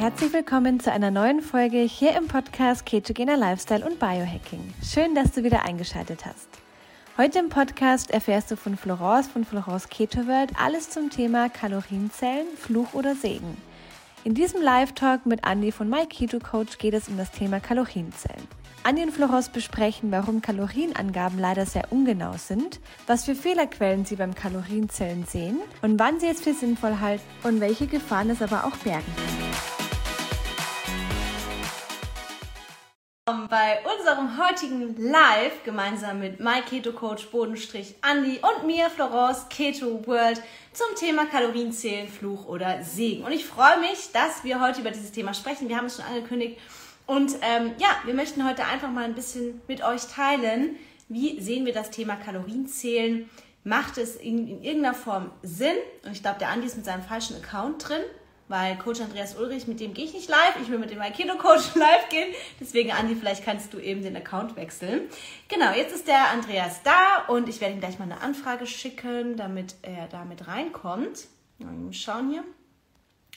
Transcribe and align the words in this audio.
herzlich 0.00 0.32
willkommen 0.32 0.80
zu 0.80 0.90
einer 0.90 1.10
neuen 1.10 1.42
Folge 1.42 1.76
hier 1.80 2.16
im 2.16 2.26
Podcast 2.26 2.86
Ketogener 2.86 3.36
Lifestyle 3.36 3.84
und 3.84 3.98
Biohacking. 3.98 4.72
Schön, 4.82 5.14
dass 5.14 5.32
du 5.32 5.44
wieder 5.44 5.66
eingeschaltet 5.66 6.24
hast. 6.24 6.48
Heute 7.18 7.38
im 7.38 7.50
Podcast 7.50 8.10
erfährst 8.10 8.50
du 8.50 8.56
von 8.56 8.78
Florence 8.78 9.28
von 9.28 9.44
Florence 9.44 9.90
Keto 9.90 10.26
World 10.26 10.52
alles 10.58 10.88
zum 10.88 11.10
Thema 11.10 11.50
Kalorienzellen, 11.50 12.46
Fluch 12.56 12.94
oder 12.94 13.14
Segen. 13.14 13.58
In 14.24 14.32
diesem 14.32 14.62
Live-Talk 14.62 15.26
mit 15.26 15.46
Andy 15.46 15.70
von 15.70 15.90
My 15.90 16.06
Keto 16.06 16.38
Coach 16.38 16.78
geht 16.78 16.94
es 16.94 17.08
um 17.08 17.18
das 17.18 17.30
Thema 17.30 17.60
Kalorienzellen. 17.60 18.48
Andi 18.84 19.02
und 19.02 19.12
Florence 19.12 19.50
besprechen, 19.50 20.10
warum 20.10 20.40
Kalorienangaben 20.40 21.38
leider 21.38 21.66
sehr 21.66 21.92
ungenau 21.92 22.38
sind, 22.38 22.80
was 23.06 23.26
für 23.26 23.34
Fehlerquellen 23.34 24.06
sie 24.06 24.16
beim 24.16 24.34
Kalorienzellen 24.34 25.26
sehen 25.26 25.58
und 25.82 26.00
wann 26.00 26.18
sie 26.20 26.28
es 26.28 26.40
für 26.40 26.54
sinnvoll 26.54 27.00
halten 27.00 27.22
und 27.42 27.60
welche 27.60 27.86
Gefahren 27.86 28.30
es 28.30 28.40
aber 28.40 28.64
auch 28.64 28.76
bergen 28.78 29.04
kann. 29.14 29.39
Bei 33.50 33.80
unserem 33.98 34.38
heutigen 34.38 34.94
Live 34.96 35.64
gemeinsam 35.64 36.20
mit 36.20 36.38
My 36.38 36.62
Keto 36.64 36.92
Coach 36.92 37.26
Bodenstrich 37.32 37.96
Andi 38.00 38.38
und 38.38 38.64
mir 38.64 38.88
Florence 38.88 39.46
Keto 39.48 40.06
World 40.06 40.40
zum 40.72 40.86
Thema 40.94 41.26
Kalorienzählen, 41.26 42.06
Fluch 42.06 42.46
oder 42.46 42.84
Segen. 42.84 43.24
Und 43.24 43.32
ich 43.32 43.44
freue 43.44 43.80
mich, 43.80 44.12
dass 44.12 44.44
wir 44.44 44.60
heute 44.60 44.82
über 44.82 44.92
dieses 44.92 45.10
Thema 45.10 45.34
sprechen. 45.34 45.68
Wir 45.68 45.78
haben 45.78 45.86
es 45.86 45.96
schon 45.96 46.04
angekündigt 46.04 46.60
und 47.06 47.32
ähm, 47.42 47.72
ja, 47.78 47.88
wir 48.04 48.14
möchten 48.14 48.48
heute 48.48 48.64
einfach 48.66 48.88
mal 48.88 49.02
ein 49.02 49.16
bisschen 49.16 49.60
mit 49.66 49.82
euch 49.82 50.06
teilen, 50.06 50.76
wie 51.08 51.40
sehen 51.40 51.66
wir 51.66 51.72
das 51.72 51.90
Thema 51.90 52.14
Kalorienzählen? 52.14 53.28
Macht 53.64 53.98
es 53.98 54.14
in, 54.14 54.46
in 54.46 54.62
irgendeiner 54.62 54.94
Form 54.94 55.32
Sinn? 55.42 55.74
Und 56.04 56.12
ich 56.12 56.22
glaube, 56.22 56.38
der 56.38 56.50
Andi 56.50 56.68
ist 56.68 56.76
mit 56.76 56.84
seinem 56.84 57.02
falschen 57.02 57.34
Account 57.42 57.88
drin, 57.88 58.02
weil 58.50 58.76
Coach 58.76 59.00
Andreas 59.00 59.36
Ulrich, 59.36 59.66
mit 59.68 59.78
dem 59.78 59.94
gehe 59.94 60.04
ich 60.04 60.12
nicht 60.12 60.28
live. 60.28 60.56
Ich 60.60 60.68
will 60.68 60.78
mit 60.78 60.90
dem 60.90 61.00
Aikido 61.00 61.38
Coach 61.38 61.74
live 61.76 62.08
gehen. 62.10 62.34
Deswegen, 62.58 62.90
Andi, 62.90 63.14
vielleicht 63.14 63.44
kannst 63.44 63.72
du 63.72 63.78
eben 63.78 64.02
den 64.02 64.16
Account 64.16 64.56
wechseln. 64.56 65.08
Genau, 65.48 65.72
jetzt 65.72 65.94
ist 65.94 66.08
der 66.08 66.30
Andreas 66.30 66.82
da 66.82 67.24
und 67.28 67.48
ich 67.48 67.60
werde 67.60 67.74
ihm 67.74 67.80
gleich 67.80 67.98
mal 67.98 68.06
eine 68.06 68.20
Anfrage 68.20 68.66
schicken, 68.66 69.36
damit 69.36 69.76
er 69.82 70.08
damit 70.08 70.48
reinkommt. 70.48 71.28
Mal 71.58 71.92
schauen 71.92 72.30
hier. 72.30 72.44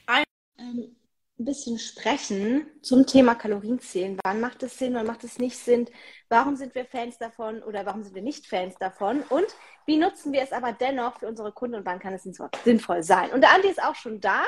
Ein 0.08 0.24
ähm, 0.58 0.96
ein 1.40 1.46
bisschen 1.46 1.80
sprechen 1.80 2.68
zum 2.82 3.06
Thema 3.06 3.36
Kalorienzählen. 3.36 4.18
Wann 4.24 4.40
macht 4.40 4.62
es 4.64 4.78
Sinn, 4.78 4.94
wann 4.94 5.08
macht 5.08 5.24
es 5.24 5.40
nicht 5.40 5.58
Sinn? 5.58 5.90
Warum 6.30 6.56
sind 6.56 6.76
wir 6.76 6.86
Fans 6.86 7.18
davon 7.18 7.62
oder 7.64 7.86
warum 7.86 8.04
sind 8.04 8.16
wir 8.16 8.22
nicht 8.22 8.46
Fans 8.46 8.76
davon? 8.80 9.22
Und 9.22 9.48
wie 9.86 9.98
nutzen 9.98 10.32
wir 10.32 10.42
es 10.42 10.52
aber 10.52 10.74
dennoch 10.74 11.20
für 11.20 11.28
unsere 11.28 11.52
Kunden 11.52 11.76
und 11.76 11.86
wann 11.86 12.00
kann 12.00 12.14
es 12.14 12.24
sinnvoll 12.24 13.04
sein? 13.04 13.32
Und 13.32 13.42
der 13.42 13.52
Andi 13.52 13.68
ist 13.68 13.84
auch 13.84 13.96
schon 13.96 14.22
da. 14.22 14.44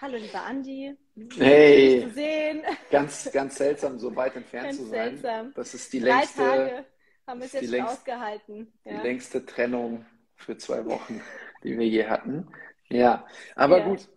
Hallo, 0.00 0.16
lieber 0.16 0.42
Andi. 0.42 0.96
Hey. 1.36 2.02
Zu 2.02 2.14
sehen. 2.14 2.62
Ganz, 2.90 3.30
ganz 3.32 3.54
seltsam, 3.58 3.98
so 3.98 4.14
weit 4.16 4.34
entfernt 4.36 4.66
ganz 4.66 4.76
zu 4.78 4.86
sein. 4.86 5.18
Seltsam. 5.18 5.52
Das 5.54 5.74
ist 5.74 5.92
die 5.92 6.00
längste. 6.00 6.42
Drei 6.42 6.56
Tage 6.56 6.84
haben 7.26 7.40
wir 7.40 7.46
es 7.46 7.52
jetzt 7.52 7.70
längst, 7.70 7.92
ausgehalten. 7.92 8.72
Ja. 8.84 8.92
Die 8.92 9.06
längste 9.06 9.46
Trennung 9.46 10.04
für 10.34 10.58
zwei 10.58 10.84
Wochen, 10.86 11.22
die 11.62 11.78
wir 11.78 11.86
je 11.86 12.06
hatten. 12.06 12.48
Ja, 12.88 13.26
aber 13.54 13.78
ja. 13.78 13.84
gut 13.84 14.08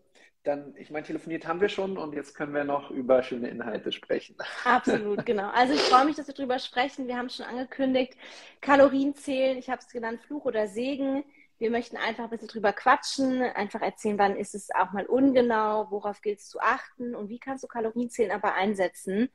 dann, 0.47 0.73
ich 0.78 0.89
meine, 0.89 1.06
telefoniert 1.06 1.45
haben 1.45 1.59
wir 1.59 1.69
schon 1.69 1.97
und 1.97 2.14
jetzt 2.14 2.34
können 2.34 2.53
wir 2.53 2.64
noch 2.64 2.89
über 2.89 3.22
schöne 3.22 3.50
Inhalte 3.50 3.91
sprechen. 3.91 4.38
Absolut, 4.64 5.25
genau. 5.25 5.50
Also 5.50 5.73
ich 5.73 5.81
freue 5.81 6.06
mich, 6.06 6.16
dass 6.16 6.28
wir 6.28 6.34
darüber 6.34 6.58
sprechen. 6.59 7.08
Wir 7.08 7.17
haben 7.17 7.25
es 7.25 7.36
schon 7.36 7.45
angekündigt, 7.45 8.14
Kalorien 8.62 9.14
zählen, 9.16 9.58
ich 9.58 9.69
habe 9.69 9.81
es 9.81 9.91
genannt, 9.91 10.22
Fluch 10.25 10.45
oder 10.45 10.67
Segen. 10.67 11.23
Wir 11.59 11.72
möchten 11.72 11.97
einfach 11.97 12.25
ein 12.25 12.30
bisschen 12.30 12.47
drüber 12.47 12.72
quatschen, 12.72 13.41
einfach 13.41 13.81
erzählen, 13.81 14.19
wann 14.19 14.36
ist 14.36 14.53
es 14.53 14.69
auch 14.75 14.91
mal 14.91 15.05
ungenau, 15.05 15.88
worauf 15.89 16.22
gilt 16.22 16.39
es 16.39 16.50
zu 16.50 16.59
achten 16.59 17.16
und 17.16 17.30
wie 17.30 17.39
kannst 17.39 17.63
du 17.63 17.67
Kalorienzählen 17.67 18.31
aber 18.31 18.53
einsetzen, 18.53 19.29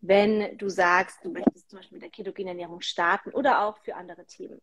wenn 0.00 0.56
du 0.56 0.68
sagst, 0.68 1.24
du 1.24 1.30
möchtest 1.30 1.68
zum 1.68 1.78
Beispiel 1.78 1.96
mit 1.96 2.02
der 2.02 2.10
ketogenen 2.10 2.48
Ernährung 2.48 2.80
starten 2.80 3.30
oder 3.30 3.62
auch 3.62 3.78
für 3.78 3.94
andere 3.94 4.24
Themen. 4.24 4.60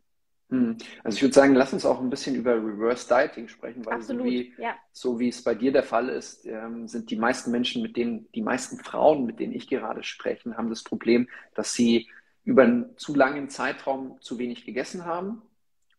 Hm. 0.50 0.78
Also 1.04 1.18
ich 1.18 1.22
würde 1.22 1.34
sagen, 1.34 1.56
lass 1.56 1.74
uns 1.74 1.86
auch 1.86 2.00
ein 2.00 2.10
bisschen 2.10 2.36
über 2.36 2.56
Reverse 2.56 3.08
Dieting 3.08 3.48
sprechen, 3.48 3.86
weil 3.86 3.96
Absolut, 3.96 4.26
so, 4.26 4.32
wie, 4.32 4.54
ja. 4.58 4.76
so 4.92 5.20
wie 5.20 5.30
es 5.30 5.44
bei 5.44 5.56
dir 5.56 5.72
der 5.72 5.84
Fall 5.84 6.10
ist, 6.10 6.46
ähm, 6.46 6.88
sind 6.88 7.12
die 7.12 7.16
meisten 7.16 7.52
Menschen, 7.52 7.82
mit 7.82 7.96
denen, 7.96 8.32
die 8.34 8.42
meisten 8.42 8.78
Frauen, 8.78 9.26
mit 9.26 9.40
denen 9.40 9.54
ich 9.54 9.68
gerade 9.68 10.04
spreche, 10.04 10.56
haben 10.58 10.70
das 10.70 10.84
Problem, 10.84 11.30
dass 11.54 11.74
sie 11.74 12.10
über 12.44 12.64
einen 12.64 12.98
zu 12.98 13.16
langen 13.16 13.50
Zeitraum 13.50 14.20
zu 14.20 14.38
wenig 14.38 14.66
gegessen 14.66 15.06
haben 15.06 15.44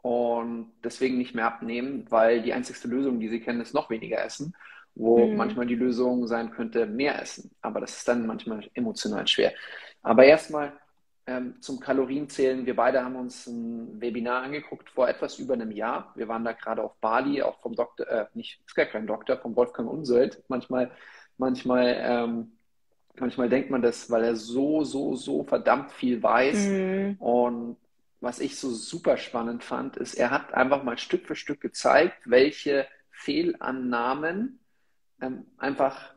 und 0.04 0.70
deswegen 0.84 1.16
nicht 1.16 1.34
mehr 1.34 1.46
abnehmen, 1.46 2.04
weil 2.10 2.42
die 2.42 2.52
einzigste 2.52 2.88
Lösung, 2.88 3.20
die 3.20 3.30
sie 3.30 3.40
kennen, 3.40 3.62
ist 3.62 3.72
noch 3.72 3.88
weniger 3.88 4.22
essen, 4.22 4.54
wo 4.94 5.26
mhm. 5.26 5.36
manchmal 5.38 5.64
die 5.64 5.76
Lösung 5.76 6.26
sein 6.26 6.50
könnte, 6.50 6.84
mehr 6.84 7.22
essen. 7.22 7.50
Aber 7.62 7.80
das 7.80 7.96
ist 7.96 8.06
dann 8.06 8.26
manchmal 8.26 8.68
emotional 8.74 9.26
schwer. 9.26 9.54
Aber 10.02 10.26
erstmal, 10.26 10.74
ähm, 11.26 11.54
zum 11.62 11.80
Kalorienzählen. 11.80 12.66
Wir 12.66 12.76
beide 12.76 13.02
haben 13.02 13.16
uns 13.16 13.46
ein 13.46 13.98
Webinar 13.98 14.42
angeguckt 14.42 14.90
vor 14.90 15.08
etwas 15.08 15.38
über 15.38 15.54
einem 15.54 15.70
Jahr. 15.70 16.12
Wir 16.16 16.28
waren 16.28 16.44
da 16.44 16.52
gerade 16.52 16.82
auf 16.82 16.96
Bali, 17.00 17.40
auch 17.40 17.60
vom 17.60 17.74
Doktor, 17.74 18.06
äh, 18.06 18.26
nicht, 18.34 18.60
ist 18.66 18.74
gar 18.74 18.84
kein 18.84 19.06
Doktor, 19.06 19.38
vom 19.38 19.56
Wolfgang 19.56 19.90
Unselt. 19.90 20.42
Manchmal, 20.48 20.90
manchmal, 21.38 21.96
ähm, 21.98 22.52
manchmal 23.18 23.48
denkt 23.48 23.70
man 23.70 23.80
das, 23.80 24.10
weil 24.10 24.22
er 24.22 24.36
so, 24.36 24.84
so, 24.84 25.16
so 25.16 25.44
verdammt 25.44 25.92
viel 25.92 26.22
weiß. 26.22 26.66
Mhm. 26.66 27.16
Und 27.20 27.76
was 28.24 28.40
ich 28.40 28.58
so 28.58 28.70
super 28.70 29.16
spannend 29.16 29.62
fand, 29.62 29.96
ist, 29.96 30.14
er 30.14 30.30
hat 30.30 30.54
einfach 30.54 30.82
mal 30.82 30.98
Stück 30.98 31.26
für 31.26 31.36
Stück 31.36 31.60
gezeigt, 31.60 32.22
welche 32.24 32.86
Fehlannahmen 33.10 34.60
ähm, 35.20 35.46
einfach 35.58 36.14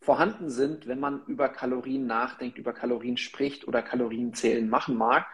vorhanden 0.00 0.50
sind, 0.50 0.86
wenn 0.86 1.00
man 1.00 1.24
über 1.26 1.48
Kalorien 1.48 2.06
nachdenkt, 2.06 2.58
über 2.58 2.72
Kalorien 2.72 3.16
spricht 3.16 3.66
oder 3.66 3.82
Kalorienzählen 3.82 4.68
machen 4.68 4.96
mag. 4.96 5.26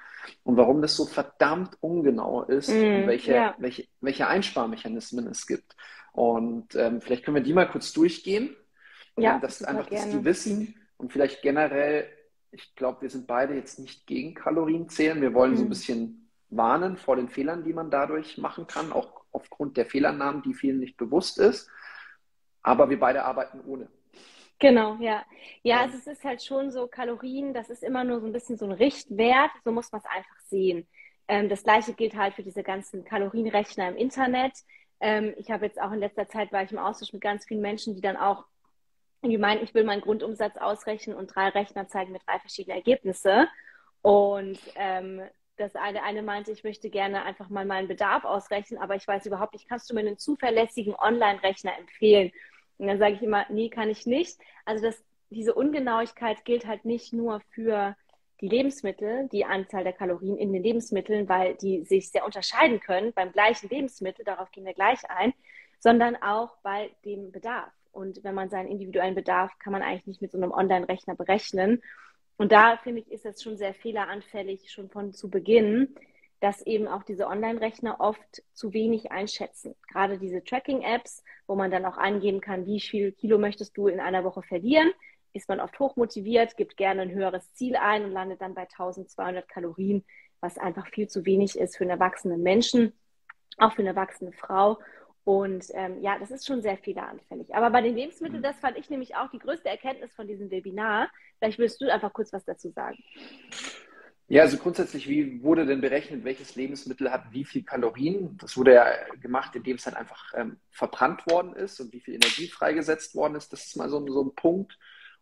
Und 0.45 0.57
warum 0.57 0.83
das 0.83 0.97
so 0.97 1.07
verdammt 1.07 1.77
ungenau 1.81 2.43
ist 2.43 2.69
mm, 2.69 2.73
und 2.73 3.07
welche, 3.07 3.33
yeah. 3.33 3.55
welche, 3.59 3.89
welche 4.01 4.27
Einsparmechanismen 4.29 5.27
es 5.29 5.47
gibt. 5.47 5.75
Und 6.13 6.75
ähm, 6.75 7.01
vielleicht 7.01 7.25
können 7.25 7.37
wir 7.37 7.43
die 7.43 7.55
mal 7.55 7.69
kurz 7.69 7.93
durchgehen. 7.93 8.55
Ja, 9.17 9.37
ähm, 9.37 9.41
das 9.41 9.63
einfach, 9.63 9.87
dass 9.87 10.09
die 10.11 10.25
wissen 10.25 10.75
und 10.99 11.13
vielleicht 11.13 11.43
generell, 11.43 12.07
ich 12.53 12.75
glaube, 12.75 13.03
wir 13.03 13.11
sind 13.11 13.27
beide 13.27 13.55
jetzt 13.55 13.79
nicht 13.79 14.07
gegen 14.07 14.35
Kalorienzählen. 14.35 15.21
Wir 15.21 15.35
wollen 15.35 15.53
mm. 15.53 15.57
so 15.57 15.63
ein 15.63 15.67
mhm. 15.67 15.71
bisschen 15.71 16.31
warnen 16.51 16.97
vor 16.97 17.17
den 17.17 17.29
Fehlern, 17.29 17.65
die 17.65 17.73
man 17.73 17.91
dadurch 17.91 18.39
machen 18.39 18.67
kann, 18.67 18.93
auch 18.93 19.23
aufgrund 19.33 19.77
der 19.77 19.87
Fehlannahmen, 19.87 20.43
die 20.43 20.55
vielen 20.55 20.81
nicht 20.81 20.97
bewusst 20.97 21.39
ist. 21.39 21.71
Aber 22.63 22.91
wir 22.91 22.99
beide 22.99 23.25
arbeiten 23.25 23.61
ohne. 23.65 23.89
Genau, 24.59 24.97
ja. 25.01 25.25
Ja, 25.63 25.81
also 25.81 25.97
es 25.97 26.07
ist 26.07 26.25
halt 26.25 26.43
schon 26.43 26.71
so, 26.71 26.87
Kalorien, 26.87 27.55
das 27.55 27.71
ist 27.71 27.83
immer 27.83 28.05
nur 28.05 28.21
so 28.21 28.27
ein 28.27 28.33
bisschen 28.33 28.59
so 28.59 28.67
ein 28.67 28.73
Richtwert, 28.73 29.51
so 29.65 29.73
muss 29.73 29.91
man 29.91 30.03
es 30.03 30.07
einfach 30.07 30.39
sehen. 30.47 30.87
Ähm, 31.29 31.49
das 31.49 31.63
gleiche 31.63 31.95
gilt 31.95 32.15
halt 32.15 32.35
für 32.35 32.43
diese 32.43 32.63
ganzen 32.63 33.05
Kalorienrechner 33.05 33.89
im 33.89 33.97
Internet. 33.97 34.53
Ähm, 35.01 35.33
ich 35.39 35.51
habe 35.51 35.65
jetzt 35.65 35.81
auch 35.81 35.93
in 35.93 36.01
letzter 36.01 36.29
Zeit 36.29 36.53
war 36.53 36.63
ich 36.63 36.73
im 36.73 36.79
Austausch 36.79 37.13
mit 37.13 37.23
ganz 37.23 37.47
vielen 37.47 37.63
Menschen, 37.63 37.95
die 37.95 38.03
dann 38.03 38.17
auch 38.17 38.45
die 39.23 39.39
meinen, 39.39 39.63
ich 39.63 39.75
will 39.75 39.85
meinen 39.85 40.01
Grundumsatz 40.01 40.57
ausrechnen 40.57 41.17
und 41.17 41.35
drei 41.35 41.49
Rechner 41.49 41.89
zeigen 41.89 42.13
mir 42.13 42.21
drei 42.21 42.39
verschiedene 42.39 42.77
Ergebnisse. 42.77 43.49
Und 44.03 44.59
ähm, 44.77 45.21
das 45.57 45.77
eine, 45.77 46.03
eine 46.03 46.23
meinte, 46.23 46.53
ich 46.53 46.65
möchte 46.65 46.89
gerne 46.89 47.25
einfach 47.25 47.51
mal 47.51 47.67
meinen 47.67 47.89
Bedarf 47.89 48.25
ausrechnen, 48.25 48.81
aber 48.81 48.95
ich 48.95 49.07
weiß 49.07 49.27
überhaupt 49.27 49.53
nicht, 49.53 49.69
kannst 49.69 49.91
du 49.91 49.95
mir 49.95 50.01
einen 50.01 50.19
zuverlässigen 50.19 50.95
Online-Rechner 50.95 51.77
empfehlen? 51.79 52.33
Und 52.79 52.87
dann 52.87 52.99
sage 52.99 53.15
ich 53.15 53.23
immer, 53.23 53.45
nee, 53.51 53.69
kann 53.69 53.91
ich 53.91 54.07
nicht. 54.07 54.39
Also 54.65 54.83
das, 54.85 55.05
diese 55.29 55.55
Ungenauigkeit 55.55 56.45
gilt 56.47 56.67
halt 56.67 56.87
nicht 56.87 57.13
nur 57.13 57.41
für 57.51 57.95
die 58.41 58.49
Lebensmittel, 58.49 59.29
die 59.31 59.45
Anzahl 59.45 59.85
der 59.85 59.93
Kalorien 59.93 60.39
in 60.39 60.53
den 60.53 60.63
Lebensmitteln, 60.63 61.29
weil 61.29 61.57
die 61.57 61.85
sich 61.85 62.11
sehr 62.11 62.25
unterscheiden 62.25 62.81
können 62.81 63.13
beim 63.13 63.33
gleichen 63.33 63.69
Lebensmittel, 63.69 64.25
darauf 64.25 64.51
gehen 64.51 64.65
wir 64.65 64.73
gleich 64.73 64.99
ein, 65.11 65.35
sondern 65.79 66.17
auch 66.17 66.57
bei 66.63 66.91
dem 67.05 67.33
Bedarf. 67.33 67.71
Und 67.93 68.23
wenn 68.25 68.35
man 68.35 68.51
seinen 68.51 68.69
individuellen 68.69 69.15
Bedarf, 69.15 69.59
kann 69.59 69.73
man 69.73 69.83
eigentlich 69.83 70.07
nicht 70.07 70.23
mit 70.23 70.33
so 70.33 70.39
einem 70.39 70.53
Online-Rechner 70.53 71.15
berechnen. 71.15 71.83
Und 72.37 72.53
da 72.53 72.77
finde 72.79 73.01
ich, 73.01 73.11
ist 73.11 73.25
das 73.25 73.43
schon 73.43 73.57
sehr 73.57 73.75
fehleranfällig, 73.75 74.71
schon 74.71 74.89
von 74.89 75.13
zu 75.13 75.29
Beginn, 75.29 75.95
dass 76.41 76.63
eben 76.67 76.89
auch 76.89 77.03
diese 77.03 77.27
Online-Rechner 77.27 78.01
oft 78.01 78.43
zu 78.55 78.73
wenig 78.73 79.13
einschätzen. 79.13 79.75
Gerade 79.93 80.19
diese 80.19 80.43
Tracking-Apps, 80.43 81.23
wo 81.47 81.55
man 81.55 81.71
dann 81.71 81.85
auch 81.85 81.99
angeben 81.99 82.41
kann, 82.41 82.67
wie 82.67 82.81
viel 82.81 83.13
Kilo 83.13 83.39
möchtest 83.39 83.77
du 83.77 83.89
in 83.89 84.01
einer 84.01 84.25
Woche 84.25 84.43
verlieren, 84.43 84.91
ist 85.33 85.49
man 85.49 85.61
oft 85.61 85.79
hochmotiviert, 85.79 86.57
gibt 86.57 86.77
gerne 86.77 87.03
ein 87.03 87.13
höheres 87.13 87.53
Ziel 87.53 87.77
ein 87.77 88.05
und 88.05 88.13
landet 88.13 88.41
dann 88.41 88.55
bei 88.55 88.63
1200 88.63 89.49
Kalorien, 89.49 90.05
was 90.41 90.59
einfach 90.59 90.89
viel 90.89 91.09
zu 91.09 91.25
wenig 91.27 91.59
ist 91.59 91.77
für 91.77 91.85
einen 91.85 91.91
erwachsenen 91.91 92.43
Menschen, 92.43 92.95
auch 93.59 93.73
für 93.73 93.83
eine 93.83 93.91
erwachsene 93.91 94.33
Frau. 94.33 94.79
Und 95.25 95.67
ähm, 95.75 96.01
ja, 96.01 96.19
das 96.19 96.31
ist 96.31 96.47
schon 96.47 96.63
sehr 96.63 96.79
fehleranfällig. 96.79 97.55
Aber 97.55 97.71
bei 97.71 97.83
den 97.83 97.95
Lebensmitteln, 97.95 98.41
mhm. 98.41 98.45
das 98.45 98.59
fand 98.59 98.79
ich 98.79 98.89
nämlich 98.91 99.17
auch 99.17 99.31
die 99.31 99.39
größte 99.39 99.69
Erkenntnis 99.69 100.15
von 100.15 100.27
diesem 100.27 100.51
Webinar. 100.51 101.11
Vielleicht 101.39 101.59
willst 101.59 101.81
du 101.81 101.93
einfach 101.93 102.13
kurz 102.13 102.33
was 102.33 102.45
dazu 102.45 102.71
sagen. 102.71 102.99
Ja, 104.29 104.43
also 104.43 104.59
grundsätzlich, 104.59 105.09
wie 105.09 105.43
wurde 105.43 105.67
denn 105.67 105.81
berechnet, 105.81 106.23
welches 106.23 106.55
Lebensmittel 106.55 107.11
hat 107.11 107.33
wie 107.33 107.45
viel 107.45 107.65
Kalorien? 107.65 108.39
Das 108.41 108.57
wurde 108.57 108.75
ja 108.75 108.87
gemacht, 109.21 109.57
indem 109.57 109.75
es 109.75 109.83
dann 109.83 109.95
einfach 109.95 110.33
ähm, 110.37 110.61
verbrannt 110.71 111.27
worden 111.27 111.55
ist 111.55 111.81
und 111.81 111.93
wie 111.93 111.99
viel 111.99 112.15
Energie 112.15 112.47
freigesetzt 112.47 113.17
worden 113.17 113.35
ist. 113.35 113.53
Das 113.53 113.67
ist 113.67 113.77
mal 113.77 113.89
so, 113.89 114.07
so 114.07 114.23
ein 114.23 114.35
Punkt. 114.37 114.79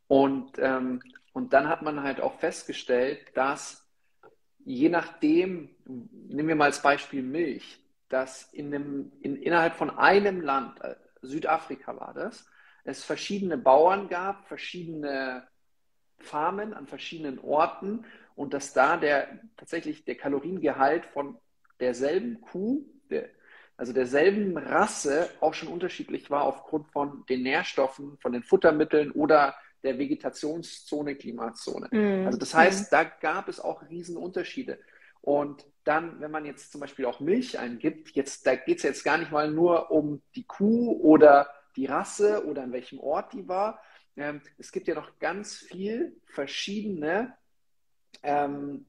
Und, 0.09 0.59
ähm, 0.59 1.03
und 1.33 1.55
dann 1.55 1.69
hat 1.69 1.81
man 1.81 2.03
halt 2.03 2.21
auch 2.21 2.39
festgestellt, 2.39 3.21
dass 3.35 3.89
je 4.65 4.91
nachdem, 4.91 5.71
nehmen 5.87 6.49
wir 6.49 6.57
mal 6.57 6.67
als 6.67 6.83
Beispiel 6.83 7.23
Milch, 7.23 7.81
dass 8.09 8.53
in 8.53 8.75
einem, 8.75 9.13
in, 9.21 9.37
innerhalb 9.37 9.75
von 9.75 9.91
einem 9.91 10.41
Land, 10.41 10.81
äh, 10.83 10.97
Südafrika 11.23 11.99
war 11.99 12.15
das, 12.15 12.47
es 12.85 13.05
verschiedene 13.05 13.59
Bauern 13.59 14.09
gab, 14.09 14.47
verschiedene 14.49 15.47
Farmen 16.19 16.75
an 16.75 16.87
verschiedenen 16.87 17.39
Orten 17.39 18.05
und 18.35 18.55
dass 18.55 18.73
da 18.73 18.97
der 18.97 19.41
tatsächlich 19.57 20.05
der 20.05 20.17
Kaloriengehalt 20.17 21.07
von 21.07 21.37
derselben 21.81 22.41
Kuh, 22.41 22.85
der, 23.11 23.29
also 23.77 23.93
derselben 23.93 24.57
Rasse 24.57 25.31
auch 25.41 25.55
schon 25.55 25.69
unterschiedlich 25.69 26.31
war 26.31 26.43
aufgrund 26.43 26.89
von 26.89 27.25
den 27.29 27.43
Nährstoffen, 27.43 28.19
von 28.19 28.33
den 28.33 28.43
Futtermitteln 28.43 29.13
oder 29.13 29.55
der 29.85 29.99
Vegetationszone, 29.99 31.15
Klimazone. 31.15 31.89
Mm. 31.93 32.27
Also 32.27 32.39
das 32.39 32.55
heißt, 32.55 32.91
mm. 32.91 32.95
da 32.95 33.05
gab 33.05 33.49
es 33.49 33.61
auch 33.61 33.89
Riesenunterschiede. 33.89 34.81
Und 35.21 35.65
dann, 35.89 36.21
wenn 36.21 36.31
man 36.31 36.45
jetzt 36.45 36.71
zum 36.73 36.81
Beispiel 36.81 37.07
auch 37.07 37.21
Milch 37.21 37.59
eingibt, 37.59 38.11
jetzt, 38.11 38.47
da 38.47 38.55
geht 38.55 38.79
es 38.79 38.83
jetzt 38.83 39.05
gar 39.05 39.19
nicht 39.19 39.33
mal 39.33 39.51
nur 39.51 39.91
um 39.91 40.23
die 40.35 40.45
Kuh 40.45 40.93
oder 41.01 41.49
die 41.77 41.87
Rasse 41.87 42.45
oder 42.47 42.63
an 42.63 42.73
welchem 42.73 43.01
Ort 43.01 43.33
die 43.33 43.49
war. 43.49 43.81
Ähm, 44.17 44.43
es 44.59 44.73
gibt 44.73 44.89
ja 44.89 44.95
noch 44.95 45.19
ganz 45.19 45.57
viel 45.57 46.21
verschiedene 46.27 47.37
ähm, 48.23 48.87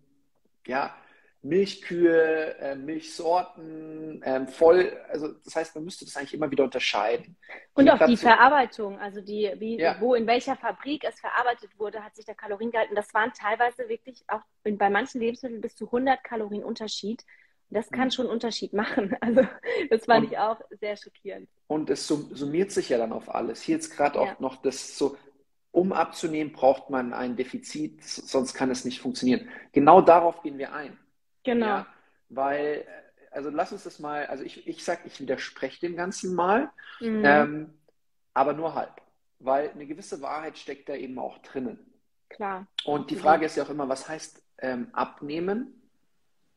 ja, 0.66 0.96
Milchkühe, 1.42 2.58
äh, 2.60 2.76
Milchsorten, 2.76 4.22
ähm, 4.26 4.48
voll, 4.50 4.92
also 5.10 5.30
das 5.46 5.56
heißt, 5.56 5.76
man 5.76 5.86
müsste 5.86 6.04
das 6.04 6.18
eigentlich 6.18 6.34
immer 6.34 6.52
wieder 6.52 6.66
unterscheiden. 6.66 7.38
Und 7.76 7.90
auch 7.90 8.06
die 8.06 8.18
Verarbeitung, 8.18 9.00
also 9.00 9.22
die, 9.22 9.50
wie, 9.58 9.80
ja. 9.80 9.96
wo 10.02 10.16
in 10.16 10.28
welcher 10.28 10.58
Fabrik 10.58 11.06
es 11.06 11.20
verarbeitet 11.20 11.72
wurde, 11.78 12.04
hat 12.04 12.16
sich 12.18 12.26
der 12.26 12.36
Kaloriengehalt, 12.36 12.90
und 12.90 12.98
das 12.98 13.14
waren 13.14 13.32
teilweise 13.34 13.88
wirklich 13.88 14.22
auch 14.28 14.42
in, 14.66 14.78
bei 14.78 14.90
manchen 14.90 15.22
Lebensmitteln 15.22 15.62
bis 15.62 15.76
zu 15.76 15.86
100 15.86 16.22
Kalorien 16.26 16.64
Unterschied. 16.64 17.24
Das 17.70 17.90
kann 17.90 18.06
mhm. 18.06 18.12
schon 18.12 18.26
einen 18.26 18.34
Unterschied 18.34 18.74
machen. 18.74 19.16
Also 19.22 19.48
das 19.90 20.06
fand 20.06 20.26
und, 20.26 20.32
ich 20.34 20.38
auch 20.38 20.60
sehr 20.72 20.98
schockierend. 20.98 21.48
Und 21.68 21.90
es 21.90 22.06
summiert 22.06 22.72
sich 22.72 22.90
ja 22.90 22.98
dann 22.98 23.14
auf 23.14 23.34
alles. 23.34 23.62
Hier 23.62 23.76
jetzt 23.76 23.96
gerade 23.96 24.20
ja. 24.20 24.26
auch 24.26 24.40
noch 24.40 24.58
das 24.58 24.98
so, 24.98 25.16
um 25.72 25.94
abzunehmen, 25.94 26.52
braucht 26.52 26.90
man 26.90 27.14
ein 27.14 27.38
Defizit, 27.38 28.04
sonst 28.04 28.56
kann 28.56 28.72
es 28.72 28.84
nicht 28.84 29.00
funktionieren. 29.00 29.48
Genau 29.72 30.02
darauf 30.02 30.42
gehen 30.42 30.58
wir 30.58 30.74
ein. 30.74 30.98
Genau. 31.50 31.66
Ja, 31.66 31.88
weil, 32.30 32.86
also 33.32 33.50
lass 33.50 33.72
uns 33.72 33.84
das 33.84 34.00
mal, 34.00 34.28
also 34.28 34.44
ich, 34.44 34.68
ich 34.68 34.84
sage, 34.84 35.02
ich 35.06 35.20
widerspreche 35.20 35.80
dem 35.80 35.96
Ganzen 35.96 36.36
mal, 36.36 36.70
mhm. 37.00 37.24
ähm, 37.26 37.74
aber 38.34 38.54
nur 38.54 38.76
halb. 38.76 39.02
Weil 39.40 39.72
eine 39.72 39.88
gewisse 39.88 40.22
Wahrheit 40.22 40.58
steckt 40.58 40.90
da 40.90 40.94
eben 40.94 41.18
auch 41.18 41.40
drinnen. 41.40 41.80
Klar. 42.30 42.68
Und 42.86 43.10
die 43.10 43.16
Frage 43.16 43.46
ist 43.46 43.56
ja 43.56 43.64
auch 43.64 43.70
immer, 43.70 43.90
was 43.90 44.08
heißt 44.08 44.44
ähm, 44.60 44.90
abnehmen? 44.94 45.82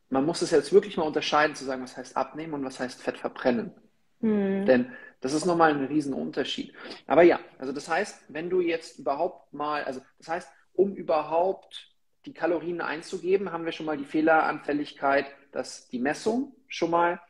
Man 0.09 0.25
muss 0.25 0.43
es 0.43 0.51
jetzt 0.51 0.71
wirklich 0.71 0.97
mal 0.97 1.03
unterscheiden, 1.03 1.55
zu 1.55 1.65
sagen, 1.65 1.81
was 1.81 1.97
heißt 1.97 2.15
abnehmen 2.15 2.53
und 2.53 2.63
was 2.63 2.79
heißt 2.79 3.01
Fett 3.01 3.17
verbrennen. 3.17 3.73
Mhm. 4.19 4.65
Denn 4.67 4.93
das 5.21 5.33
ist 5.33 5.45
nochmal 5.45 5.71
ein 5.71 5.85
Riesenunterschied. 5.85 6.73
Aber 7.07 7.23
ja, 7.23 7.39
also 7.57 7.73
das 7.73 7.89
heißt, 7.89 8.25
wenn 8.27 8.51
du 8.51 8.61
jetzt 8.61 8.99
überhaupt 8.99 9.53
mal, 9.53 9.83
also 9.85 10.01
das 10.19 10.27
heißt, 10.27 10.49
um 10.73 10.93
überhaupt 10.93 11.92
die 12.25 12.33
Kalorien 12.33 12.81
einzugeben, 12.81 13.51
haben 13.51 13.65
wir 13.65 13.71
schon 13.71 13.85
mal 13.85 13.97
die 13.97 14.05
Fehleranfälligkeit, 14.05 15.27
dass 15.51 15.87
die 15.89 15.99
Messung 15.99 16.55
schon 16.67 16.91
mal, 16.91 17.21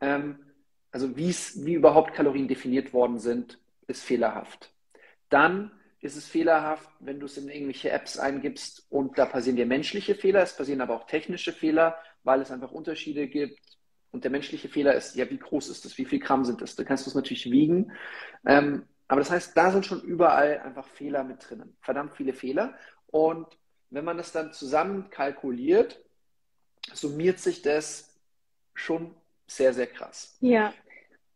ähm, 0.00 0.38
also 0.90 1.16
wie 1.16 1.72
überhaupt 1.72 2.14
Kalorien 2.14 2.48
definiert 2.48 2.92
worden 2.92 3.18
sind, 3.18 3.58
ist 3.86 4.04
fehlerhaft. 4.04 4.72
Dann 5.28 5.70
ist 6.00 6.16
es 6.16 6.26
fehlerhaft, 6.26 6.90
wenn 7.00 7.20
du 7.20 7.26
es 7.26 7.38
in 7.38 7.48
irgendwelche 7.48 7.90
Apps 7.90 8.18
eingibst 8.18 8.86
und 8.90 9.18
da 9.18 9.24
passieren 9.24 9.56
dir 9.56 9.66
menschliche 9.66 10.14
Fehler, 10.14 10.42
es 10.42 10.56
passieren 10.56 10.80
aber 10.80 10.96
auch 10.96 11.06
technische 11.06 11.52
Fehler, 11.52 11.96
weil 12.24 12.40
es 12.40 12.50
einfach 12.50 12.72
Unterschiede 12.72 13.28
gibt 13.28 13.78
und 14.10 14.24
der 14.24 14.30
menschliche 14.30 14.68
Fehler 14.68 14.94
ist, 14.94 15.16
ja, 15.16 15.28
wie 15.30 15.38
groß 15.38 15.68
ist 15.68 15.84
das? 15.84 15.96
Wie 15.96 16.04
viel 16.04 16.18
Gramm 16.18 16.44
sind 16.44 16.60
das? 16.60 16.76
Da 16.76 16.84
kannst 16.84 17.06
du 17.06 17.10
es 17.10 17.14
natürlich 17.14 17.50
wiegen. 17.50 17.92
Ähm, 18.44 18.84
aber 19.08 19.20
das 19.20 19.30
heißt, 19.30 19.56
da 19.56 19.70
sind 19.70 19.86
schon 19.86 20.02
überall 20.02 20.60
einfach 20.60 20.86
Fehler 20.86 21.24
mit 21.24 21.48
drinnen. 21.48 21.76
Verdammt 21.80 22.14
viele 22.14 22.34
Fehler. 22.34 22.74
Und 23.06 23.46
wenn 23.92 24.04
man 24.04 24.16
das 24.16 24.32
dann 24.32 24.52
zusammen 24.52 25.10
kalkuliert, 25.10 26.00
summiert 26.92 27.38
sich 27.38 27.62
das 27.62 28.08
schon 28.74 29.14
sehr, 29.46 29.74
sehr 29.74 29.86
krass. 29.86 30.36
Ja. 30.40 30.72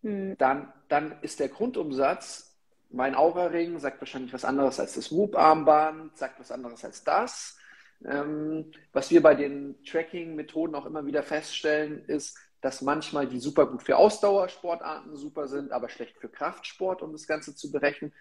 Hm. 0.02 0.36
Dann, 0.38 0.72
dann 0.88 1.18
ist 1.22 1.38
der 1.38 1.48
Grundumsatz, 1.48 2.56
mein 2.90 3.14
Aura-Ring 3.14 3.78
sagt 3.78 4.00
wahrscheinlich 4.00 4.32
was 4.32 4.44
anderes 4.44 4.80
als 4.80 4.94
das 4.94 5.12
Whoop-Armband, 5.12 6.16
sagt 6.16 6.40
was 6.40 6.50
anderes 6.50 6.84
als 6.84 7.04
das. 7.04 7.58
Ähm, 8.04 8.72
was 8.92 9.10
wir 9.10 9.22
bei 9.22 9.34
den 9.34 9.82
Tracking-Methoden 9.84 10.74
auch 10.74 10.86
immer 10.86 11.04
wieder 11.04 11.22
feststellen, 11.22 12.04
ist, 12.06 12.38
dass 12.60 12.82
manchmal 12.82 13.26
die 13.26 13.38
super 13.38 13.66
gut 13.66 13.82
für 13.82 13.96
Ausdauersportarten 13.96 15.14
super 15.16 15.48
sind, 15.48 15.72
aber 15.72 15.88
schlecht 15.88 16.16
für 16.18 16.28
Kraftsport, 16.28 17.02
um 17.02 17.12
das 17.12 17.26
Ganze 17.26 17.54
zu 17.54 17.70
berechnen. 17.70 18.12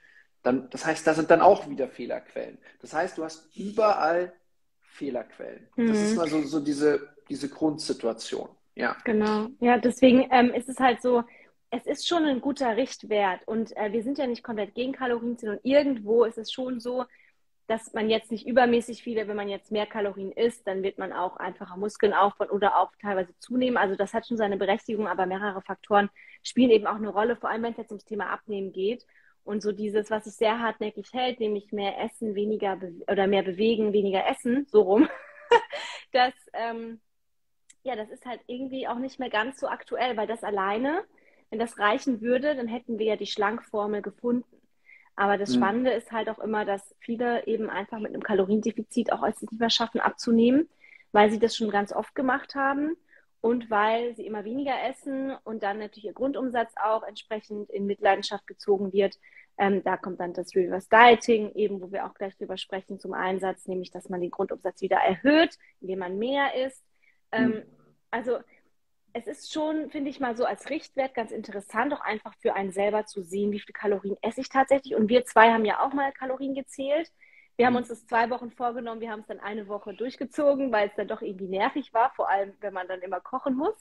Dann, 0.46 0.70
das 0.70 0.86
heißt, 0.86 1.08
da 1.08 1.16
sind 1.16 1.32
dann 1.32 1.42
auch 1.42 1.68
wieder 1.68 1.88
Fehlerquellen. 1.88 2.60
Das 2.80 2.94
heißt, 2.94 3.18
du 3.18 3.24
hast 3.24 3.50
überall 3.58 4.32
Fehlerquellen. 4.82 5.68
Mhm. 5.76 5.88
Das 5.88 5.98
ist 5.98 6.12
mhm. 6.12 6.18
mal 6.18 6.28
so, 6.28 6.44
so 6.44 6.60
diese, 6.60 7.16
diese 7.28 7.50
Grundsituation. 7.50 8.50
Ja. 8.76 8.96
Genau. 9.06 9.48
Ja, 9.60 9.80
deswegen 9.80 10.28
ähm, 10.30 10.54
ist 10.54 10.70
es 10.70 10.80
halt 10.80 11.02
so, 11.02 11.24
es 11.72 11.88
ist 11.88 12.08
schon 12.08 12.26
ein 12.26 12.42
guter 12.42 12.78
Richtwert 12.78 13.42
und 13.48 13.76
äh, 13.76 13.92
wir 13.92 14.04
sind 14.04 14.20
ja 14.20 14.28
nicht 14.28 14.44
komplett 14.44 14.76
gegen 14.76 14.94
Kalorienzählen 14.94 15.58
und 15.58 15.66
irgendwo 15.66 16.26
ist 16.26 16.38
es 16.38 16.52
schon 16.52 16.80
so, 16.80 17.06
dass 17.66 17.92
man 17.94 18.08
jetzt 18.12 18.30
nicht 18.30 18.46
übermäßig 18.46 19.02
viele, 19.02 19.28
wenn 19.28 19.36
man 19.36 19.50
jetzt 19.50 19.72
mehr 19.72 19.88
Kalorien 19.88 20.32
isst, 20.32 20.68
dann 20.68 20.84
wird 20.84 21.00
man 21.00 21.12
auch 21.12 21.38
einfacher 21.38 21.76
Muskeln 21.76 22.14
aufbauen 22.14 22.52
oder 22.52 22.78
auch 22.78 22.92
teilweise 23.02 23.34
zunehmen. 23.40 23.78
Also 23.78 23.96
das 23.96 24.14
hat 24.14 24.28
schon 24.28 24.38
seine 24.38 24.58
Berechtigung, 24.58 25.08
aber 25.08 25.26
mehrere 25.26 25.64
Faktoren 25.64 26.12
spielen 26.44 26.70
eben 26.70 26.86
auch 26.86 26.98
eine 26.98 27.10
Rolle, 27.10 27.36
vor 27.36 27.50
allem 27.50 27.64
wenn 27.64 27.72
es 27.72 27.78
jetzt 27.78 27.90
ums 27.90 28.06
Thema 28.06 28.30
Abnehmen 28.30 28.72
geht. 28.72 29.08
Und 29.46 29.62
so 29.62 29.72
dieses, 29.72 30.10
was 30.10 30.26
sich 30.26 30.34
sehr 30.34 30.60
hartnäckig 30.60 31.14
hält, 31.14 31.40
nämlich 31.40 31.72
mehr 31.72 32.02
essen, 32.02 32.36
weniger 32.36 32.78
oder 33.08 33.28
mehr 33.28 33.44
bewegen, 33.44 33.94
weniger 33.94 34.28
essen, 34.28 34.66
so 34.70 34.82
rum, 34.82 35.08
das, 36.12 36.34
ähm, 36.54 37.00
ja, 37.84 37.96
das 37.96 38.10
ist 38.10 38.26
halt 38.26 38.42
irgendwie 38.48 38.88
auch 38.88 38.98
nicht 38.98 39.20
mehr 39.20 39.30
ganz 39.30 39.60
so 39.60 39.68
aktuell, 39.68 40.18
weil 40.18 40.26
das 40.26 40.44
alleine, 40.44 41.04
wenn 41.52 41.60
das 41.60 41.78
reichen 41.78 42.22
würde, 42.22 42.56
dann 42.56 42.68
hätten 42.68 42.98
wir 42.98 43.06
ja 43.06 43.16
die 43.16 43.28
Schlankformel 43.28 44.02
gefunden. 44.02 44.62
Aber 45.16 45.38
das 45.38 45.52
mhm. 45.52 45.60
Spannende 45.60 45.92
ist 45.92 46.12
halt 46.12 46.28
auch 46.28 46.40
immer, 46.40 46.66
dass 46.66 46.96
viele 47.00 47.46
eben 47.46 47.70
einfach 47.70 48.00
mit 48.00 48.14
einem 48.14 48.24
Kaloriendefizit 48.24 49.14
auch 49.14 49.22
als 49.22 49.42
nicht 49.42 49.60
mehr 49.60 49.70
schaffen 49.70 50.02
abzunehmen, 50.02 50.68
weil 51.12 51.30
sie 51.30 51.40
das 51.40 51.56
schon 51.56 51.70
ganz 51.70 51.94
oft 51.94 52.16
gemacht 52.16 52.56
haben 52.56 52.98
und 53.46 53.70
weil 53.70 54.16
sie 54.16 54.26
immer 54.26 54.44
weniger 54.44 54.74
essen 54.90 55.36
und 55.44 55.62
dann 55.62 55.78
natürlich 55.78 56.06
ihr 56.06 56.14
Grundumsatz 56.14 56.74
auch 56.84 57.04
entsprechend 57.04 57.70
in 57.70 57.86
Mitleidenschaft 57.86 58.48
gezogen 58.48 58.92
wird. 58.92 59.20
Ähm, 59.60 59.84
da 59.84 59.98
kommt 59.98 60.20
dann 60.20 60.34
das 60.34 60.56
Reverse 60.56 60.88
Dieting, 60.92 61.52
eben 61.54 61.80
wo 61.80 61.92
wir 61.92 62.08
auch 62.08 62.16
gleich 62.16 62.36
drüber 62.38 62.58
sprechen, 62.58 63.00
zum 63.00 63.14
Einsatz, 63.14 63.68
nämlich 63.68 63.92
dass 63.92 64.10
man 64.10 64.20
den 64.20 64.32
Grundumsatz 64.32 64.82
wieder 64.82 64.98
erhöht, 64.98 65.60
indem 65.80 66.00
man 66.00 66.18
mehr 66.18 66.56
isst. 66.66 66.84
Ähm, 67.32 67.50
mhm. 67.50 67.64
Also 68.10 68.40
es 69.14 69.28
ist 69.28 69.54
schon, 69.54 69.92
finde 69.92 70.10
ich 70.10 70.20
mal 70.20 70.36
so 70.36 70.46
als 70.46 70.72
Richtwert 70.72 71.14
ganz 71.14 71.30
interessant, 71.30 71.94
auch 71.94 72.02
einfach 72.02 72.34
für 72.40 72.56
einen 72.56 72.72
selber 72.72 73.06
zu 73.06 73.22
sehen, 73.22 73.52
wie 73.52 73.60
viele 73.60 73.74
Kalorien 73.74 74.18
esse 74.24 74.42
ich 74.42 74.50
tatsächlich. 74.50 74.96
Und 74.96 75.08
wir 75.08 75.24
zwei 75.24 75.52
haben 75.52 75.66
ja 75.66 75.86
auch 75.86 75.94
mal 75.94 76.12
Kalorien 76.14 76.56
gezählt. 76.56 77.12
Wir 77.58 77.66
haben 77.66 77.74
mhm. 77.74 77.78
uns 77.78 77.88
das 77.88 78.06
zwei 78.06 78.30
Wochen 78.30 78.52
vorgenommen, 78.52 79.02
wir 79.02 79.12
haben 79.12 79.22
es 79.22 79.28
dann 79.28 79.40
eine 79.40 79.68
Woche 79.68 79.94
durchgezogen, 79.94 80.72
weil 80.72 80.90
es 80.90 80.96
dann 80.96 81.08
doch 81.08 81.22
irgendwie 81.22 81.48
nervig 81.48 81.94
war, 81.94 82.12
vor 82.16 82.30
allem 82.30 82.54
wenn 82.62 82.74
man 82.74 82.88
dann 82.88 83.02
immer 83.02 83.20
kochen 83.20 83.56
muss. 83.56 83.76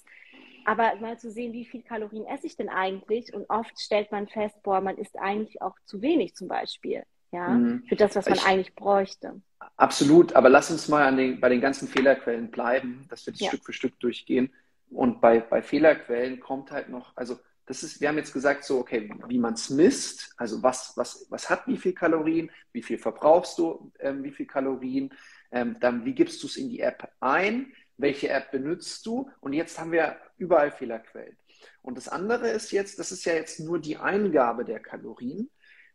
Aber 0.65 0.95
mal 0.97 1.19
zu 1.19 1.31
sehen, 1.31 1.53
wie 1.53 1.67
viel 1.67 1.83
Kalorien 1.83 2.25
esse 2.27 2.47
ich 2.47 2.57
denn 2.57 2.69
eigentlich? 2.69 3.35
Und 3.35 3.51
oft 3.51 3.79
stellt 3.79 4.13
man 4.13 4.29
fest, 4.29 4.63
boah, 4.63 4.81
man 4.81 4.97
isst 4.97 5.19
eigentlich 5.19 5.61
auch 5.61 5.77
zu 5.85 6.01
wenig 6.01 6.35
zum 6.35 6.49
Beispiel. 6.49 7.03
Ja, 7.33 7.49
mhm. 7.49 7.83
für 7.89 7.97
das, 7.97 8.15
was 8.15 8.27
man 8.27 8.39
ich, 8.39 8.47
eigentlich 8.47 8.75
bräuchte. 8.77 9.41
Absolut, 9.77 10.35
aber 10.35 10.49
lass 10.49 10.71
uns 10.71 10.89
mal 10.89 11.15
den, 11.17 11.41
bei 11.41 11.49
den 11.49 11.61
ganzen 11.61 11.89
Fehlerquellen 11.89 12.51
bleiben, 12.51 13.07
dass 13.11 13.27
wir 13.27 13.33
das 13.33 13.41
ja. 13.41 13.49
Stück 13.49 13.65
für 13.65 13.73
Stück 13.73 13.99
durchgehen. 13.99 14.53
Und 14.91 15.21
bei, 15.21 15.41
bei 15.41 15.61
Fehlerquellen 15.61 16.39
kommt 16.39 16.71
halt 16.71 16.89
noch, 16.89 17.13
also 17.17 17.37
das 17.67 17.83
ist, 17.83 18.01
wir 18.01 18.09
haben 18.09 18.19
jetzt 18.19 18.33
gesagt, 18.33 18.65
so, 18.65 18.79
okay, 18.79 19.11
wie 19.29 19.39
man 19.39 19.55
es 19.55 19.71
misst, 19.71 20.35
also 20.37 20.63
was, 20.63 20.93
was, 20.97 21.27
was 21.31 21.49
hat 21.49 21.67
wie 21.67 21.79
viel 21.79 21.95
Kalorien, 21.95 22.51
wie 22.73 22.83
viel 22.83 22.99
verbrauchst 22.99 23.59
du, 23.59 23.93
ähm, 24.01 24.23
wie 24.23 24.33
viel 24.33 24.47
Kalorien, 24.47 25.15
ähm, 25.51 25.77
dann 25.81 26.05
wie 26.05 26.15
gibst 26.15 26.43
du 26.43 26.47
es 26.47 26.57
in 26.57 26.69
die 26.69 26.81
App 26.81 27.11
ein, 27.21 27.73
welche 27.97 28.29
App 28.29 28.51
benutzt 28.51 29.07
du 29.07 29.31
und 29.41 29.53
jetzt 29.53 29.79
haben 29.79 29.93
wir 29.93 30.17
überall 30.37 30.73
Fehlerquellen. 30.73 31.37
Und 31.81 31.97
das 31.97 32.09
andere 32.09 32.49
ist 32.49 32.73
jetzt, 32.73 32.99
das 32.99 33.13
ist 33.13 33.25
ja 33.25 33.35
jetzt 33.35 33.61
nur 33.61 33.79
die 33.79 33.97
Eingabe 33.97 34.65
der 34.65 34.81
Kalorien. 34.81 35.51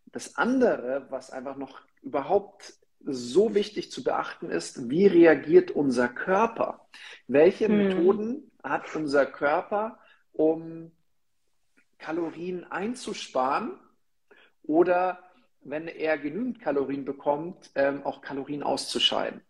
Das 0.06 0.38
andere, 0.38 1.06
was 1.10 1.30
einfach 1.30 1.58
noch 1.58 1.82
überhaupt 2.02 2.74
so 3.02 3.54
wichtig 3.54 3.92
zu 3.92 4.04
beachten 4.04 4.50
ist, 4.50 4.90
wie 4.90 5.08
reagiert 5.08 5.72
unser 5.72 6.08
Körper? 6.08 6.88
Welche 7.28 7.68
hm. 7.68 7.78
Methoden 7.78 8.52
hat 8.64 8.96
unser 8.96 9.26
Körper, 9.26 10.00
um 10.32 10.92
Kalorien 12.00 12.64
einzusparen 12.72 13.80
oder 14.64 15.24
wenn 15.62 15.88
er 15.88 16.18
genügend 16.18 16.60
Kalorien 16.60 17.06
bekommt, 17.06 17.70
ähm, 17.76 18.04
auch 18.06 18.22
Kalorien 18.22 18.64
auszuscheiden? 18.64 19.42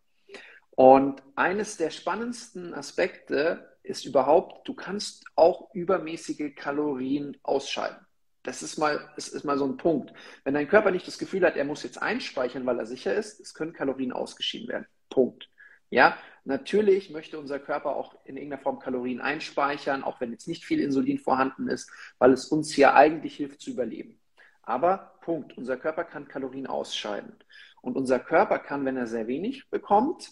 Und 0.71 1.23
eines 1.35 1.77
der 1.77 1.89
spannendsten 1.89 2.73
Aspekte 2.73 3.77
ist 3.83 4.05
überhaupt, 4.05 4.67
du 4.67 4.73
kannst 4.73 5.25
auch 5.35 5.73
übermäßige 5.73 6.55
Kalorien 6.55 7.37
ausscheiden. 7.43 7.97
Das 8.43 8.63
ist 8.63 8.77
mal, 8.77 9.09
das 9.15 9.27
ist 9.27 9.43
mal 9.43 9.57
so 9.57 9.65
ein 9.65 9.77
Punkt. 9.77 10.13
Wenn 10.43 10.53
dein 10.53 10.67
Körper 10.67 10.91
nicht 10.91 11.05
das 11.05 11.17
Gefühl 11.17 11.45
hat, 11.45 11.57
er 11.57 11.65
muss 11.65 11.83
jetzt 11.83 12.01
einspeichern, 12.01 12.65
weil 12.65 12.79
er 12.79 12.85
sicher 12.85 13.13
ist, 13.13 13.39
es 13.41 13.53
können 13.53 13.73
Kalorien 13.73 14.13
ausgeschieden 14.13 14.69
werden. 14.69 14.87
Punkt. 15.09 15.49
Ja, 15.89 16.17
natürlich 16.45 17.09
möchte 17.09 17.39
unser 17.39 17.59
Körper 17.59 17.95
auch 17.95 18.15
in 18.25 18.37
irgendeiner 18.37 18.61
Form 18.61 18.79
Kalorien 18.79 19.21
einspeichern, 19.21 20.03
auch 20.03 20.21
wenn 20.21 20.31
jetzt 20.31 20.47
nicht 20.47 20.65
viel 20.65 20.79
Insulin 20.79 21.19
vorhanden 21.19 21.67
ist, 21.67 21.91
weil 22.17 22.33
es 22.33 22.45
uns 22.45 22.75
ja 22.75 22.93
eigentlich 22.93 23.35
hilft 23.35 23.61
zu 23.61 23.71
überleben. 23.71 24.19
Aber 24.63 25.17
Punkt, 25.21 25.57
unser 25.57 25.77
Körper 25.77 26.03
kann 26.03 26.27
Kalorien 26.27 26.67
ausscheiden. 26.67 27.33
Und 27.81 27.95
unser 27.95 28.19
Körper 28.19 28.59
kann, 28.59 28.85
wenn 28.85 28.97
er 28.97 29.07
sehr 29.07 29.27
wenig 29.27 29.69
bekommt, 29.69 30.31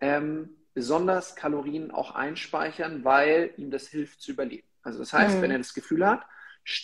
ähm, 0.00 0.56
besonders 0.74 1.36
Kalorien 1.36 1.90
auch 1.90 2.14
einspeichern, 2.14 3.04
weil 3.04 3.52
ihm 3.56 3.70
das 3.70 3.88
hilft 3.88 4.20
zu 4.20 4.32
überleben. 4.32 4.66
Also 4.82 4.98
das 4.98 5.12
heißt, 5.12 5.36
mhm. 5.36 5.42
wenn 5.42 5.50
er 5.50 5.58
das 5.58 5.74
Gefühl 5.74 6.06
hat, 6.06 6.24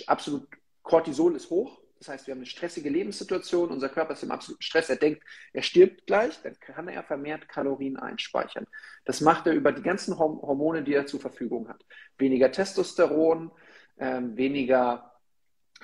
absolut 0.07 0.47
Cortisol 0.83 1.37
ist 1.37 1.51
hoch, 1.51 1.81
das 1.99 2.09
heißt, 2.09 2.27
wir 2.27 2.33
haben 2.33 2.39
eine 2.39 2.47
stressige 2.47 2.89
Lebenssituation, 2.89 3.71
unser 3.71 3.89
Körper 3.89 4.13
ist 4.13 4.23
im 4.23 4.31
absoluten 4.31 4.63
Stress, 4.63 4.89
er 4.89 4.97
denkt, 4.97 5.23
er 5.53 5.63
stirbt 5.63 6.07
gleich, 6.07 6.41
dann 6.43 6.59
kann 6.61 6.89
er 6.89 7.03
vermehrt 7.03 7.49
Kalorien 7.49 7.97
einspeichern. 7.97 8.67
Das 9.05 9.21
macht 9.21 9.47
er 9.47 9.55
über 9.55 9.73
die 9.73 9.83
ganzen 9.83 10.19
Hormone, 10.19 10.83
die 10.83 10.95
er 10.95 11.07
zur 11.07 11.21
Verfügung 11.21 11.69
hat. 11.69 11.85
Weniger 12.17 12.53
Testosteron, 12.53 13.51
ähm, 13.99 14.37
weniger 14.37 15.13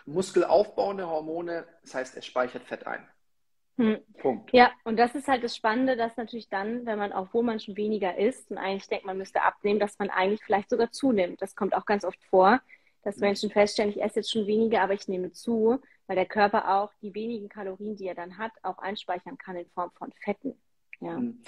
muskelaufbauende 0.06 1.06
Hormone, 1.09 1.66
das 1.83 1.94
heißt, 1.94 2.16
er 2.16 2.23
speichert 2.23 2.64
Fett 2.64 2.87
ein. 2.87 3.06
Hm. 3.76 3.99
Punkt. 4.18 4.52
Ja, 4.52 4.71
und 4.85 4.99
das 4.99 5.16
ist 5.16 5.26
halt 5.26 5.42
das 5.42 5.56
Spannende, 5.56 5.97
dass 5.97 6.16
natürlich 6.16 6.49
dann, 6.49 6.87
wenn 6.87 6.99
man, 6.99 7.12
obwohl 7.12 7.42
man 7.42 7.59
schon 7.59 7.76
weniger 7.76 8.16
isst 8.16 8.50
und 8.50 8.59
eigentlich 8.59 8.87
denkt, 8.87 9.04
man 9.04 9.18
müsste 9.18 9.42
abnehmen, 9.42 9.80
dass 9.80 9.99
man 9.99 10.11
eigentlich 10.11 10.44
vielleicht 10.44 10.71
sogar 10.71 10.92
zunimmt. 10.92 11.42
Das 11.42 11.56
kommt 11.56 11.75
auch 11.75 11.85
ganz 11.85 12.04
oft 12.04 12.23
vor, 12.25 12.61
dass 13.02 13.16
Menschen 13.18 13.50
feststellen, 13.50 13.90
ich 13.90 14.00
esse 14.00 14.21
jetzt 14.21 14.30
schon 14.30 14.47
weniger, 14.47 14.80
aber 14.80 14.94
ich 14.94 15.09
nehme 15.09 15.33
zu, 15.33 15.80
weil 16.06 16.16
der 16.16 16.26
Körper 16.26 16.76
auch 16.76 16.92
die 17.02 17.14
wenigen 17.14 17.49
Kalorien, 17.49 17.96
die 17.96 18.06
er 18.06 18.14
dann 18.14 18.38
hat, 18.38 18.52
auch 18.62 18.78
einspeichern 18.78 19.38
kann 19.38 19.56
in 19.56 19.68
Form 19.70 19.90
von 19.96 20.12
Fetten. 20.12 20.54
Ja. 21.00 21.16
Hm. 21.16 21.40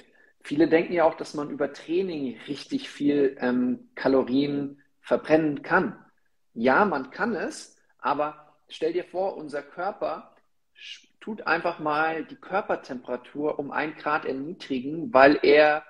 Viele 0.43 0.69
denken 0.69 0.93
ja 0.93 1.05
auch, 1.05 1.15
dass 1.15 1.35
man 1.35 1.51
über 1.51 1.73
Training 1.73 2.39
richtig 2.47 2.89
viel 2.89 3.37
ähm, 3.41 3.89
Kalorien 3.97 4.81
verbrennen 5.01 5.63
kann. 5.63 5.99
Ja, 6.55 6.85
man 6.85 7.11
kann 7.11 7.35
es, 7.35 7.77
aber 7.99 8.55
stell 8.69 8.93
dir 8.93 9.05
vor, 9.05 9.37
unser 9.37 9.63
Körper 9.63 10.35
tut 11.21 11.47
einfach 11.47 11.81
mal 11.81 12.25
die 12.25 12.37
Körpertemperatur 12.37 13.59
um 13.59 13.73
ein 13.73 13.97
Grad 13.97 14.25
erniedrigen, 14.25 15.13
weil 15.13 15.41
er 15.43 15.85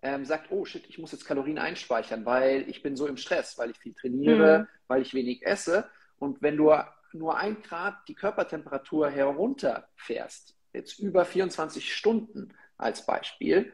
ähm, 0.00 0.24
sagt, 0.24 0.50
oh 0.50 0.64
shit, 0.64 0.84
ich 0.88 0.98
muss 0.98 1.12
jetzt 1.12 1.26
Kalorien 1.26 1.58
einspeichern, 1.58 2.24
weil 2.24 2.68
ich 2.68 2.82
bin 2.82 2.96
so 2.96 3.06
im 3.06 3.16
Stress, 3.16 3.58
weil 3.58 3.70
ich 3.70 3.78
viel 3.78 3.92
trainiere, 3.92 4.60
mhm. 4.60 4.66
weil 4.86 5.02
ich 5.02 5.12
wenig 5.12 5.44
esse. 5.44 5.88
Und 6.18 6.40
wenn 6.40 6.56
du 6.56 6.72
nur 7.18 7.36
ein 7.36 7.62
Grad 7.62 7.96
die 8.08 8.14
Körpertemperatur 8.14 9.10
herunterfährst, 9.10 10.56
jetzt 10.72 10.98
über 10.98 11.24
24 11.24 11.94
Stunden 11.94 12.54
als 12.76 13.04
Beispiel, 13.04 13.72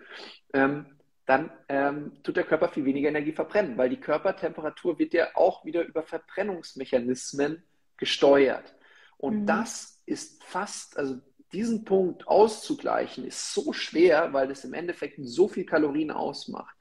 ähm, 0.52 0.86
dann 1.26 1.50
ähm, 1.68 2.12
tut 2.22 2.36
der 2.36 2.44
Körper 2.44 2.68
viel 2.68 2.84
weniger 2.84 3.08
Energie 3.08 3.32
verbrennen, 3.32 3.78
weil 3.78 3.88
die 3.88 4.00
Körpertemperatur 4.00 4.98
wird 4.98 5.14
ja 5.14 5.28
auch 5.34 5.64
wieder 5.64 5.82
über 5.82 6.02
Verbrennungsmechanismen 6.02 7.62
gesteuert. 7.96 8.74
Und 9.16 9.42
mhm. 9.42 9.46
das 9.46 10.02
ist 10.04 10.44
fast, 10.44 10.98
also 10.98 11.20
diesen 11.52 11.84
Punkt 11.84 12.28
auszugleichen, 12.28 13.24
ist 13.24 13.54
so 13.54 13.72
schwer, 13.72 14.32
weil 14.32 14.48
das 14.48 14.64
im 14.64 14.74
Endeffekt 14.74 15.18
so 15.22 15.48
viel 15.48 15.64
Kalorien 15.64 16.10
ausmacht. 16.10 16.76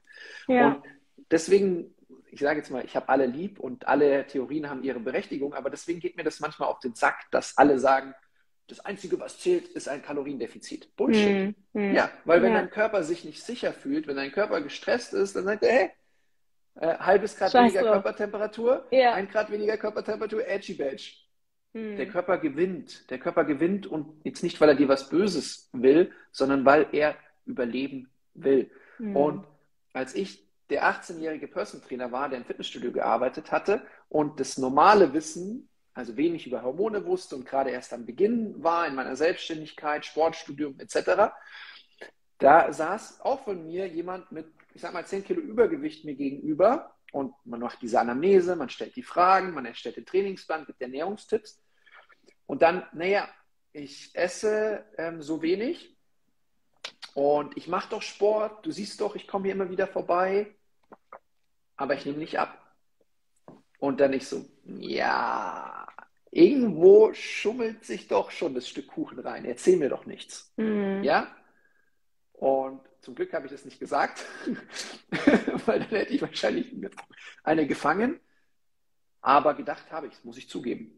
Ja. 0.48 0.68
Und 0.68 0.84
deswegen, 1.32 1.94
ich 2.34 2.40
sage 2.40 2.60
jetzt 2.60 2.72
mal, 2.72 2.84
ich 2.84 2.96
habe 2.96 3.10
alle 3.10 3.28
lieb 3.28 3.60
und 3.60 3.88
alle 3.88 4.26
Theorien 4.26 4.70
haben 4.70 4.84
ihre 4.84 5.00
Berechtigung, 5.00 5.54
aber 5.54 5.70
deswegen 5.70 6.00
geht 6.00 6.18
mir 6.18 6.24
das 6.24 6.40
manchmal 6.40 6.70
auf 6.70 6.80
den 6.80 6.96
Sack, 6.96 7.30
dass 7.32 7.58
alle 7.58 7.78
sagen, 7.78 8.16
das 8.68 8.80
Einzige, 8.80 9.20
was 9.20 9.40
zählt, 9.40 9.68
ist 9.68 9.88
ein 9.88 10.02
Kaloriendefizit. 10.02 10.96
Bullshit. 10.96 11.56
Mhm. 11.74 11.94
Ja, 11.94 12.10
weil 12.26 12.42
wenn 12.42 12.54
ja. 12.54 12.60
dein 12.60 12.70
Körper 12.72 13.04
sich 13.04 13.24
nicht 13.24 13.44
sicher 13.44 13.72
fühlt, 13.72 14.08
wenn 14.08 14.16
dein 14.16 14.32
Körper 14.32 14.62
gestresst 14.62 15.14
ist, 15.14 15.36
dann 15.36 15.44
sagt 15.44 15.64
er, 15.64 15.72
hey, 15.72 15.90
äh, 16.76 16.98
halbes 16.98 17.38
Grad 17.38 17.52
Scheiß 17.52 17.74
weniger. 17.74 17.92
Körpertemperatur, 17.92 18.88
ja. 18.90 19.14
ein 19.14 19.28
Grad 19.28 19.52
weniger 19.52 19.78
Körpertemperatur, 19.78 20.48
edgy 20.48 20.74
badge. 20.74 21.12
Mhm. 21.74 21.98
Der 21.98 22.08
Körper 22.08 22.40
gewinnt. 22.40 23.10
Der 23.12 23.20
Körper 23.20 23.44
gewinnt 23.44 23.86
und 23.86 24.22
jetzt 24.24 24.42
nicht, 24.42 24.60
weil 24.60 24.70
er 24.70 24.76
dir 24.76 24.88
was 24.88 25.10
Böses 25.10 25.70
will, 25.74 26.12
sondern 26.32 26.66
weil 26.66 26.88
er 26.94 27.16
überleben 27.46 28.10
will. 28.34 28.72
Und 29.00 29.46
als 29.92 30.16
ich 30.16 30.43
der 30.74 30.86
18-jährige 30.86 31.48
Person 31.48 31.84
Trainer 31.84 32.12
war, 32.12 32.30
der 32.30 32.40
im 32.40 32.46
Fitnessstudio 32.46 32.92
gearbeitet 32.92 33.52
hatte 33.52 33.86
und 34.10 34.40
das 34.40 34.58
normale 34.58 35.14
Wissen, 35.14 35.70
also 35.94 36.18
wenig 36.18 36.48
über 36.48 36.64
Hormone 36.64 37.06
wusste 37.06 37.36
und 37.36 37.46
gerade 37.46 37.70
erst 37.70 37.94
am 37.94 38.08
Beginn 38.08 38.64
war 38.64 38.88
in 38.88 38.96
meiner 38.96 39.16
Selbstständigkeit, 39.16 40.04
Sportstudium 40.04 40.80
etc., 40.80 41.32
da 42.40 42.74
saß 42.74 43.22
auch 43.22 43.44
von 43.44 43.64
mir 43.68 43.88
jemand 43.88 44.32
mit, 44.32 44.48
ich 44.74 44.82
sag 44.82 44.94
mal, 44.94 45.06
10 45.06 45.24
Kilo 45.24 45.40
Übergewicht 45.40 46.06
mir 46.06 46.16
gegenüber 46.16 46.96
und 47.12 47.36
man 47.46 47.60
macht 47.60 47.84
diese 47.84 48.00
Anamnese, 48.00 48.56
man 48.56 48.70
stellt 48.70 48.96
die 48.96 49.04
Fragen, 49.04 49.52
man 49.52 49.68
erstellt 49.68 49.98
den 49.98 50.06
Trainingsplan, 50.08 50.66
gibt 50.66 50.82
Ernährungstipps. 50.82 51.62
Und 52.48 52.64
dann, 52.64 52.84
naja, 52.94 53.30
ich 53.72 54.10
esse 54.16 54.84
ähm, 54.98 55.22
so 55.22 55.44
wenig 55.44 55.96
und 57.14 57.56
ich 57.56 57.68
mache 57.68 57.92
doch 57.92 58.02
Sport. 58.02 58.66
Du 58.66 58.72
siehst 58.72 59.00
doch, 59.00 59.16
ich 59.16 59.28
komme 59.28 59.46
hier 59.46 59.54
immer 59.54 59.70
wieder 59.70 59.88
vorbei, 59.88 60.56
aber 61.76 61.96
ich 61.96 62.06
nehme 62.06 62.20
nicht 62.20 62.40
ab. 62.40 62.60
Und 63.80 64.00
dann 64.00 64.14
ich 64.14 64.28
so, 64.28 64.46
ja, 64.66 65.88
irgendwo 66.32 67.14
schummelt 67.14 67.86
sich 67.86 68.08
doch 68.08 68.32
schon 68.32 68.54
das 68.54 68.68
Stück 68.68 68.88
Kuchen 68.88 69.20
rein. 69.20 69.46
Erzähl 69.46 69.78
mir 69.78 69.90
doch 69.90 70.06
nichts. 70.06 70.54
Mhm. 70.58 71.04
Ja? 71.04 71.28
Und 72.34 72.82
zum 73.02 73.16
Glück 73.16 73.34
habe 73.34 73.46
ich 73.46 73.52
das 73.52 73.66
nicht 73.66 73.80
gesagt, 73.80 74.26
weil 75.66 75.80
dann 75.80 75.90
hätte 75.90 76.14
ich 76.14 76.22
wahrscheinlich 76.22 76.74
eine 77.44 77.68
gefangen. 77.68 78.20
Aber 79.22 79.54
gedacht 79.54 79.92
habe 79.92 80.08
ich, 80.08 80.14
das 80.14 80.24
muss 80.24 80.38
ich 80.38 80.50
zugeben. 80.50 80.98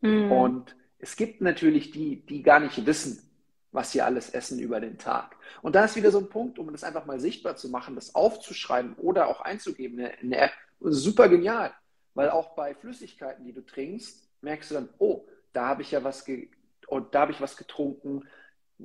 Mhm. 0.00 0.32
Und 0.32 0.76
es 0.98 1.16
gibt 1.16 1.40
natürlich 1.40 1.90
die, 1.90 2.24
die 2.24 2.42
gar 2.42 2.60
nicht 2.60 2.86
wissen, 2.86 3.31
was 3.72 3.90
sie 3.90 4.02
alles 4.02 4.30
essen 4.30 4.58
über 4.58 4.80
den 4.80 4.98
Tag. 4.98 5.36
Und 5.62 5.74
da 5.74 5.84
ist 5.84 5.96
wieder 5.96 6.10
so 6.10 6.18
ein 6.18 6.28
Punkt, 6.28 6.58
um 6.58 6.70
das 6.70 6.84
einfach 6.84 7.06
mal 7.06 7.18
sichtbar 7.18 7.56
zu 7.56 7.68
machen, 7.70 7.94
das 7.94 8.14
aufzuschreiben 8.14 8.94
oder 8.96 9.28
auch 9.28 9.40
einzugeben, 9.40 9.98
eine, 9.98 10.12
eine 10.18 10.36
App, 10.36 10.52
super 10.80 11.28
genial. 11.28 11.72
Weil 12.14 12.30
auch 12.30 12.54
bei 12.54 12.74
Flüssigkeiten, 12.74 13.44
die 13.44 13.54
du 13.54 13.64
trinkst, 13.64 14.28
merkst 14.42 14.70
du 14.70 14.74
dann, 14.74 14.88
oh, 14.98 15.24
da 15.54 15.66
habe 15.66 15.82
ich 15.82 15.90
ja 15.90 16.04
was, 16.04 16.24
ge 16.24 16.50
und 16.86 17.14
da 17.14 17.20
habe 17.22 17.32
ich 17.32 17.40
was 17.40 17.56
getrunken. 17.56 18.28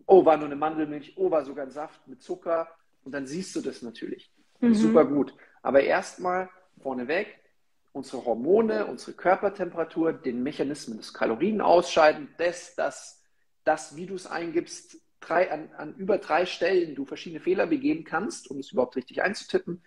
Oh, 0.05 0.23
war 0.23 0.37
nur 0.37 0.45
eine 0.45 0.55
Mandelmilch. 0.55 1.17
Oh, 1.17 1.29
war 1.29 1.43
sogar 1.43 1.65
ein 1.65 1.71
Saft 1.71 2.07
mit 2.07 2.21
Zucker. 2.21 2.69
Und 3.03 3.11
dann 3.11 3.25
siehst 3.25 3.55
du 3.55 3.61
das 3.61 3.81
natürlich. 3.81 4.31
Mhm. 4.61 4.73
Super 4.73 5.03
gut. 5.03 5.33
Aber 5.61 5.81
erstmal 5.81 6.49
vorneweg, 6.81 7.27
unsere 7.91 8.23
Hormone, 8.23 8.85
unsere 8.85 9.13
Körpertemperatur, 9.13 10.13
den 10.13 10.43
Mechanismen 10.43 10.97
des 10.97 11.13
Kalorienausscheiden, 11.13 12.29
das, 12.37 12.75
das, 12.75 13.16
das 13.67 13.95
wie 13.95 14.05
du 14.05 14.15
es 14.15 14.25
eingibst, 14.25 14.97
drei, 15.19 15.51
an, 15.51 15.69
an 15.77 15.95
über 15.95 16.17
drei 16.17 16.45
Stellen 16.45 16.95
du 16.95 17.05
verschiedene 17.05 17.41
Fehler 17.41 17.67
begehen 17.67 18.03
kannst, 18.03 18.49
um 18.49 18.59
es 18.59 18.71
überhaupt 18.71 18.95
richtig 18.95 19.21
einzutippen, 19.21 19.83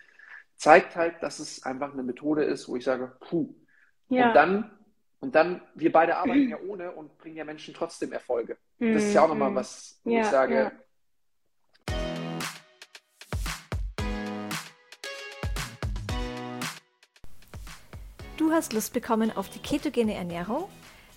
zeigt 0.56 0.96
halt, 0.96 1.22
dass 1.22 1.38
es 1.38 1.62
einfach 1.64 1.92
eine 1.92 2.02
Methode 2.02 2.44
ist, 2.44 2.68
wo 2.68 2.76
ich 2.76 2.84
sage, 2.84 3.16
puh. 3.20 3.54
Ja. 4.08 4.28
Und 4.28 4.34
dann, 4.34 4.70
und 5.20 5.34
dann, 5.34 5.62
wir 5.74 5.90
beide 5.92 6.16
arbeiten 6.16 6.48
ja 6.50 6.58
ohne 6.60 6.92
und 6.92 7.16
bringen 7.18 7.36
ja 7.36 7.44
Menschen 7.44 7.72
trotzdem 7.72 8.12
Erfolge. 8.12 8.58
Das 8.78 9.02
ist 9.02 9.14
ja 9.14 9.22
auch 9.22 9.28
nochmal 9.28 9.50
mhm. 9.50 9.56
was, 9.56 10.00
wo 10.04 10.10
ja, 10.10 10.20
ich 10.20 10.26
sage, 10.26 10.54
ja. 10.54 10.72
Du 18.36 18.52
hast 18.52 18.72
Lust 18.72 18.92
bekommen 18.94 19.30
auf 19.30 19.50
die 19.50 19.58
ketogene 19.58 20.14
Ernährung? 20.14 20.68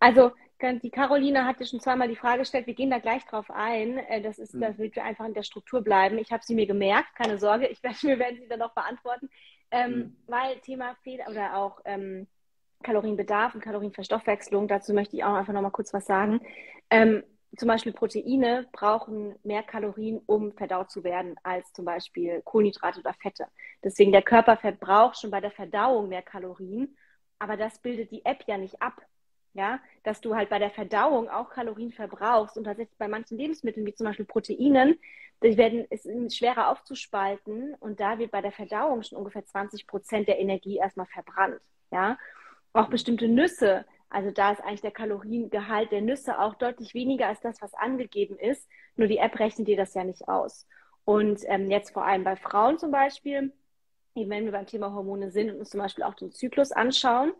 Also 0.00 0.32
die 0.62 0.90
Caroline 0.90 1.44
hatte 1.44 1.66
schon 1.66 1.80
zweimal 1.80 2.08
die 2.08 2.16
Frage 2.16 2.40
gestellt, 2.40 2.66
wir 2.66 2.74
gehen 2.74 2.90
da 2.90 2.98
gleich 2.98 3.24
drauf 3.24 3.50
ein. 3.50 3.98
Äh, 3.98 4.20
das 4.20 4.38
ist, 4.38 4.54
mhm. 4.54 4.60
damit 4.60 4.96
wir 4.96 5.04
einfach 5.04 5.24
in 5.24 5.34
der 5.34 5.42
Struktur 5.42 5.82
bleiben. 5.82 6.18
Ich 6.18 6.32
habe 6.32 6.42
sie 6.44 6.54
mir 6.54 6.66
gemerkt, 6.66 7.14
keine 7.14 7.38
Sorge, 7.38 7.66
ich 7.68 7.82
werde, 7.82 7.96
wir 8.02 8.18
werden 8.18 8.40
sie 8.40 8.48
dann 8.48 8.58
noch 8.58 8.74
beantworten. 8.74 9.30
Ähm, 9.70 9.92
mhm. 9.92 10.16
Weil 10.26 10.58
Thema 10.60 10.96
Fehl 11.02 11.20
oder 11.28 11.56
auch 11.56 11.80
ähm, 11.84 12.26
Kalorienbedarf 12.82 13.54
und 13.54 13.60
Kalorienverstoffwechslung, 13.60 14.68
dazu 14.68 14.94
möchte 14.94 15.16
ich 15.16 15.24
auch 15.24 15.34
einfach 15.34 15.52
noch 15.52 15.62
mal 15.62 15.70
kurz 15.70 15.92
was 15.92 16.06
sagen. 16.06 16.40
Ähm, 16.90 17.22
zum 17.56 17.68
Beispiel 17.68 17.92
Proteine 17.92 18.66
brauchen 18.72 19.34
mehr 19.42 19.62
Kalorien, 19.62 20.20
um 20.26 20.52
verdaut 20.52 20.90
zu 20.90 21.02
werden, 21.02 21.34
als 21.42 21.72
zum 21.72 21.84
Beispiel 21.84 22.42
Kohlenhydrate 22.44 23.00
oder 23.00 23.14
Fette. 23.14 23.46
Deswegen 23.82 24.12
der 24.12 24.22
Körper 24.22 24.56
verbraucht 24.56 25.18
schon 25.18 25.30
bei 25.30 25.40
der 25.40 25.50
Verdauung 25.50 26.08
mehr 26.08 26.22
Kalorien, 26.22 26.96
aber 27.38 27.56
das 27.56 27.78
bildet 27.80 28.10
die 28.10 28.24
App 28.24 28.44
ja 28.46 28.58
nicht 28.58 28.82
ab 28.82 29.00
ja, 29.58 29.80
dass 30.04 30.20
du 30.20 30.36
halt 30.36 30.48
bei 30.48 30.60
der 30.60 30.70
Verdauung 30.70 31.28
auch 31.28 31.50
Kalorien 31.50 31.90
verbrauchst 31.92 32.56
und 32.56 32.64
tatsächlich 32.64 32.96
bei 32.96 33.08
manchen 33.08 33.36
Lebensmitteln, 33.36 33.84
wie 33.84 33.92
zum 33.92 34.06
Beispiel 34.06 34.24
Proteinen, 34.24 34.98
die 35.42 35.56
werden, 35.58 35.84
ist 35.90 36.06
schwerer 36.34 36.70
aufzuspalten 36.70 37.74
und 37.80 37.98
da 37.98 38.18
wird 38.18 38.30
bei 38.30 38.40
der 38.40 38.52
Verdauung 38.52 39.02
schon 39.02 39.18
ungefähr 39.18 39.44
20 39.44 39.86
Prozent 39.88 40.28
der 40.28 40.38
Energie 40.38 40.76
erstmal 40.76 41.06
verbrannt, 41.06 41.60
ja. 41.90 42.16
Auch 42.72 42.88
bestimmte 42.88 43.26
Nüsse, 43.26 43.84
also 44.10 44.30
da 44.30 44.52
ist 44.52 44.60
eigentlich 44.60 44.82
der 44.82 44.92
Kaloriengehalt 44.92 45.90
der 45.90 46.02
Nüsse 46.02 46.38
auch 46.38 46.54
deutlich 46.54 46.94
weniger 46.94 47.26
als 47.26 47.40
das, 47.40 47.60
was 47.60 47.74
angegeben 47.74 48.38
ist, 48.38 48.68
nur 48.94 49.08
die 49.08 49.18
App 49.18 49.38
rechnet 49.40 49.66
dir 49.66 49.76
das 49.76 49.94
ja 49.94 50.04
nicht 50.04 50.28
aus. 50.28 50.66
Und 51.04 51.40
ähm, 51.46 51.70
jetzt 51.70 51.90
vor 51.90 52.04
allem 52.04 52.22
bei 52.22 52.36
Frauen 52.36 52.78
zum 52.78 52.92
Beispiel, 52.92 53.52
wenn 54.14 54.44
wir 54.44 54.52
beim 54.52 54.66
Thema 54.66 54.92
Hormone 54.92 55.30
sind 55.30 55.50
und 55.50 55.58
uns 55.58 55.70
zum 55.70 55.80
Beispiel 55.80 56.04
auch 56.04 56.14
den 56.14 56.30
Zyklus 56.30 56.70
anschauen, 56.70 57.32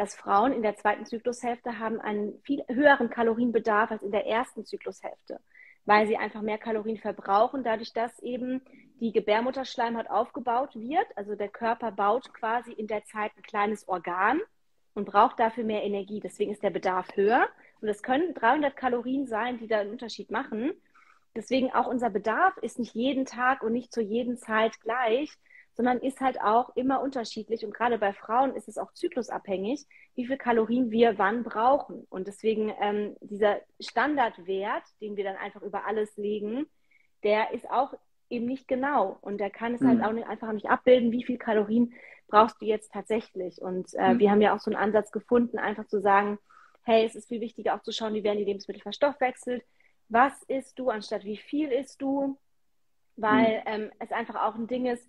dass 0.00 0.14
Frauen 0.14 0.54
in 0.54 0.62
der 0.62 0.76
zweiten 0.76 1.04
Zyklushälfte 1.04 1.78
haben 1.78 2.00
einen 2.00 2.40
viel 2.40 2.64
höheren 2.68 3.10
Kalorienbedarf 3.10 3.90
als 3.90 4.02
in 4.02 4.10
der 4.10 4.26
ersten 4.26 4.64
Zyklushälfte, 4.64 5.40
weil 5.84 6.06
sie 6.06 6.16
einfach 6.16 6.40
mehr 6.40 6.56
Kalorien 6.56 6.96
verbrauchen, 6.96 7.62
dadurch, 7.64 7.92
dass 7.92 8.18
eben 8.20 8.62
die 8.98 9.12
Gebärmutterschleimhaut 9.12 10.08
aufgebaut 10.08 10.74
wird. 10.74 11.06
Also 11.16 11.34
der 11.34 11.50
Körper 11.50 11.92
baut 11.92 12.32
quasi 12.32 12.72
in 12.72 12.86
der 12.86 13.04
Zeit 13.04 13.32
ein 13.36 13.42
kleines 13.42 13.88
Organ 13.88 14.40
und 14.94 15.04
braucht 15.04 15.38
dafür 15.38 15.64
mehr 15.64 15.82
Energie. 15.82 16.20
Deswegen 16.20 16.50
ist 16.50 16.62
der 16.62 16.70
Bedarf 16.70 17.14
höher. 17.14 17.46
Und 17.82 17.88
es 17.88 18.02
können 18.02 18.32
300 18.32 18.74
Kalorien 18.74 19.26
sein, 19.26 19.58
die 19.58 19.66
da 19.66 19.80
einen 19.80 19.90
Unterschied 19.90 20.30
machen. 20.30 20.72
Deswegen 21.36 21.74
auch 21.74 21.86
unser 21.86 22.08
Bedarf 22.08 22.56
ist 22.62 22.78
nicht 22.78 22.94
jeden 22.94 23.26
Tag 23.26 23.62
und 23.62 23.74
nicht 23.74 23.92
zu 23.92 24.00
jeden 24.00 24.38
Zeit 24.38 24.80
gleich, 24.80 25.36
sondern 25.74 25.98
ist 25.98 26.20
halt 26.20 26.40
auch 26.40 26.74
immer 26.76 27.00
unterschiedlich. 27.00 27.64
Und 27.64 27.74
gerade 27.74 27.98
bei 27.98 28.12
Frauen 28.12 28.54
ist 28.54 28.68
es 28.68 28.78
auch 28.78 28.92
zyklusabhängig, 28.92 29.86
wie 30.14 30.26
viel 30.26 30.36
Kalorien 30.36 30.90
wir 30.90 31.18
wann 31.18 31.42
brauchen. 31.42 32.06
Und 32.10 32.26
deswegen 32.26 32.72
ähm, 32.80 33.16
dieser 33.20 33.60
Standardwert, 33.78 34.82
den 35.00 35.16
wir 35.16 35.24
dann 35.24 35.36
einfach 35.36 35.62
über 35.62 35.86
alles 35.86 36.16
legen, 36.16 36.66
der 37.22 37.52
ist 37.52 37.70
auch 37.70 37.94
eben 38.28 38.46
nicht 38.46 38.68
genau. 38.68 39.18
Und 39.20 39.38
der 39.38 39.50
kann 39.50 39.74
es 39.74 39.80
halt 39.80 39.98
mhm. 39.98 40.02
halt 40.02 40.10
auch 40.10 40.14
nicht, 40.14 40.28
einfach 40.28 40.52
nicht 40.52 40.68
abbilden, 40.68 41.12
wie 41.12 41.24
viel 41.24 41.38
Kalorien 41.38 41.94
brauchst 42.28 42.60
du 42.60 42.66
jetzt 42.66 42.92
tatsächlich. 42.92 43.60
Und 43.60 43.92
äh, 43.94 44.14
mhm. 44.14 44.18
wir 44.18 44.30
haben 44.30 44.40
ja 44.40 44.54
auch 44.54 44.60
so 44.60 44.70
einen 44.70 44.80
Ansatz 44.80 45.10
gefunden, 45.10 45.58
einfach 45.58 45.86
zu 45.86 46.00
sagen, 46.00 46.38
hey, 46.84 47.04
es 47.04 47.14
ist 47.14 47.28
viel 47.28 47.40
wichtiger 47.40 47.74
auch 47.74 47.82
zu 47.82 47.92
schauen, 47.92 48.14
wie 48.14 48.24
werden 48.24 48.38
die 48.38 48.44
Lebensmittel 48.44 48.82
verstoffwechselt. 48.82 49.64
Was 50.08 50.42
isst 50.44 50.78
du, 50.78 50.90
anstatt 50.90 51.24
wie 51.24 51.36
viel 51.36 51.70
isst 51.70 52.00
du? 52.00 52.38
Weil 53.16 53.58
mhm. 53.58 53.66
ähm, 53.66 53.90
es 53.98 54.12
einfach 54.12 54.36
auch 54.36 54.54
ein 54.54 54.66
Ding 54.66 54.86
ist, 54.86 55.06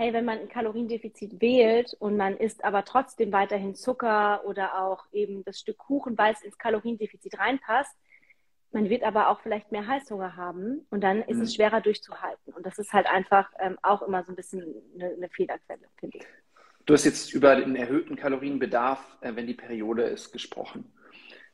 hey, 0.00 0.14
wenn 0.14 0.24
man 0.24 0.38
ein 0.38 0.48
Kaloriendefizit 0.48 1.42
wählt 1.42 1.94
und 1.98 2.16
man 2.16 2.34
isst 2.38 2.64
aber 2.64 2.86
trotzdem 2.86 3.32
weiterhin 3.32 3.74
Zucker 3.74 4.42
oder 4.46 4.82
auch 4.82 5.04
eben 5.12 5.44
das 5.44 5.60
Stück 5.60 5.76
Kuchen, 5.76 6.16
weil 6.16 6.32
es 6.32 6.40
ins 6.40 6.56
Kaloriendefizit 6.56 7.38
reinpasst, 7.38 7.94
man 8.72 8.88
wird 8.88 9.02
aber 9.02 9.28
auch 9.28 9.40
vielleicht 9.42 9.72
mehr 9.72 9.86
Heißhunger 9.86 10.36
haben 10.36 10.86
und 10.88 11.02
dann 11.02 11.20
ist 11.20 11.36
mhm. 11.36 11.42
es 11.42 11.54
schwerer 11.54 11.82
durchzuhalten. 11.82 12.54
Und 12.54 12.64
das 12.64 12.78
ist 12.78 12.94
halt 12.94 13.06
einfach 13.08 13.50
ähm, 13.58 13.76
auch 13.82 14.00
immer 14.00 14.24
so 14.24 14.32
ein 14.32 14.36
bisschen 14.36 14.74
eine, 14.94 15.12
eine 15.12 15.28
Fehlerquelle, 15.28 15.86
finde 15.98 16.16
ich. 16.16 16.24
Du 16.86 16.94
hast 16.94 17.04
jetzt 17.04 17.34
über 17.34 17.56
den 17.56 17.76
erhöhten 17.76 18.16
Kalorienbedarf, 18.16 19.04
äh, 19.20 19.36
wenn 19.36 19.46
die 19.46 19.54
Periode 19.54 20.04
ist, 20.04 20.32
gesprochen. 20.32 20.90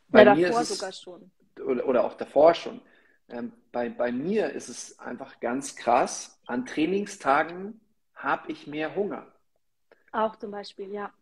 Bei 0.06 0.22
ja, 0.22 0.36
mir 0.36 0.46
davor 0.46 0.62
ist 0.62 0.70
es, 0.70 0.78
sogar 0.78 0.92
schon. 0.92 1.32
Oder, 1.66 1.88
oder 1.88 2.04
auch 2.04 2.14
davor 2.14 2.54
schon. 2.54 2.80
Ähm, 3.28 3.50
bei, 3.72 3.88
bei 3.88 4.12
mir 4.12 4.50
ist 4.50 4.68
es 4.68 5.00
einfach 5.00 5.40
ganz 5.40 5.74
krass, 5.74 6.40
an 6.46 6.64
Trainingstagen 6.64 7.80
habe 8.16 8.50
ich 8.50 8.66
mehr 8.66 8.96
Hunger. 8.96 9.26
Auch 10.12 10.36
zum 10.36 10.50
Beispiel, 10.50 10.92
ja. 10.92 11.12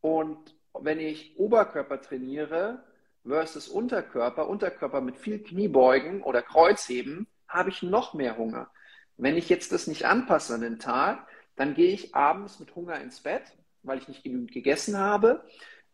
Und 0.00 0.54
wenn 0.78 1.00
ich 1.00 1.38
Oberkörper 1.38 2.00
trainiere 2.00 2.84
versus 3.24 3.68
Unterkörper, 3.68 4.48
Unterkörper 4.48 5.00
mit 5.00 5.16
viel 5.16 5.42
Kniebeugen 5.42 6.22
oder 6.22 6.42
Kreuzheben, 6.42 7.26
habe 7.48 7.70
ich 7.70 7.82
noch 7.82 8.14
mehr 8.14 8.36
Hunger. 8.36 8.70
Wenn 9.16 9.36
ich 9.36 9.48
jetzt 9.48 9.72
das 9.72 9.86
nicht 9.86 10.06
anpasse 10.06 10.54
an 10.54 10.62
den 10.62 10.78
Tag, 10.78 11.26
dann 11.56 11.74
gehe 11.74 11.92
ich 11.92 12.14
abends 12.14 12.58
mit 12.60 12.74
Hunger 12.74 13.00
ins 13.00 13.20
Bett, 13.20 13.42
weil 13.82 13.98
ich 13.98 14.08
nicht 14.08 14.22
genügend 14.22 14.52
gegessen 14.52 14.98
habe, 14.98 15.44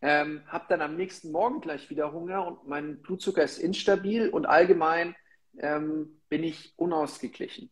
ähm, 0.01 0.43
habe 0.47 0.67
dann 0.69 0.81
am 0.81 0.97
nächsten 0.97 1.33
Morgen 1.33 1.61
gleich 1.61 1.91
wieder 1.91 2.13
Hunger 2.13 2.47
und 2.47 2.69
mein 2.69 3.03
Blutzucker 3.03 3.43
ist 3.43 3.59
instabil 3.59 4.29
und 4.29 4.47
allgemein 4.47 5.17
ähm, 5.59 6.21
bin 6.29 6.45
ich 6.45 6.73
unausgeglichen. 6.77 7.71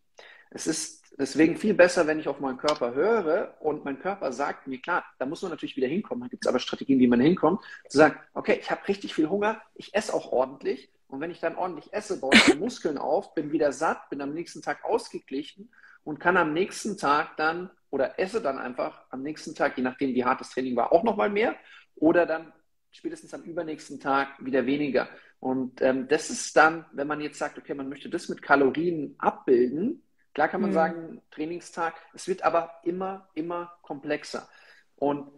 Es 0.51 0.67
ist 0.67 1.06
deswegen 1.19 1.57
viel 1.57 1.75
besser, 1.75 2.07
wenn 2.07 2.19
ich 2.19 2.29
auf 2.29 2.41
meinen 2.41 2.59
Körper 2.59 2.95
höre 2.95 3.55
und 3.61 3.85
mein 3.85 3.99
Körper 3.99 4.33
sagt 4.33 4.67
mir, 4.67 4.81
klar, 4.81 5.05
da 5.19 5.27
muss 5.27 5.43
man 5.43 5.51
natürlich 5.51 5.77
wieder 5.77 5.89
hinkommen, 5.89 6.23
da 6.23 6.29
gibt 6.29 6.45
es 6.45 6.49
aber 6.49 6.59
Strategien, 6.59 6.99
wie 6.99 7.09
man 7.09 7.21
hinkommt, 7.21 7.61
zu 7.89 7.99
sagen, 7.99 8.17
okay, 8.35 8.59
ich 8.61 8.71
habe 8.71 8.87
richtig 8.89 9.15
viel 9.15 9.29
Hunger, 9.29 9.61
ich 9.75 9.95
esse 9.95 10.13
auch 10.15 10.33
ordentlich 10.33 10.91
und 11.09 11.21
wenn 11.21 11.31
ich 11.31 11.41
dann 11.41 11.57
ordentlich 11.57 11.93
esse, 11.93 12.21
baue 12.21 12.35
ich 12.35 12.45
die 12.45 12.55
Muskeln 12.59 12.99
auf, 12.99 13.35
bin 13.35 13.53
wieder 13.53 13.73
satt, 13.73 14.09
bin 14.11 14.21
am 14.21 14.35
nächsten 14.35 14.63
Tag 14.63 14.85
ausgeglichen 14.85 15.71
und 16.05 16.21
kann 16.21 16.37
am 16.37 16.53
nächsten 16.53 16.97
Tag 16.97 17.37
dann 17.37 17.71
oder 17.91 18.19
esse 18.19 18.41
dann 18.41 18.59
einfach 18.59 19.05
am 19.11 19.23
nächsten 19.23 19.55
Tag, 19.55 19.77
je 19.77 19.83
nachdem 19.83 20.15
wie 20.15 20.25
hart 20.25 20.41
das 20.41 20.51
Training 20.51 20.77
war, 20.77 20.93
auch 20.93 21.05
nochmal 21.05 21.31
mehr 21.31 21.57
oder 21.95 22.27
dann 22.27 22.53
spätestens 22.91 23.35
am 23.35 23.43
übernächsten 23.43 24.01
Tag 24.01 24.45
wieder 24.45 24.67
weniger. 24.67 25.09
Und 25.39 25.83
ähm, 25.83 26.09
das 26.09 26.31
ist 26.31 26.57
dann, 26.57 26.87
wenn 26.93 27.07
man 27.07 27.21
jetzt 27.21 27.39
sagt, 27.39 27.59
okay, 27.59 27.75
man 27.75 27.89
möchte 27.89 28.09
das 28.09 28.29
mit 28.29 28.43
Kalorien 28.43 29.15
abbilden, 29.19 30.03
Klar 30.37 30.49
kann 30.49 30.61
man 30.61 30.69
mhm. 30.69 30.75
sagen, 30.75 31.23
Trainingstag, 31.31 31.95
es 32.13 32.29
wird 32.29 32.43
aber 32.43 32.71
immer, 32.83 33.27
immer 33.33 33.73
komplexer. 33.81 34.47
Und 34.95 35.31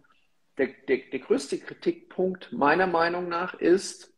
der, 0.57 0.67
der, 0.89 0.97
der 1.09 1.19
größte 1.19 1.57
Kritikpunkt 1.57 2.51
meiner 2.51 2.85
Meinung 2.85 3.29
nach 3.29 3.53
ist 3.53 4.13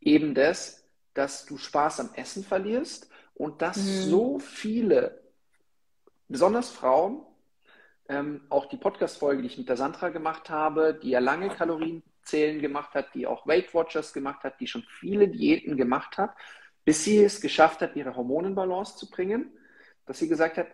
eben 0.00 0.36
das, 0.36 0.86
dass 1.14 1.46
du 1.46 1.58
Spaß 1.58 1.98
am 1.98 2.10
Essen 2.14 2.44
verlierst 2.44 3.10
und 3.34 3.60
dass 3.60 3.78
mhm. 3.78 4.02
so 4.02 4.38
viele, 4.38 5.20
besonders 6.28 6.70
Frauen, 6.70 7.26
ähm, 8.08 8.42
auch 8.50 8.66
die 8.66 8.76
Podcast-Folge, 8.76 9.42
die 9.42 9.48
ich 9.48 9.58
mit 9.58 9.68
der 9.68 9.76
Sandra 9.76 10.10
gemacht 10.10 10.48
habe, 10.48 10.96
die 11.02 11.10
ja 11.10 11.18
lange 11.18 11.48
Kalorienzählen 11.48 12.60
gemacht 12.60 12.94
hat, 12.94 13.12
die 13.14 13.26
auch 13.26 13.48
Weight 13.48 13.74
Watchers 13.74 14.12
gemacht 14.12 14.44
hat, 14.44 14.60
die 14.60 14.68
schon 14.68 14.84
viele 15.00 15.26
Diäten 15.26 15.76
gemacht 15.76 16.18
hat, 16.18 16.36
bis 16.84 17.02
sie 17.02 17.18
es 17.24 17.40
geschafft 17.40 17.80
hat, 17.82 17.96
ihre 17.96 18.14
Hormonenbalance 18.14 18.96
zu 18.96 19.10
bringen, 19.10 19.50
dass 20.06 20.18
sie 20.18 20.28
gesagt 20.28 20.56
hat, 20.56 20.68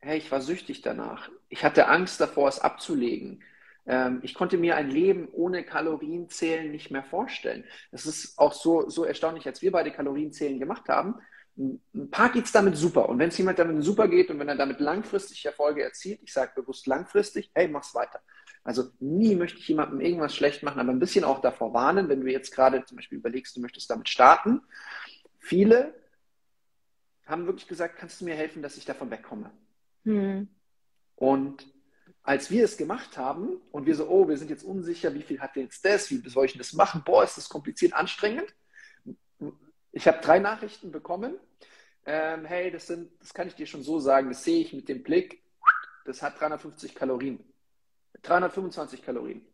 hey, 0.00 0.18
ich 0.18 0.30
war 0.30 0.40
süchtig 0.40 0.82
danach. 0.82 1.30
Ich 1.48 1.64
hatte 1.64 1.88
Angst 1.88 2.20
davor, 2.20 2.48
es 2.48 2.60
abzulegen. 2.60 3.42
Ähm, 3.86 4.20
ich 4.22 4.34
konnte 4.34 4.58
mir 4.58 4.76
ein 4.76 4.90
Leben 4.90 5.28
ohne 5.32 5.64
Kalorienzählen 5.64 6.70
nicht 6.70 6.90
mehr 6.90 7.02
vorstellen. 7.02 7.64
Es 7.90 8.06
ist 8.06 8.38
auch 8.38 8.52
so, 8.52 8.88
so 8.88 9.04
erstaunlich, 9.04 9.46
als 9.46 9.62
wir 9.62 9.72
beide 9.72 9.90
Kalorienzählen 9.90 10.58
gemacht 10.58 10.88
haben. 10.88 11.16
Ein 11.56 12.10
paar 12.10 12.30
geht 12.30 12.46
es 12.46 12.52
damit 12.52 12.76
super. 12.76 13.08
Und 13.08 13.18
wenn 13.18 13.28
es 13.28 13.38
jemand 13.38 13.58
damit 13.58 13.82
super 13.84 14.08
geht 14.08 14.30
und 14.30 14.38
wenn 14.38 14.48
er 14.48 14.56
damit 14.56 14.80
langfristig 14.80 15.44
Erfolge 15.44 15.82
erzielt, 15.82 16.20
ich 16.22 16.32
sage 16.32 16.52
bewusst 16.54 16.86
langfristig, 16.86 17.50
hey, 17.54 17.68
mach's 17.68 17.94
weiter. 17.94 18.20
Also 18.64 18.90
nie 19.00 19.34
möchte 19.34 19.58
ich 19.58 19.68
jemandem 19.68 20.00
irgendwas 20.00 20.34
schlecht 20.34 20.62
machen, 20.62 20.80
aber 20.80 20.92
ein 20.92 21.00
bisschen 21.00 21.24
auch 21.24 21.40
davor 21.40 21.74
warnen, 21.74 22.08
wenn 22.08 22.20
du 22.20 22.30
jetzt 22.30 22.54
gerade 22.54 22.84
zum 22.84 22.96
Beispiel 22.96 23.18
überlegst, 23.18 23.56
du 23.56 23.60
möchtest 23.60 23.90
damit 23.90 24.08
starten. 24.08 24.62
Viele 25.40 25.94
haben 27.26 27.46
wirklich 27.46 27.68
gesagt, 27.68 27.96
kannst 27.98 28.20
du 28.20 28.24
mir 28.24 28.34
helfen, 28.34 28.62
dass 28.62 28.76
ich 28.76 28.84
davon 28.84 29.10
wegkomme? 29.10 29.50
Hm. 30.04 30.48
Und 31.16 31.66
als 32.22 32.50
wir 32.50 32.64
es 32.64 32.76
gemacht 32.76 33.18
haben 33.18 33.60
und 33.72 33.86
wir 33.86 33.94
so, 33.94 34.08
oh, 34.08 34.28
wir 34.28 34.36
sind 34.36 34.50
jetzt 34.50 34.64
unsicher, 34.64 35.14
wie 35.14 35.22
viel 35.22 35.40
hat 35.40 35.56
jetzt 35.56 35.84
das, 35.84 36.10
wie 36.10 36.28
soll 36.28 36.46
ich 36.46 36.56
das 36.56 36.72
machen? 36.72 37.02
Boah, 37.04 37.24
ist 37.24 37.36
das 37.36 37.48
kompliziert, 37.48 37.94
anstrengend. 37.94 38.54
Ich 39.90 40.06
habe 40.06 40.20
drei 40.20 40.38
Nachrichten 40.38 40.92
bekommen. 40.92 41.34
Ähm, 42.06 42.44
hey, 42.44 42.70
das 42.70 42.86
sind, 42.86 43.10
das 43.20 43.34
kann 43.34 43.48
ich 43.48 43.54
dir 43.54 43.66
schon 43.66 43.82
so 43.82 43.98
sagen, 43.98 44.28
das 44.28 44.44
sehe 44.44 44.60
ich 44.60 44.72
mit 44.72 44.88
dem 44.88 45.02
Blick. 45.02 45.42
Das 46.04 46.22
hat 46.22 46.40
350 46.40 46.94
Kalorien. 46.94 47.44
325 48.22 49.02
Kalorien. 49.02 49.44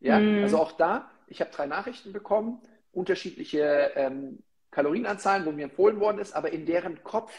Ja, 0.00 0.18
mhm. 0.18 0.42
also 0.42 0.58
auch 0.58 0.72
da, 0.72 1.10
ich 1.26 1.40
habe 1.40 1.50
drei 1.50 1.66
Nachrichten 1.66 2.12
bekommen, 2.12 2.60
unterschiedliche 2.92 3.92
ähm, 3.94 4.42
Kalorienanzahlen, 4.78 5.44
wo 5.44 5.50
mir 5.50 5.64
empfohlen 5.64 5.98
worden 5.98 6.20
ist, 6.20 6.34
aber 6.34 6.52
in 6.52 6.64
deren 6.64 7.02
Kopf, 7.02 7.32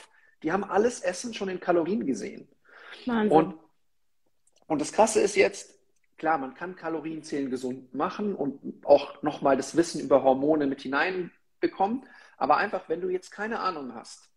die 0.44 0.52
haben 0.52 0.66
alles 0.66 1.00
Essen 1.00 1.34
schon 1.34 1.48
in 1.48 1.62
Kalorien 1.62 2.06
gesehen. 2.06 2.50
Wahnsinn. 3.06 3.32
Und, 3.32 3.60
und 4.68 4.82
das 4.82 4.92
Krasse 4.92 5.22
ist 5.22 5.38
jetzt, 5.38 5.80
klar, 6.18 6.38
man 6.38 6.54
kann 6.54 6.76
Kalorienzählen 6.76 7.50
gesund 7.50 7.96
machen 7.96 8.36
und 8.36 8.86
auch 8.86 9.24
nochmal 9.24 9.56
das 9.56 9.78
Wissen 9.78 10.02
über 10.02 10.22
Hormone 10.22 10.68
mit 10.68 10.82
hineinbekommen, 10.82 12.06
aber 12.36 12.58
einfach, 12.58 12.90
wenn 12.90 13.00
du 13.00 13.08
jetzt 13.08 13.32
keine 13.32 13.60
Ahnung 13.62 13.96
hast 13.96 14.30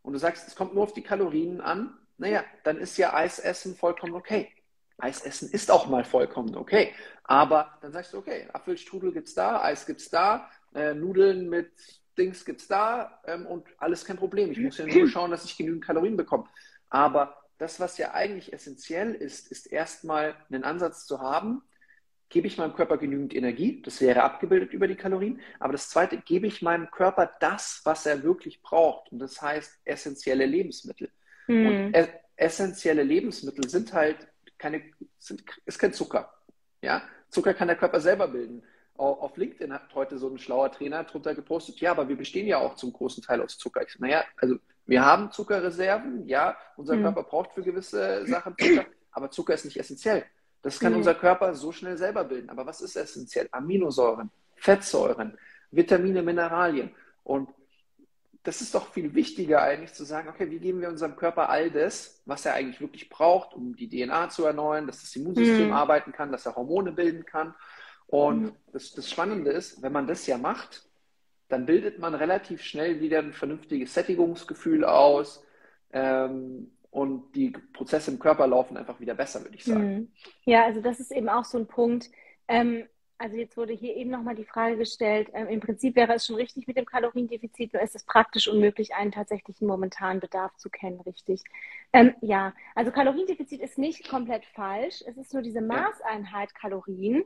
und 0.00 0.14
du 0.14 0.18
sagst, 0.18 0.48
es 0.48 0.56
kommt 0.56 0.72
nur 0.72 0.84
auf 0.84 0.94
die 0.94 1.02
Kalorien 1.02 1.60
an, 1.60 1.98
naja, 2.16 2.42
dann 2.64 2.78
ist 2.78 2.96
ja 2.96 3.12
Eisessen 3.12 3.76
vollkommen 3.76 4.14
okay. 4.14 4.50
Eisessen 4.96 5.50
ist 5.50 5.70
auch 5.70 5.88
mal 5.88 6.04
vollkommen 6.04 6.56
okay. 6.56 6.94
Aber 7.24 7.76
dann 7.82 7.92
sagst 7.92 8.14
du, 8.14 8.16
okay, 8.16 8.48
Apfelstrudel 8.50 9.12
gibt 9.12 9.28
es 9.28 9.34
da, 9.34 9.60
Eis 9.60 9.84
gibt 9.84 10.00
es 10.00 10.08
da, 10.08 10.48
äh, 10.74 10.94
Nudeln 10.94 11.50
mit 11.50 11.70
Dings 12.18 12.44
gibt 12.44 12.60
es 12.60 12.68
da 12.68 13.20
ähm, 13.26 13.46
und 13.46 13.66
alles 13.78 14.04
kein 14.04 14.16
Problem. 14.16 14.50
Ich 14.52 14.58
muss 14.58 14.78
ja 14.78 14.86
nur 14.86 15.08
schauen, 15.08 15.30
dass 15.30 15.44
ich 15.44 15.56
genügend 15.56 15.84
Kalorien 15.84 16.16
bekomme. 16.16 16.44
Aber 16.88 17.36
das, 17.58 17.80
was 17.80 17.98
ja 17.98 18.12
eigentlich 18.12 18.52
essentiell 18.52 19.14
ist, 19.14 19.50
ist 19.50 19.66
erstmal 19.66 20.34
einen 20.50 20.64
Ansatz 20.64 21.06
zu 21.06 21.20
haben, 21.20 21.62
gebe 22.28 22.46
ich 22.46 22.58
meinem 22.58 22.74
Körper 22.74 22.98
genügend 22.98 23.34
Energie, 23.34 23.80
das 23.82 24.00
wäre 24.00 24.22
abgebildet 24.22 24.72
über 24.72 24.88
die 24.88 24.96
Kalorien, 24.96 25.40
aber 25.60 25.72
das 25.72 25.88
zweite, 25.88 26.18
gebe 26.18 26.46
ich 26.46 26.60
meinem 26.60 26.90
Körper 26.90 27.30
das, 27.40 27.82
was 27.84 28.04
er 28.04 28.24
wirklich 28.24 28.62
braucht 28.62 29.12
und 29.12 29.20
das 29.20 29.40
heißt 29.40 29.80
essentielle 29.84 30.46
Lebensmittel. 30.46 31.08
Mhm. 31.46 31.66
Und 31.66 31.94
e 31.94 32.08
essentielle 32.38 33.02
Lebensmittel 33.02 33.68
sind 33.68 33.92
halt 33.92 34.18
keine, 34.58 34.82
sind, 35.18 35.42
ist 35.64 35.78
kein 35.78 35.92
Zucker. 35.92 36.34
Ja? 36.82 37.02
Zucker 37.30 37.54
kann 37.54 37.68
der 37.68 37.78
Körper 37.78 38.00
selber 38.00 38.28
bilden. 38.28 38.62
Auf 38.98 39.36
LinkedIn 39.36 39.72
hat 39.72 39.94
heute 39.94 40.18
so 40.18 40.28
ein 40.28 40.38
schlauer 40.38 40.70
Trainer 40.72 41.04
drunter 41.04 41.34
gepostet, 41.34 41.80
ja, 41.80 41.90
aber 41.90 42.08
wir 42.08 42.16
bestehen 42.16 42.46
ja 42.46 42.58
auch 42.58 42.74
zum 42.74 42.92
großen 42.92 43.22
Teil 43.22 43.42
aus 43.42 43.58
Zucker. 43.58 43.82
Ich, 43.86 43.98
naja, 43.98 44.24
also 44.36 44.56
wir 44.86 45.04
haben 45.04 45.32
Zuckerreserven, 45.32 46.26
ja, 46.28 46.56
unser 46.76 46.96
mhm. 46.96 47.02
Körper 47.02 47.22
braucht 47.24 47.52
für 47.52 47.62
gewisse 47.62 48.26
Sachen 48.26 48.54
Zucker, 48.58 48.86
aber 49.10 49.30
Zucker 49.30 49.54
ist 49.54 49.64
nicht 49.64 49.78
essentiell. 49.78 50.24
Das 50.62 50.80
kann 50.80 50.92
mhm. 50.92 50.98
unser 50.98 51.14
Körper 51.14 51.54
so 51.54 51.72
schnell 51.72 51.96
selber 51.96 52.24
bilden. 52.24 52.50
Aber 52.50 52.66
was 52.66 52.80
ist 52.80 52.96
essentiell? 52.96 53.48
Aminosäuren, 53.52 54.30
Fettsäuren, 54.56 55.38
Vitamine, 55.70 56.22
Mineralien. 56.22 56.90
Und 57.22 57.48
das 58.42 58.60
ist 58.60 58.74
doch 58.74 58.92
viel 58.92 59.14
wichtiger 59.14 59.62
eigentlich 59.62 59.92
zu 59.92 60.04
sagen, 60.04 60.28
okay, 60.28 60.50
wie 60.50 60.58
geben 60.58 60.80
wir 60.80 60.88
unserem 60.88 61.16
Körper 61.16 61.48
all 61.50 61.70
das, 61.70 62.22
was 62.26 62.46
er 62.46 62.54
eigentlich 62.54 62.80
wirklich 62.80 63.08
braucht, 63.08 63.54
um 63.54 63.74
die 63.74 63.88
DNA 63.88 64.28
zu 64.28 64.44
erneuern, 64.44 64.86
dass 64.86 65.00
das 65.00 65.14
Immunsystem 65.16 65.68
mhm. 65.68 65.72
arbeiten 65.72 66.12
kann, 66.12 66.30
dass 66.30 66.46
er 66.46 66.54
Hormone 66.54 66.92
bilden 66.92 67.24
kann. 67.24 67.54
Und 68.06 68.42
mhm. 68.42 68.52
das, 68.72 68.92
das 68.92 69.10
Spannende 69.10 69.50
ist, 69.50 69.82
wenn 69.82 69.92
man 69.92 70.06
das 70.06 70.26
ja 70.26 70.38
macht, 70.38 70.86
dann 71.48 71.66
bildet 71.66 71.98
man 71.98 72.14
relativ 72.14 72.62
schnell 72.62 73.00
wieder 73.00 73.18
ein 73.20 73.32
vernünftiges 73.32 73.94
Sättigungsgefühl 73.94 74.84
aus 74.84 75.44
ähm, 75.92 76.72
und 76.90 77.32
die 77.34 77.50
Prozesse 77.50 78.10
im 78.10 78.18
Körper 78.18 78.46
laufen 78.46 78.76
einfach 78.76 79.00
wieder 79.00 79.14
besser, 79.14 79.42
würde 79.42 79.56
ich 79.56 79.64
sagen. 79.64 79.94
Mhm. 79.94 80.12
Ja, 80.44 80.64
also 80.64 80.80
das 80.80 80.98
ist 80.98 81.12
eben 81.12 81.28
auch 81.28 81.44
so 81.44 81.58
ein 81.58 81.66
Punkt. 81.66 82.10
Ähm, 82.48 82.86
also 83.18 83.36
jetzt 83.36 83.56
wurde 83.56 83.72
hier 83.72 83.96
eben 83.96 84.10
nochmal 84.10 84.34
die 84.34 84.44
Frage 84.44 84.76
gestellt, 84.76 85.28
ähm, 85.32 85.48
im 85.48 85.60
Prinzip 85.60 85.96
wäre 85.96 86.14
es 86.14 86.26
schon 86.26 86.36
richtig 86.36 86.66
mit 86.66 86.76
dem 86.76 86.84
Kaloriendefizit, 86.84 87.72
nur 87.72 87.82
ist 87.82 87.94
es 87.94 88.04
praktisch 88.04 88.46
unmöglich, 88.46 88.94
einen 88.94 89.12
tatsächlichen 89.12 89.66
momentanen 89.66 90.20
Bedarf 90.20 90.54
zu 90.56 90.68
kennen, 90.68 91.00
richtig? 91.00 91.42
Ähm, 91.92 92.14
ja, 92.20 92.52
also 92.74 92.90
Kaloriendefizit 92.90 93.62
ist 93.62 93.78
nicht 93.78 94.08
komplett 94.08 94.44
falsch, 94.44 95.02
es 95.06 95.16
ist 95.16 95.32
nur 95.32 95.42
diese 95.42 95.62
Maßeinheit 95.62 96.54
Kalorien, 96.54 97.24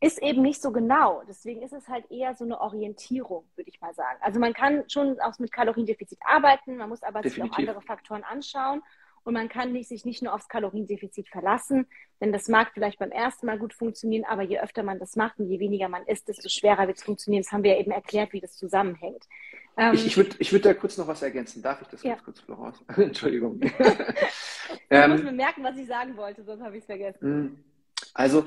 ist 0.00 0.22
eben 0.22 0.42
nicht 0.42 0.60
so 0.60 0.72
genau. 0.72 1.22
Deswegen 1.28 1.62
ist 1.62 1.72
es 1.72 1.88
halt 1.88 2.10
eher 2.10 2.34
so 2.34 2.44
eine 2.44 2.60
Orientierung, 2.60 3.44
würde 3.56 3.70
ich 3.70 3.80
mal 3.80 3.94
sagen. 3.94 4.18
Also 4.20 4.38
man 4.38 4.52
kann 4.52 4.84
schon 4.88 5.18
auch 5.20 5.38
mit 5.38 5.52
Kaloriendefizit 5.52 6.18
arbeiten, 6.24 6.76
man 6.76 6.88
muss 6.88 7.02
aber 7.02 7.22
Definitiv. 7.22 7.44
sich 7.44 7.52
auch 7.52 7.58
andere 7.58 7.82
Faktoren 7.82 8.24
anschauen. 8.24 8.82
Und 9.24 9.34
man 9.34 9.48
kann 9.48 9.72
nicht, 9.72 9.88
sich 9.88 10.04
nicht 10.04 10.22
nur 10.22 10.32
aufs 10.32 10.48
Kaloriendefizit 10.48 11.28
verlassen, 11.28 11.88
denn 12.20 12.32
das 12.32 12.46
mag 12.46 12.70
vielleicht 12.72 13.00
beim 13.00 13.10
ersten 13.10 13.46
Mal 13.46 13.58
gut 13.58 13.74
funktionieren, 13.74 14.24
aber 14.24 14.42
je 14.42 14.60
öfter 14.60 14.84
man 14.84 15.00
das 15.00 15.16
macht 15.16 15.40
und 15.40 15.48
je 15.48 15.58
weniger 15.58 15.88
man 15.88 16.06
isst, 16.06 16.28
desto 16.28 16.48
schwerer 16.48 16.86
wird 16.86 16.98
es 16.98 17.02
funktionieren. 17.02 17.42
Das 17.42 17.50
haben 17.50 17.64
wir 17.64 17.72
ja 17.72 17.80
eben 17.80 17.90
erklärt, 17.90 18.32
wie 18.32 18.40
das 18.40 18.56
zusammenhängt. 18.56 19.24
Ähm, 19.76 19.94
ich 19.94 20.06
ich 20.06 20.16
würde 20.16 20.36
ich 20.38 20.52
würd 20.52 20.64
da 20.64 20.74
kurz 20.74 20.96
noch 20.96 21.08
was 21.08 21.22
ergänzen. 21.22 21.60
Darf 21.60 21.82
ich 21.82 21.88
das 21.88 22.04
ja. 22.04 22.10
ganz 22.12 22.24
kurz, 22.24 22.40
Florence? 22.40 22.84
Entschuldigung. 22.96 23.60
ich 23.62 23.72
ähm, 24.90 25.10
muss 25.10 25.22
mir 25.24 25.32
merken, 25.32 25.64
was 25.64 25.76
ich 25.76 25.88
sagen 25.88 26.16
wollte, 26.16 26.44
sonst 26.44 26.62
habe 26.62 26.76
ich 26.76 26.82
es 26.82 26.86
vergessen. 26.86 27.20
Hm. 27.20 27.64
Also 28.14 28.44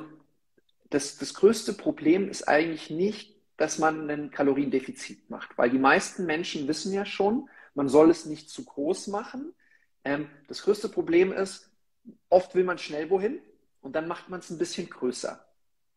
das, 0.90 1.18
das 1.18 1.34
größte 1.34 1.74
Problem 1.74 2.30
ist 2.30 2.48
eigentlich 2.48 2.90
nicht, 2.90 3.36
dass 3.58 3.78
man 3.78 4.10
ein 4.10 4.32
Kaloriendefizit 4.32 5.30
macht, 5.30 5.58
weil 5.58 5.70
die 5.70 5.80
meisten 5.80 6.26
Menschen 6.26 6.68
wissen 6.68 6.94
ja 6.94 7.06
schon, 7.06 7.50
man 7.74 7.90
soll 7.90 8.10
es 8.10 8.26
nicht 8.26 8.50
zu 8.50 8.64
groß 8.64 9.08
machen. 9.08 9.54
Ähm, 10.04 10.30
das 10.48 10.64
größte 10.64 10.90
Problem 10.90 11.32
ist, 11.32 11.70
oft 12.30 12.56
will 12.56 12.64
man 12.64 12.78
schnell 12.78 13.10
wohin 13.10 13.42
und 13.82 13.96
dann 13.96 14.08
macht 14.08 14.30
man 14.30 14.40
es 14.40 14.50
ein 14.50 14.58
bisschen 14.58 14.90
größer. 14.90 15.46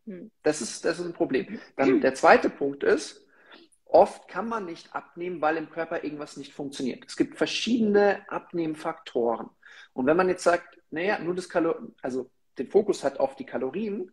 Hm. 0.05 0.29
Das 0.43 0.61
ist, 0.61 0.85
das 0.85 0.99
ist 0.99 1.05
ein 1.05 1.13
Problem. 1.13 1.59
Dann 1.75 2.01
der 2.01 2.13
zweite 2.13 2.49
Punkt 2.49 2.83
ist, 2.83 3.25
oft 3.85 4.27
kann 4.27 4.49
man 4.49 4.65
nicht 4.65 4.93
abnehmen, 4.93 5.41
weil 5.41 5.57
im 5.57 5.69
Körper 5.69 6.03
irgendwas 6.03 6.35
nicht 6.35 6.53
funktioniert. 6.53 7.05
Es 7.07 7.15
gibt 7.15 7.37
verschiedene 7.37 8.29
Abnehmfaktoren. 8.29 9.49
Und 9.93 10.05
wenn 10.05 10.17
man 10.17 10.29
jetzt 10.29 10.43
sagt, 10.43 10.79
naja, 10.91 11.19
nur 11.19 11.35
das 11.35 11.47
Kalor 11.47 11.87
also 12.01 12.29
den 12.57 12.67
Fokus 12.67 13.03
hat 13.03 13.19
auf 13.19 13.35
die 13.35 13.45
Kalorien 13.45 14.11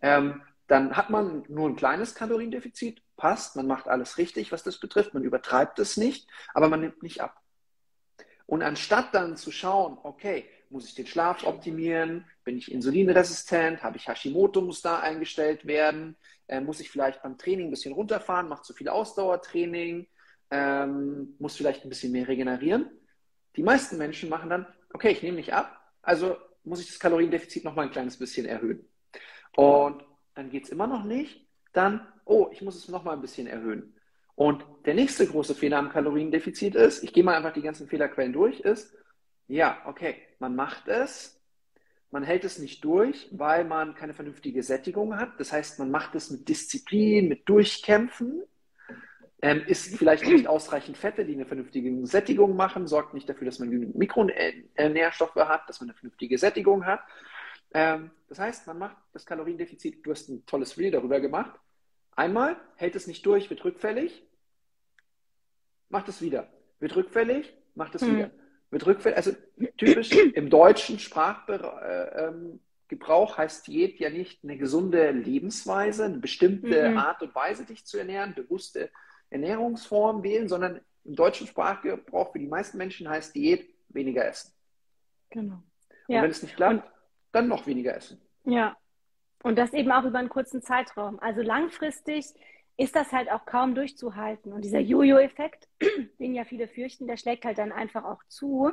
ähm, 0.00 0.42
dann 0.66 0.96
hat 0.96 1.10
man 1.10 1.44
nur 1.48 1.68
ein 1.68 1.76
kleines 1.76 2.14
Kaloriendefizit, 2.14 3.02
passt, 3.16 3.56
man 3.56 3.66
macht 3.66 3.88
alles 3.88 4.18
richtig, 4.18 4.52
was 4.52 4.62
das 4.62 4.78
betrifft, 4.78 5.14
man 5.14 5.24
übertreibt 5.24 5.78
es 5.78 5.96
nicht, 5.96 6.28
aber 6.54 6.68
man 6.68 6.80
nimmt 6.80 7.02
nicht 7.02 7.20
ab. 7.20 7.40
Und 8.46 8.62
anstatt 8.62 9.14
dann 9.14 9.36
zu 9.36 9.50
schauen, 9.50 9.98
okay, 10.02 10.48
muss 10.70 10.86
ich 10.86 10.94
den 10.94 11.06
Schlaf 11.06 11.44
optimieren, 11.44 12.24
bin 12.44 12.56
ich 12.56 12.70
insulinresistent, 12.70 13.82
habe 13.82 13.96
ich 13.96 14.08
Hashimoto, 14.08 14.60
muss 14.60 14.82
da 14.82 15.00
eingestellt 15.00 15.66
werden, 15.66 16.16
äh, 16.48 16.60
muss 16.60 16.80
ich 16.80 16.90
vielleicht 16.90 17.22
beim 17.22 17.38
Training 17.38 17.68
ein 17.68 17.70
bisschen 17.70 17.92
runterfahren, 17.92 18.48
mache 18.48 18.62
zu 18.62 18.72
viel 18.72 18.88
Ausdauertraining, 18.88 20.08
ähm, 20.50 21.34
muss 21.38 21.56
vielleicht 21.56 21.84
ein 21.84 21.88
bisschen 21.88 22.12
mehr 22.12 22.28
regenerieren. 22.28 22.90
Die 23.56 23.62
meisten 23.62 23.98
Menschen 23.98 24.28
machen 24.28 24.50
dann, 24.50 24.66
okay, 24.92 25.10
ich 25.10 25.22
nehme 25.22 25.36
nicht 25.36 25.52
ab, 25.52 25.80
also 26.02 26.36
muss 26.64 26.80
ich 26.80 26.88
das 26.88 27.00
Kaloriendefizit 27.00 27.64
noch 27.64 27.74
mal 27.74 27.82
ein 27.82 27.92
kleines 27.92 28.16
bisschen 28.16 28.46
erhöhen. 28.46 28.88
Und 29.56 30.04
dann 30.34 30.50
geht 30.50 30.64
es 30.64 30.70
immer 30.70 30.86
noch 30.86 31.02
nicht. 31.02 31.46
Dann, 31.72 32.06
oh, 32.24 32.48
ich 32.52 32.62
muss 32.62 32.76
es 32.76 32.88
noch 32.88 33.04
mal 33.04 33.14
ein 33.14 33.20
bisschen 33.20 33.46
erhöhen. 33.46 33.94
Und 34.34 34.64
der 34.84 34.94
nächste 34.94 35.26
große 35.26 35.54
Fehler 35.54 35.78
am 35.78 35.88
Kaloriendefizit 35.88 36.74
ist, 36.74 37.02
ich 37.02 37.12
gehe 37.12 37.24
mal 37.24 37.34
einfach 37.34 37.54
die 37.54 37.62
ganzen 37.62 37.88
Fehlerquellen 37.88 38.34
durch, 38.34 38.60
ist, 38.60 38.94
ja, 39.48 39.78
okay, 39.86 40.16
man 40.38 40.54
macht 40.54 40.88
es, 40.88 41.40
man 42.10 42.22
hält 42.22 42.44
es 42.44 42.58
nicht 42.58 42.84
durch, 42.84 43.28
weil 43.32 43.64
man 43.64 43.94
keine 43.94 44.12
vernünftige 44.12 44.62
Sättigung 44.62 45.16
hat. 45.16 45.40
Das 45.40 45.52
heißt, 45.52 45.78
man 45.78 45.90
macht 45.90 46.14
es 46.14 46.30
mit 46.30 46.48
Disziplin, 46.48 47.28
mit 47.28 47.48
Durchkämpfen, 47.48 48.42
ähm, 49.42 49.62
isst 49.66 49.96
vielleicht 49.96 50.26
nicht 50.26 50.46
ausreichend 50.46 50.98
Fette, 50.98 51.24
die 51.24 51.34
eine 51.34 51.46
vernünftige 51.46 52.06
Sättigung 52.06 52.56
machen, 52.56 52.86
sorgt 52.86 53.14
nicht 53.14 53.28
dafür, 53.28 53.46
dass 53.46 53.58
man 53.58 53.70
genügend 53.70 53.96
Mikronährstoffe 53.96 55.36
hat, 55.36 55.68
dass 55.68 55.80
man 55.80 55.90
eine 55.90 55.98
vernünftige 55.98 56.36
Sättigung 56.36 56.84
hat. 56.84 57.00
Ähm, 57.76 58.10
das 58.28 58.38
heißt, 58.38 58.66
man 58.66 58.78
macht 58.78 58.96
das 59.12 59.26
Kaloriendefizit, 59.26 60.04
du 60.04 60.10
hast 60.10 60.30
ein 60.30 60.46
tolles 60.46 60.78
Reel 60.78 60.90
darüber 60.90 61.20
gemacht. 61.20 61.60
Einmal 62.12 62.56
hält 62.76 62.96
es 62.96 63.06
nicht 63.06 63.24
durch, 63.26 63.50
wird 63.50 63.62
rückfällig, 63.66 64.26
macht 65.90 66.08
es 66.08 66.22
wieder. 66.22 66.50
Wird 66.80 66.96
rückfällig, 66.96 67.54
macht 67.74 67.94
es 67.94 68.00
hm. 68.00 68.16
wieder. 68.16 68.30
Wird 68.70 68.86
rückfällig, 68.86 69.18
also 69.18 69.32
typisch 69.76 70.10
im 70.12 70.48
deutschen 70.48 70.98
Sprachgebrauch 70.98 71.82
äh, 71.82 72.28
ähm, 72.28 72.60
heißt 73.36 73.66
Diät 73.66 74.00
ja 74.00 74.08
nicht 74.08 74.42
eine 74.42 74.56
gesunde 74.56 75.10
Lebensweise, 75.10 76.06
eine 76.06 76.18
bestimmte 76.18 76.88
mhm. 76.88 76.96
Art 76.96 77.20
und 77.22 77.34
Weise, 77.34 77.66
dich 77.66 77.84
zu 77.84 77.98
ernähren, 77.98 78.34
bewusste 78.34 78.90
Ernährungsform 79.28 80.22
wählen, 80.22 80.48
sondern 80.48 80.80
im 81.04 81.14
deutschen 81.14 81.46
Sprachgebrauch 81.46 82.32
für 82.32 82.38
die 82.38 82.46
meisten 82.46 82.78
Menschen 82.78 83.06
heißt 83.06 83.34
Diät 83.34 83.68
weniger 83.90 84.24
essen. 84.24 84.52
Genau. 85.28 85.62
Ja. 86.08 86.18
Und 86.18 86.22
wenn 86.24 86.30
es 86.30 86.42
nicht 86.42 86.56
klappt, 86.56 86.90
dann 87.36 87.48
noch 87.48 87.66
weniger 87.66 87.94
essen. 87.94 88.20
Ja. 88.44 88.76
Und 89.42 89.56
das 89.56 89.72
eben 89.72 89.92
auch 89.92 90.04
über 90.04 90.18
einen 90.18 90.28
kurzen 90.28 90.62
Zeitraum. 90.62 91.20
Also 91.20 91.42
langfristig 91.42 92.26
ist 92.76 92.96
das 92.96 93.12
halt 93.12 93.30
auch 93.30 93.46
kaum 93.46 93.74
durchzuhalten. 93.74 94.52
Und 94.52 94.64
dieser 94.64 94.80
Jojo-Effekt, 94.80 95.68
den 96.18 96.34
ja 96.34 96.44
viele 96.44 96.68
fürchten, 96.68 97.06
der 97.06 97.16
schlägt 97.16 97.44
halt 97.44 97.58
dann 97.58 97.72
einfach 97.72 98.04
auch 98.04 98.22
zu, 98.28 98.72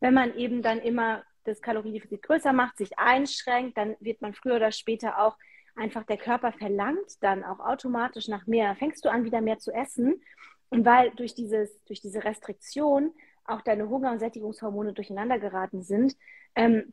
wenn 0.00 0.14
man 0.14 0.34
eben 0.36 0.62
dann 0.62 0.80
immer 0.80 1.24
das 1.44 1.62
Kaloriendefizit 1.62 2.22
größer 2.22 2.52
macht, 2.52 2.76
sich 2.76 2.98
einschränkt, 2.98 3.78
dann 3.78 3.96
wird 4.00 4.20
man 4.20 4.34
früher 4.34 4.56
oder 4.56 4.72
später 4.72 5.18
auch 5.18 5.36
einfach, 5.74 6.04
der 6.04 6.18
Körper 6.18 6.52
verlangt 6.52 7.22
dann 7.22 7.44
auch 7.44 7.60
automatisch 7.60 8.28
nach 8.28 8.46
mehr. 8.46 8.76
Fängst 8.76 9.04
du 9.04 9.10
an, 9.10 9.24
wieder 9.24 9.40
mehr 9.40 9.58
zu 9.58 9.72
essen. 9.72 10.22
Und 10.68 10.84
weil 10.84 11.10
durch, 11.12 11.34
dieses, 11.34 11.82
durch 11.84 12.00
diese 12.00 12.22
Restriktion 12.24 13.12
auch 13.44 13.62
deine 13.62 13.88
Hunger- 13.88 14.12
und 14.12 14.20
Sättigungshormone 14.20 14.92
durcheinander 14.92 15.38
geraten 15.38 15.82
sind, 15.82 16.16
ähm, 16.54 16.92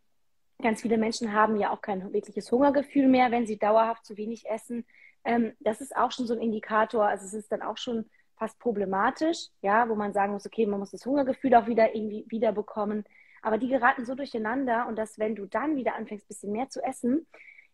Ganz 0.62 0.82
viele 0.82 0.98
Menschen 0.98 1.34
haben 1.34 1.58
ja 1.58 1.72
auch 1.72 1.82
kein 1.82 2.12
wirkliches 2.14 2.52
Hungergefühl 2.52 3.08
mehr, 3.08 3.32
wenn 3.32 3.46
sie 3.46 3.58
dauerhaft 3.60 4.06
zu 4.06 4.18
wenig 4.18 4.50
essen. 4.50 4.86
Ähm, 5.24 5.54
das 5.60 5.82
ist 5.82 5.96
auch 5.96 6.12
schon 6.12 6.26
so 6.26 6.34
ein 6.34 6.42
Indikator. 6.42 7.06
Also 7.06 7.26
es 7.26 7.34
ist 7.34 7.52
dann 7.52 7.62
auch 7.62 7.78
schon 7.78 8.10
fast 8.38 8.58
problematisch, 8.60 9.48
ja, 9.62 9.88
wo 9.90 9.96
man 9.96 10.14
sagen 10.14 10.34
muss, 10.34 10.46
okay, 10.46 10.66
man 10.66 10.80
muss 10.80 10.92
das 10.92 11.06
Hungergefühl 11.06 11.54
auch 11.56 11.68
wieder 11.68 11.94
irgendwie 11.94 12.26
wiederbekommen. 12.30 13.04
Aber 13.42 13.58
die 13.58 13.68
geraten 13.68 14.06
so 14.06 14.16
durcheinander 14.16 14.88
und 14.88 14.98
dass, 14.98 15.20
wenn 15.20 15.36
du 15.36 15.46
dann 15.46 15.76
wieder 15.76 15.96
anfängst, 15.96 16.26
ein 16.26 16.28
bisschen 16.28 16.52
mehr 16.52 16.70
zu 16.70 16.84
essen, 16.84 17.28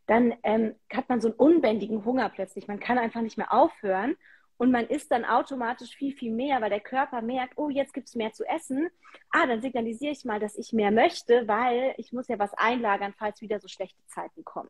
dann 0.07 0.33
ähm, 0.43 0.75
hat 0.91 1.07
man 1.07 1.21
so 1.21 1.29
einen 1.29 1.37
unbändigen 1.37 2.03
Hunger 2.03 2.29
plötzlich. 2.29 2.67
Man 2.67 2.79
kann 2.79 2.97
einfach 2.97 3.21
nicht 3.21 3.37
mehr 3.37 3.53
aufhören 3.53 4.15
und 4.63 4.71
man 4.71 4.87
isst 4.87 5.11
dann 5.11 5.25
automatisch 5.25 5.93
viel, 5.93 6.15
viel 6.15 6.31
mehr, 6.31 6.61
weil 6.61 6.69
der 6.69 6.79
Körper 6.79 7.21
merkt, 7.21 7.57
oh, 7.57 7.69
jetzt 7.69 7.93
gibt 7.93 8.07
es 8.07 8.15
mehr 8.15 8.31
zu 8.31 8.45
essen. 8.45 8.87
Ah, 9.29 9.45
dann 9.45 9.61
signalisiere 9.61 10.13
ich 10.13 10.23
mal, 10.23 10.39
dass 10.39 10.57
ich 10.57 10.71
mehr 10.71 10.89
möchte, 10.89 11.49
weil 11.49 11.93
ich 11.97 12.13
muss 12.13 12.29
ja 12.29 12.39
was 12.39 12.53
einlagern, 12.53 13.13
falls 13.17 13.41
wieder 13.41 13.59
so 13.59 13.67
schlechte 13.67 14.01
Zeiten 14.05 14.45
kommen. 14.45 14.69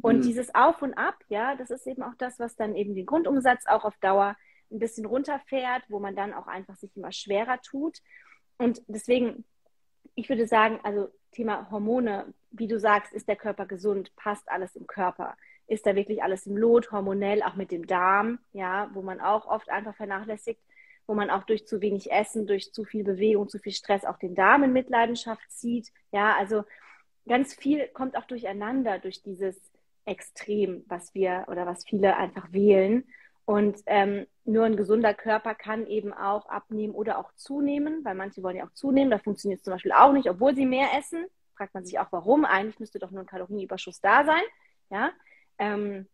Und 0.00 0.16
mhm. 0.16 0.22
dieses 0.22 0.52
Auf 0.56 0.82
und 0.82 0.94
Ab, 0.94 1.14
ja, 1.28 1.54
das 1.54 1.70
ist 1.70 1.86
eben 1.86 2.02
auch 2.02 2.16
das, 2.18 2.40
was 2.40 2.56
dann 2.56 2.74
eben 2.74 2.96
den 2.96 3.06
Grundumsatz 3.06 3.64
auch 3.68 3.84
auf 3.84 3.96
Dauer 3.98 4.36
ein 4.72 4.80
bisschen 4.80 5.06
runterfährt, 5.06 5.84
wo 5.88 6.00
man 6.00 6.16
dann 6.16 6.34
auch 6.34 6.48
einfach 6.48 6.74
sich 6.74 6.96
immer 6.96 7.12
schwerer 7.12 7.60
tut. 7.60 7.98
Und 8.56 8.82
deswegen, 8.88 9.44
ich 10.16 10.28
würde 10.28 10.48
sagen, 10.48 10.80
also 10.82 11.10
Thema 11.30 11.70
Hormone, 11.70 12.34
wie 12.50 12.66
du 12.66 12.80
sagst, 12.80 13.12
ist 13.12 13.28
der 13.28 13.36
Körper 13.36 13.66
gesund, 13.66 14.16
passt 14.16 14.48
alles 14.48 14.74
im 14.74 14.88
Körper 14.88 15.36
ist 15.68 15.86
da 15.86 15.94
wirklich 15.94 16.22
alles 16.22 16.46
im 16.46 16.56
Lot, 16.56 16.90
hormonell, 16.90 17.42
auch 17.42 17.54
mit 17.54 17.70
dem 17.70 17.86
Darm, 17.86 18.38
ja, 18.52 18.90
wo 18.94 19.02
man 19.02 19.20
auch 19.20 19.46
oft 19.46 19.68
einfach 19.68 19.94
vernachlässigt, 19.94 20.60
wo 21.06 21.14
man 21.14 21.30
auch 21.30 21.44
durch 21.44 21.66
zu 21.66 21.80
wenig 21.80 22.10
Essen, 22.10 22.46
durch 22.46 22.72
zu 22.72 22.84
viel 22.84 23.04
Bewegung, 23.04 23.48
zu 23.48 23.58
viel 23.58 23.72
Stress 23.72 24.04
auch 24.04 24.18
den 24.18 24.34
Darm 24.34 24.62
in 24.62 24.72
Mitleidenschaft 24.72 25.50
zieht. 25.50 25.92
Ja, 26.10 26.34
also 26.36 26.64
ganz 27.26 27.54
viel 27.54 27.86
kommt 27.88 28.16
auch 28.16 28.24
durcheinander 28.24 28.98
durch 28.98 29.22
dieses 29.22 29.56
Extrem, 30.06 30.84
was 30.88 31.14
wir 31.14 31.44
oder 31.48 31.66
was 31.66 31.84
viele 31.84 32.16
einfach 32.16 32.50
wählen. 32.52 33.04
Und 33.44 33.78
ähm, 33.86 34.26
nur 34.44 34.64
ein 34.64 34.76
gesunder 34.76 35.14
Körper 35.14 35.54
kann 35.54 35.86
eben 35.86 36.12
auch 36.12 36.48
abnehmen 36.48 36.94
oder 36.94 37.18
auch 37.18 37.32
zunehmen, 37.34 38.04
weil 38.04 38.14
manche 38.14 38.42
wollen 38.42 38.56
ja 38.56 38.66
auch 38.66 38.72
zunehmen. 38.72 39.10
Da 39.10 39.18
funktioniert 39.18 39.58
es 39.58 39.64
zum 39.64 39.72
Beispiel 39.74 39.92
auch 39.92 40.12
nicht, 40.12 40.28
obwohl 40.28 40.54
sie 40.54 40.66
mehr 40.66 40.88
essen. 40.98 41.26
Fragt 41.56 41.74
man 41.74 41.84
sich 41.84 41.98
auch, 41.98 42.08
warum. 42.10 42.44
Eigentlich 42.44 42.80
müsste 42.80 42.98
doch 42.98 43.10
nur 43.10 43.20
ein 43.20 43.26
Kalorienüberschuss 43.26 44.00
da 44.00 44.24
sein. 44.24 44.42
Ja, 44.90 45.10
ähm, 45.58 46.06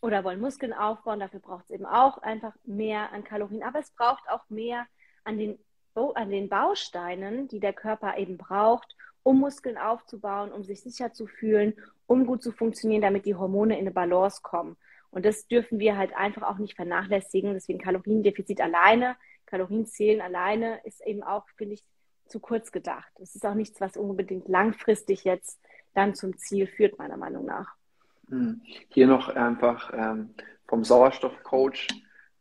oder 0.00 0.24
wollen 0.24 0.40
Muskeln 0.40 0.72
aufbauen. 0.72 1.20
Dafür 1.20 1.40
braucht 1.40 1.64
es 1.64 1.70
eben 1.70 1.86
auch 1.86 2.18
einfach 2.18 2.54
mehr 2.64 3.12
an 3.12 3.24
Kalorien. 3.24 3.62
Aber 3.62 3.78
es 3.78 3.90
braucht 3.90 4.28
auch 4.28 4.48
mehr 4.48 4.86
an 5.24 5.38
den, 5.38 5.58
an 5.94 6.30
den 6.30 6.48
Bausteinen, 6.48 7.48
die 7.48 7.60
der 7.60 7.72
Körper 7.72 8.16
eben 8.18 8.36
braucht, 8.36 8.96
um 9.22 9.38
Muskeln 9.38 9.78
aufzubauen, 9.78 10.52
um 10.52 10.64
sich 10.64 10.82
sicher 10.82 11.12
zu 11.12 11.26
fühlen, 11.26 11.74
um 12.06 12.26
gut 12.26 12.42
zu 12.42 12.52
funktionieren, 12.52 13.02
damit 13.02 13.26
die 13.26 13.36
Hormone 13.36 13.74
in 13.74 13.82
eine 13.82 13.92
Balance 13.92 14.40
kommen. 14.42 14.76
Und 15.10 15.24
das 15.24 15.46
dürfen 15.46 15.78
wir 15.78 15.96
halt 15.96 16.16
einfach 16.16 16.42
auch 16.42 16.58
nicht 16.58 16.74
vernachlässigen. 16.74 17.52
Deswegen 17.52 17.78
Kaloriendefizit 17.78 18.60
alleine, 18.60 19.16
Kalorienzählen 19.46 20.20
alleine 20.20 20.80
ist 20.84 21.06
eben 21.06 21.22
auch, 21.22 21.46
finde 21.56 21.74
ich, 21.74 21.84
zu 22.26 22.40
kurz 22.40 22.72
gedacht. 22.72 23.12
Es 23.20 23.34
ist 23.34 23.44
auch 23.44 23.54
nichts, 23.54 23.80
was 23.80 23.96
unbedingt 23.96 24.48
langfristig 24.48 25.24
jetzt 25.24 25.60
dann 25.92 26.14
zum 26.14 26.38
Ziel 26.38 26.66
führt, 26.66 26.98
meiner 26.98 27.18
Meinung 27.18 27.44
nach. 27.44 27.76
Hm. 28.32 28.62
Hier 28.88 29.06
noch 29.06 29.28
einfach 29.28 29.92
ähm, 29.94 30.30
vom 30.66 30.84
Sauerstoffcoach. 30.84 31.86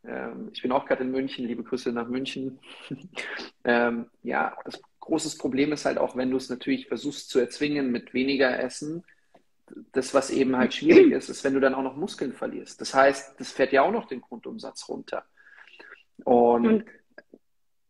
Ähm, 0.05 0.49
ich 0.53 0.61
bin 0.61 0.71
auch 0.71 0.85
gerade 0.85 1.03
in 1.03 1.11
München, 1.11 1.45
liebe 1.45 1.63
Grüße 1.63 1.91
nach 1.91 2.07
München. 2.07 2.59
ähm, 3.65 4.09
ja, 4.23 4.55
das 4.63 4.81
große 5.01 5.37
Problem 5.37 5.73
ist 5.73 5.83
halt 5.83 5.97
auch, 5.97 6.15
wenn 6.15 6.31
du 6.31 6.37
es 6.37 6.49
natürlich 6.49 6.87
versuchst 6.87 7.29
zu 7.29 7.39
erzwingen 7.39 7.91
mit 7.91 8.13
weniger 8.13 8.57
Essen, 8.57 9.03
das, 9.91 10.13
was 10.13 10.29
eben 10.29 10.55
halt 10.55 10.73
schwierig 10.73 11.11
ist, 11.11 11.27
ist, 11.27 11.43
wenn 11.43 11.53
du 11.53 11.59
dann 11.59 11.75
auch 11.75 11.83
noch 11.83 11.97
Muskeln 11.97 12.31
verlierst. 12.31 12.79
Das 12.79 12.93
heißt, 12.93 13.37
das 13.37 13.51
fährt 13.51 13.73
ja 13.73 13.81
auch 13.81 13.91
noch 13.91 14.07
den 14.07 14.21
Grundumsatz 14.21 14.87
runter. 14.87 15.25
Und, 16.23 16.65
und 16.67 16.85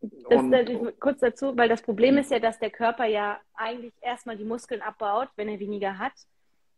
das, 0.00 0.40
und, 0.40 0.98
kurz 0.98 1.20
dazu, 1.20 1.56
weil 1.56 1.68
das 1.68 1.82
Problem 1.82 2.18
ist 2.18 2.32
ja, 2.32 2.40
dass 2.40 2.58
der 2.58 2.70
Körper 2.70 3.04
ja 3.04 3.40
eigentlich 3.54 3.94
erstmal 4.00 4.36
die 4.36 4.44
Muskeln 4.44 4.82
abbaut, 4.82 5.28
wenn 5.36 5.48
er 5.48 5.60
weniger 5.60 5.98
hat 5.98 6.14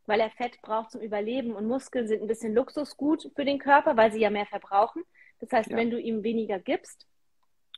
weil 0.07 0.21
er 0.21 0.31
Fett 0.31 0.61
braucht 0.63 0.91
zum 0.91 1.01
Überleben 1.01 1.55
und 1.55 1.67
Muskeln 1.67 2.07
sind 2.07 2.23
ein 2.23 2.29
bisschen 2.29 2.55
Luxusgut 2.55 3.31
für 3.35 3.45
den 3.45 3.59
Körper, 3.59 3.97
weil 3.97 4.13
sie 4.13 4.21
ja 4.21 4.31
mehr 4.31 4.47
verbrauchen. 4.47 5.03
Das 5.41 5.51
heißt, 5.53 5.71
ja. 5.71 5.77
wenn 5.77 5.91
du 5.91 6.01
ihm 6.01 6.23
weniger 6.23 6.59
gibst, 6.59 7.07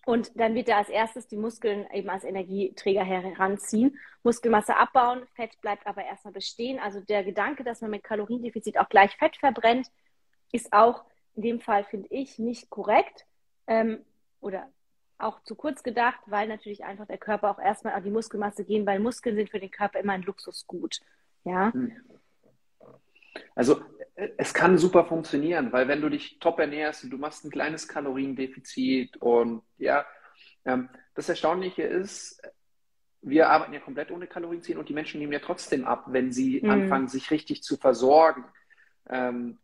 und 0.07 0.39
dann 0.39 0.55
wird 0.55 0.69
er 0.69 0.77
als 0.77 0.89
erstes 0.89 1.27
die 1.27 1.37
Muskeln 1.37 1.85
eben 1.93 2.09
als 2.09 2.23
Energieträger 2.23 3.03
heranziehen, 3.03 3.99
Muskelmasse 4.23 4.77
abbauen, 4.77 5.27
Fett 5.35 5.61
bleibt 5.61 5.85
aber 5.85 6.05
erstmal 6.05 6.33
bestehen. 6.33 6.79
Also 6.79 7.01
der 7.01 7.25
Gedanke, 7.25 7.65
dass 7.65 7.81
man 7.81 7.91
mit 7.91 8.05
Kaloriendefizit 8.05 8.79
auch 8.79 8.89
gleich 8.89 9.17
Fett 9.17 9.37
verbrennt, 9.37 9.89
ist 10.53 10.73
auch 10.73 11.05
in 11.35 11.43
dem 11.43 11.61
Fall, 11.61 11.83
finde 11.83 12.07
ich, 12.11 12.39
nicht 12.39 12.71
korrekt 12.71 13.27
ähm, 13.67 14.05
oder 14.41 14.71
auch 15.19 15.43
zu 15.43 15.57
kurz 15.57 15.83
gedacht, 15.83 16.21
weil 16.27 16.47
natürlich 16.47 16.85
einfach 16.85 17.07
der 17.07 17.19
Körper 17.19 17.51
auch 17.51 17.59
erstmal 17.59 17.95
an 17.95 18.05
die 18.05 18.11
Muskelmasse 18.11 18.65
gehen, 18.65 18.87
weil 18.87 19.01
Muskeln 19.01 19.35
sind 19.35 19.51
für 19.51 19.59
den 19.59 19.73
Körper 19.73 19.99
immer 19.99 20.13
ein 20.13 20.23
Luxusgut. 20.23 21.01
Ja. 21.47 21.73
Hm. 21.73 21.93
Also 23.55 23.81
es 24.37 24.53
kann 24.53 24.79
super 24.79 25.05
funktionieren, 25.05 25.73
weil 25.73 25.89
wenn 25.89 26.01
du 26.01 26.09
dich 26.09 26.39
top 26.39 26.59
ernährst 26.59 27.05
und 27.05 27.11
du 27.11 27.19
machst 27.19 27.45
ein 27.45 27.51
kleines 27.51 27.87
Kaloriendefizit 27.87 29.17
und 29.19 29.63
ja, 29.79 30.05
ähm, 30.65 30.89
das 31.15 31.29
Erstaunliche 31.29 31.83
ist, 31.83 32.43
wir 33.23 33.49
arbeiten 33.49 33.73
ja 33.73 33.81
komplett 33.81 34.11
ohne 34.11 34.27
Kalorienziehen 34.27 34.79
und 34.79 34.89
die 34.89 34.95
Menschen 34.95 35.21
nehmen 35.21 35.33
ja 35.33 35.39
trotzdem 35.39 35.85
ab, 35.85 36.05
wenn 36.09 36.33
sie 36.33 36.61
mhm. 36.63 36.71
anfangen, 36.71 37.09
sich 37.09 37.31
richtig 37.31 37.63
zu 37.63 37.77
versorgen. 37.77 38.45
Ähm, 39.09 39.59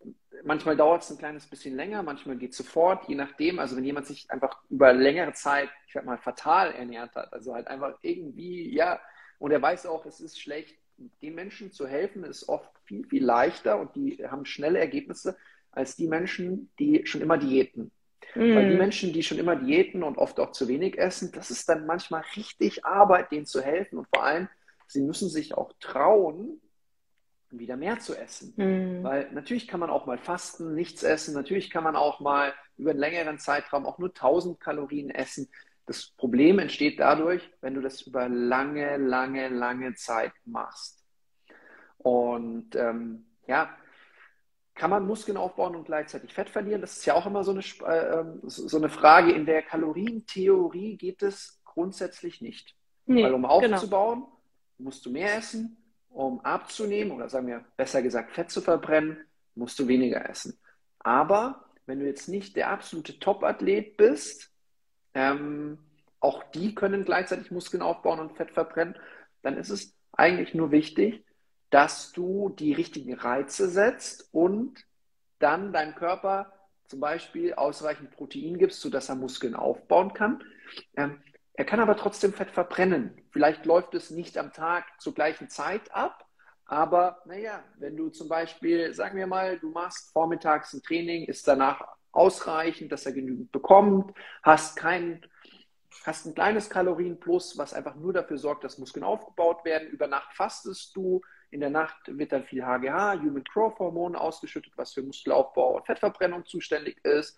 manchmal 0.45 0.77
dauert 0.77 1.03
es 1.03 1.11
ein 1.11 1.19
kleines 1.19 1.47
bisschen 1.47 1.75
länger, 1.75 2.03
manchmal 2.03 2.37
geht 2.37 2.53
es 2.53 2.57
sofort, 2.59 3.09
je 3.09 3.15
nachdem. 3.15 3.59
Also 3.59 3.77
wenn 3.77 3.85
jemand 3.85 4.07
sich 4.07 4.31
einfach 4.31 4.63
über 4.69 4.93
längere 4.93 5.33
Zeit, 5.33 5.71
ich 5.87 5.93
sag 5.95 6.05
mal, 6.05 6.19
fatal 6.19 6.73
ernährt 6.73 7.15
hat, 7.15 7.33
also 7.33 7.55
halt 7.55 7.67
einfach 7.69 7.99
irgendwie, 8.03 8.73
ja, 8.75 9.01
und 9.39 9.51
er 9.51 9.63
weiß 9.63 9.87
auch, 9.87 10.07
es 10.07 10.21
ist 10.21 10.41
schlecht, 10.41 10.77
den 11.23 11.35
Menschen 11.35 11.73
zu 11.73 11.87
helfen, 11.87 12.25
ist 12.25 12.49
oft 12.49 12.71
viel, 12.85 13.07
viel 13.07 13.25
leichter 13.25 13.81
und 13.81 13.95
die 13.97 14.19
haben 14.27 14.45
schnelle 14.45 14.79
Ergebnisse 14.79 15.37
als 15.71 15.97
die 15.97 16.07
Menschen, 16.07 16.71
die 16.79 17.07
schon 17.07 17.23
immer 17.23 17.39
diäten. 17.39 17.91
Mm. 18.35 18.55
Weil 18.55 18.71
die 18.71 18.77
Menschen, 18.77 19.13
die 19.13 19.23
schon 19.23 19.39
immer 19.39 19.57
diäten 19.57 20.03
und 20.03 20.19
oft 20.19 20.39
auch 20.41 20.53
zu 20.53 20.69
wenig 20.69 20.99
essen, 20.99 21.33
das 21.33 21.51
ist 21.51 21.69
dann 21.69 21.87
manchmal 21.87 22.23
richtig 22.37 22.85
Arbeit, 22.85 23.31
denen 23.33 23.47
zu 23.47 23.63
helfen. 23.63 23.99
Und 23.99 24.09
vor 24.15 24.25
allem, 24.25 24.49
sie 24.87 25.03
müssen 25.03 25.29
sich 25.29 25.55
auch 25.55 25.73
trauen, 25.81 26.61
wieder 27.51 27.77
mehr 27.77 27.99
zu 27.99 28.15
essen. 28.15 28.55
Mm. 28.57 29.03
Weil 29.03 29.31
natürlich 29.33 29.69
kann 29.69 29.81
man 29.81 29.91
auch 29.91 30.07
mal 30.07 30.19
fasten, 30.19 30.75
nichts 30.75 31.03
essen. 31.03 31.35
Natürlich 31.35 31.71
kann 31.71 31.85
man 31.85 31.97
auch 31.97 32.21
mal 32.21 32.55
über 32.79 32.91
einen 32.91 33.01
längeren 33.01 33.39
Zeitraum 33.39 33.87
auch 33.87 33.99
nur 33.99 34.09
1000 34.09 34.61
Kalorien 34.61 35.11
essen. 35.11 35.49
Das 35.87 36.11
Problem 36.17 36.59
entsteht 36.59 37.01
dadurch, 37.01 37.43
wenn 37.61 37.75
du 37.75 37.81
das 37.81 38.03
über 38.03 38.29
lange, 38.29 38.97
lange, 38.99 39.49
lange 39.49 39.95
Zeit 39.95 40.33
machst. 40.45 41.05
Und 41.99 42.75
ähm, 42.77 43.27
ja, 43.47 43.77
kann 44.75 44.91
man 44.91 45.07
Muskeln 45.07 45.37
aufbauen 45.37 45.77
und 45.77 45.85
gleichzeitig 45.85 46.33
Fett 46.33 46.49
verlieren? 46.49 46.81
Das 46.81 46.97
ist 46.97 47.05
ja 47.05 47.15
auch 47.15 47.27
immer 47.27 47.45
so 47.45 47.53
eine, 47.53 47.61
äh, 47.61 48.21
ähm, 48.21 48.41
so 48.45 48.77
eine 48.77 48.89
Frage. 48.89 49.33
In 49.33 49.47
der 49.47 49.63
Kalorientheorie 49.63 50.97
geht 50.97 51.23
es 51.23 51.61
grundsätzlich 51.65 52.41
nicht. 52.41 52.75
Nee, 53.07 53.25
Weil 53.25 53.35
um 53.35 53.43
genau. 53.43 53.55
aufzubauen, 53.55 54.21
genau. 54.21 54.41
musst 54.79 55.05
du 55.05 55.11
mehr 55.11 55.37
essen. 55.37 55.77
Um 56.09 56.41
abzunehmen 56.41 57.13
oder 57.13 57.31
sagen 57.31 57.47
wir 57.47 57.65
besser 57.77 58.03
gesagt 58.03 58.33
Fett 58.33 58.51
zu 58.51 58.61
verbrennen, 58.61 59.25
musst 59.55 59.79
du 59.79 59.89
weniger 59.89 60.29
essen. 60.29 60.59
Aber 60.99 61.73
wenn 61.87 62.01
du 62.01 62.07
jetzt 62.07 62.29
nicht 62.29 62.55
der 62.57 62.71
absolute 62.71 63.19
Top-Athlet 63.19 63.97
bist, 63.97 64.52
ähm, 65.15 65.79
auch 66.21 66.43
die 66.53 66.75
können 66.75 67.05
gleichzeitig 67.05 67.51
Muskeln 67.51 67.83
aufbauen 67.83 68.21
und 68.21 68.37
Fett 68.37 68.53
verbrennen, 68.53 68.97
dann 69.43 69.57
ist 69.57 69.71
es 69.71 69.95
eigentlich 70.13 70.55
nur 70.55 70.71
wichtig, 70.71 71.25
dass 71.71 72.13
du 72.13 72.51
die 72.51 72.73
richtigen 72.73 73.15
Reize 73.15 73.69
setzt 73.69 74.29
und 74.33 74.85
dann 75.39 75.73
deinem 75.73 75.95
Körper 75.95 76.53
zum 76.87 77.01
Beispiel 77.01 77.55
ausreichend 77.55 78.11
Protein 78.11 78.59
gibst, 78.59 78.81
sodass 78.81 79.09
er 79.09 79.15
Muskeln 79.15 79.57
aufbauen 79.57 80.13
kann. 80.13 80.45
Ähm, 80.97 81.23
er 81.55 81.65
kann 81.65 81.81
aber 81.81 81.97
trotzdem 81.97 82.33
Fett 82.33 82.51
verbrennen. 82.51 83.21
Vielleicht 83.31 83.67
läuft 83.67 83.95
es 83.95 84.11
nicht 84.11 84.39
am 84.39 84.53
Tag 84.53 84.85
zur 85.01 85.15
gleichen 85.15 85.49
Zeit 85.49 85.95
ab, 85.95 86.27
aber 86.67 87.23
naja, 87.27 87.63
wenn 87.79 87.97
du 87.97 88.11
zum 88.11 88.29
Beispiel, 88.29 88.95
sagen 88.95 89.19
wir 89.19 89.27
mal, 89.27 89.59
du 89.59 89.71
machst 89.71 90.13
vormittags 90.13 90.73
ein 90.73 90.83
Training, 90.83 91.25
ist 91.27 91.47
danach 91.49 91.87
ausreichend, 92.13 92.93
dass 92.93 93.07
er 93.07 93.13
genügend 93.13 93.53
bekommt, 93.53 94.15
hast 94.43 94.77
kein, 94.77 95.25
hast 96.05 96.27
ein 96.27 96.35
kleines 96.35 96.71
Kalorienplus, 96.71 97.59
was 97.59 97.75
einfach 97.75 97.97
nur 97.97 98.13
dafür 98.13 98.39
sorgt, 98.39 98.65
dass 98.65 98.79
Muskeln 98.79 99.05
aufgebaut 99.05 99.65
werden. 99.65 99.89
Über 99.89 100.07
Nacht 100.07 100.35
fastest 100.35 100.95
du, 100.95 101.23
in 101.51 101.61
der 101.61 101.71
Nacht 101.71 101.97
wird 102.07 102.33
dann 102.33 102.45
viel 102.45 102.65
HGH, 102.65 103.21
Human 103.21 103.45
Growth 103.45 103.79
Hormone 103.79 104.19
ausgeschüttet, 104.19 104.73
was 104.77 104.95
für 104.95 105.03
Muskelaufbau 105.03 105.77
und 105.77 105.87
Fettverbrennung 105.87 106.47
zuständig 106.47 107.05
ist. 107.05 107.37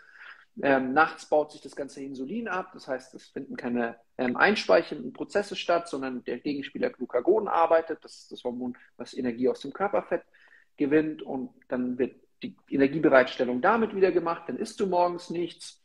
Ähm, 0.63 0.93
nachts 0.93 1.27
baut 1.27 1.51
sich 1.51 1.61
das 1.63 1.75
ganze 1.75 2.01
Insulin 2.01 2.47
ab, 2.47 2.71
das 2.75 2.87
heißt, 2.87 3.13
es 3.15 3.27
finden 3.27 3.57
keine 3.57 3.97
ähm, 4.19 4.37
einspeichernden 4.37 5.13
Prozesse 5.13 5.57
statt, 5.57 5.89
sondern 5.89 6.23
der 6.23 6.39
Gegenspieler 6.39 6.91
Glucagon 6.91 7.49
arbeitet. 7.49 8.05
Das 8.05 8.19
ist 8.19 8.31
das 8.31 8.45
Hormon, 8.45 8.79
was 8.97 9.15
Energie 9.15 9.49
aus 9.49 9.61
dem 9.61 9.73
Körperfett 9.73 10.23
gewinnt 10.77 11.23
und 11.23 11.51
dann 11.69 11.99
wird 11.99 12.15
die 12.45 12.75
Energiebereitstellung 12.75 13.61
damit 13.61 13.95
wieder 13.95 14.13
gemacht. 14.13 14.45
Dann 14.47 14.59
isst 14.59 14.81
du 14.81 14.87
morgens 14.87 15.31
nichts. 15.31 15.81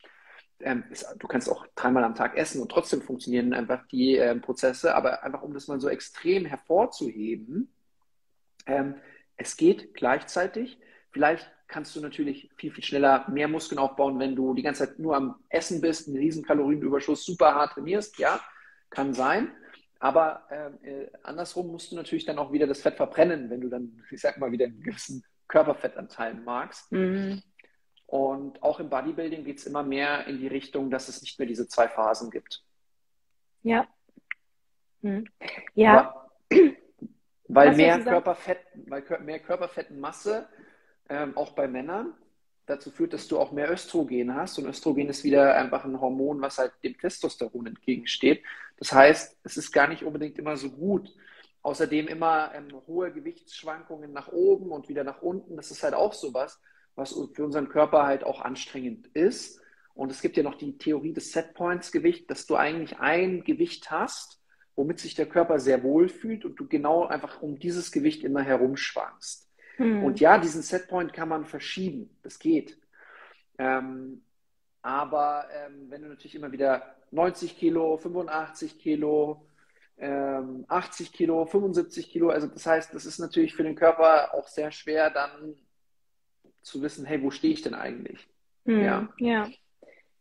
Ähm, 0.60 0.84
ist, 0.90 1.06
du 1.18 1.26
kannst 1.26 1.48
auch 1.48 1.66
dreimal 1.74 2.04
am 2.04 2.14
Tag 2.14 2.36
essen 2.36 2.60
und 2.60 2.70
trotzdem 2.70 3.00
funktionieren 3.00 3.54
einfach 3.54 3.86
die 3.88 4.16
ähm, 4.16 4.42
Prozesse, 4.42 4.94
aber 4.94 5.22
einfach 5.22 5.42
um 5.42 5.54
das 5.54 5.68
mal 5.68 5.80
so 5.80 5.88
extrem 5.88 6.44
hervorzuheben, 6.44 7.72
ähm, 8.66 8.96
es 9.36 9.56
geht 9.56 9.94
gleichzeitig. 9.94 10.78
Vielleicht 11.12 11.50
kannst 11.66 11.96
du 11.96 12.00
natürlich 12.00 12.50
viel, 12.56 12.72
viel 12.72 12.84
schneller 12.84 13.28
mehr 13.30 13.48
Muskeln 13.48 13.78
aufbauen, 13.78 14.18
wenn 14.18 14.36
du 14.36 14.54
die 14.54 14.62
ganze 14.62 14.86
Zeit 14.86 14.98
nur 14.98 15.16
am 15.16 15.36
Essen 15.48 15.80
bist, 15.80 16.08
einen 16.08 16.18
riesen 16.18 16.44
Kalorienüberschuss, 16.44 17.24
super 17.24 17.54
hart 17.54 17.72
trainierst. 17.72 18.18
Ja, 18.18 18.40
kann 18.90 19.14
sein. 19.14 19.52
Aber 19.98 20.46
äh, 20.82 21.06
andersrum 21.22 21.68
musst 21.68 21.92
du 21.92 21.96
natürlich 21.96 22.24
dann 22.24 22.38
auch 22.38 22.52
wieder 22.52 22.66
das 22.66 22.80
Fett 22.80 22.96
verbrennen, 22.96 23.50
wenn 23.50 23.60
du 23.60 23.68
dann, 23.68 24.02
ich 24.10 24.20
sag 24.20 24.38
mal, 24.38 24.50
wieder 24.50 24.66
einen 24.66 24.82
gewissen 24.82 25.22
Körperfettanteil 25.50 26.34
magst. 26.34 26.90
Mhm. 26.92 27.42
Und 28.06 28.62
auch 28.62 28.80
im 28.80 28.88
Bodybuilding 28.88 29.44
geht 29.44 29.58
es 29.58 29.66
immer 29.66 29.82
mehr 29.82 30.26
in 30.26 30.38
die 30.38 30.46
Richtung, 30.46 30.90
dass 30.90 31.08
es 31.08 31.20
nicht 31.22 31.38
mehr 31.38 31.46
diese 31.46 31.68
zwei 31.68 31.88
Phasen 31.88 32.30
gibt. 32.30 32.64
Ja. 33.62 33.86
Mhm. 35.02 35.26
Ja. 35.74 35.98
Aber, 35.98 36.30
weil 37.48 37.76
mehr 37.76 38.00
Körperfett, 38.00 38.58
weil 38.86 39.04
mehr 39.20 39.40
Körperfettenmasse 39.40 40.48
ähm, 41.08 41.36
auch 41.36 41.52
bei 41.52 41.68
Männern 41.68 42.14
dazu 42.66 42.90
führt, 42.90 43.12
dass 43.12 43.26
du 43.26 43.38
auch 43.38 43.50
mehr 43.50 43.70
Östrogen 43.70 44.34
hast. 44.34 44.58
Und 44.58 44.66
Östrogen 44.66 45.08
ist 45.08 45.24
wieder 45.24 45.56
einfach 45.56 45.84
ein 45.84 46.00
Hormon, 46.00 46.40
was 46.40 46.58
halt 46.58 46.72
dem 46.84 46.96
Testosteron 46.96 47.66
entgegensteht. 47.66 48.44
Das 48.76 48.92
heißt, 48.92 49.38
es 49.42 49.56
ist 49.56 49.72
gar 49.72 49.88
nicht 49.88 50.04
unbedingt 50.04 50.38
immer 50.38 50.56
so 50.56 50.70
gut. 50.70 51.12
Außerdem 51.62 52.08
immer 52.08 52.52
ähm, 52.54 52.68
hohe 52.86 53.12
Gewichtsschwankungen 53.12 54.12
nach 54.12 54.28
oben 54.28 54.70
und 54.70 54.88
wieder 54.88 55.04
nach 55.04 55.20
unten. 55.20 55.56
Das 55.56 55.70
ist 55.70 55.82
halt 55.82 55.94
auch 55.94 56.14
sowas, 56.14 56.60
was 56.94 57.14
für 57.34 57.44
unseren 57.44 57.68
Körper 57.68 58.06
halt 58.06 58.24
auch 58.24 58.40
anstrengend 58.40 59.08
ist. 59.08 59.60
Und 59.94 60.10
es 60.10 60.22
gibt 60.22 60.36
ja 60.36 60.42
noch 60.42 60.54
die 60.54 60.78
Theorie 60.78 61.12
des 61.12 61.32
Setpoints-Gewicht, 61.32 62.30
dass 62.30 62.46
du 62.46 62.56
eigentlich 62.56 62.98
ein 62.98 63.44
Gewicht 63.44 63.90
hast, 63.90 64.40
womit 64.74 64.98
sich 64.98 65.14
der 65.14 65.26
Körper 65.26 65.58
sehr 65.58 65.82
wohl 65.82 66.08
fühlt 66.08 66.44
und 66.44 66.56
du 66.56 66.66
genau 66.66 67.06
einfach 67.06 67.42
um 67.42 67.58
dieses 67.58 67.92
Gewicht 67.92 68.24
immer 68.24 68.40
herumschwankst. 68.40 69.50
Hm. 69.76 70.04
Und 70.04 70.20
ja, 70.20 70.38
diesen 70.38 70.62
Setpoint 70.62 71.12
kann 71.12 71.28
man 71.28 71.44
verschieben. 71.44 72.16
Das 72.22 72.38
geht. 72.38 72.78
Ähm, 73.58 74.22
aber 74.82 75.46
ähm, 75.52 75.90
wenn 75.90 76.02
du 76.02 76.08
natürlich 76.08 76.34
immer 76.34 76.52
wieder 76.52 76.96
90 77.10 77.58
Kilo, 77.58 77.98
85 77.98 78.78
Kilo, 78.78 79.46
ähm, 80.00 80.64
80 80.68 81.12
Kilo, 81.12 81.44
75 81.44 82.10
Kilo, 82.10 82.30
also 82.30 82.46
das 82.46 82.66
heißt, 82.66 82.94
das 82.94 83.04
ist 83.04 83.18
natürlich 83.18 83.54
für 83.54 83.62
den 83.62 83.74
Körper 83.74 84.34
auch 84.34 84.48
sehr 84.48 84.72
schwer, 84.72 85.10
dann 85.10 85.56
zu 86.62 86.82
wissen, 86.82 87.04
hey, 87.04 87.22
wo 87.22 87.30
stehe 87.30 87.52
ich 87.52 87.62
denn 87.62 87.74
eigentlich? 87.74 88.28
Hm. 88.66 88.82
Ja. 88.82 89.08
ja. 89.18 89.48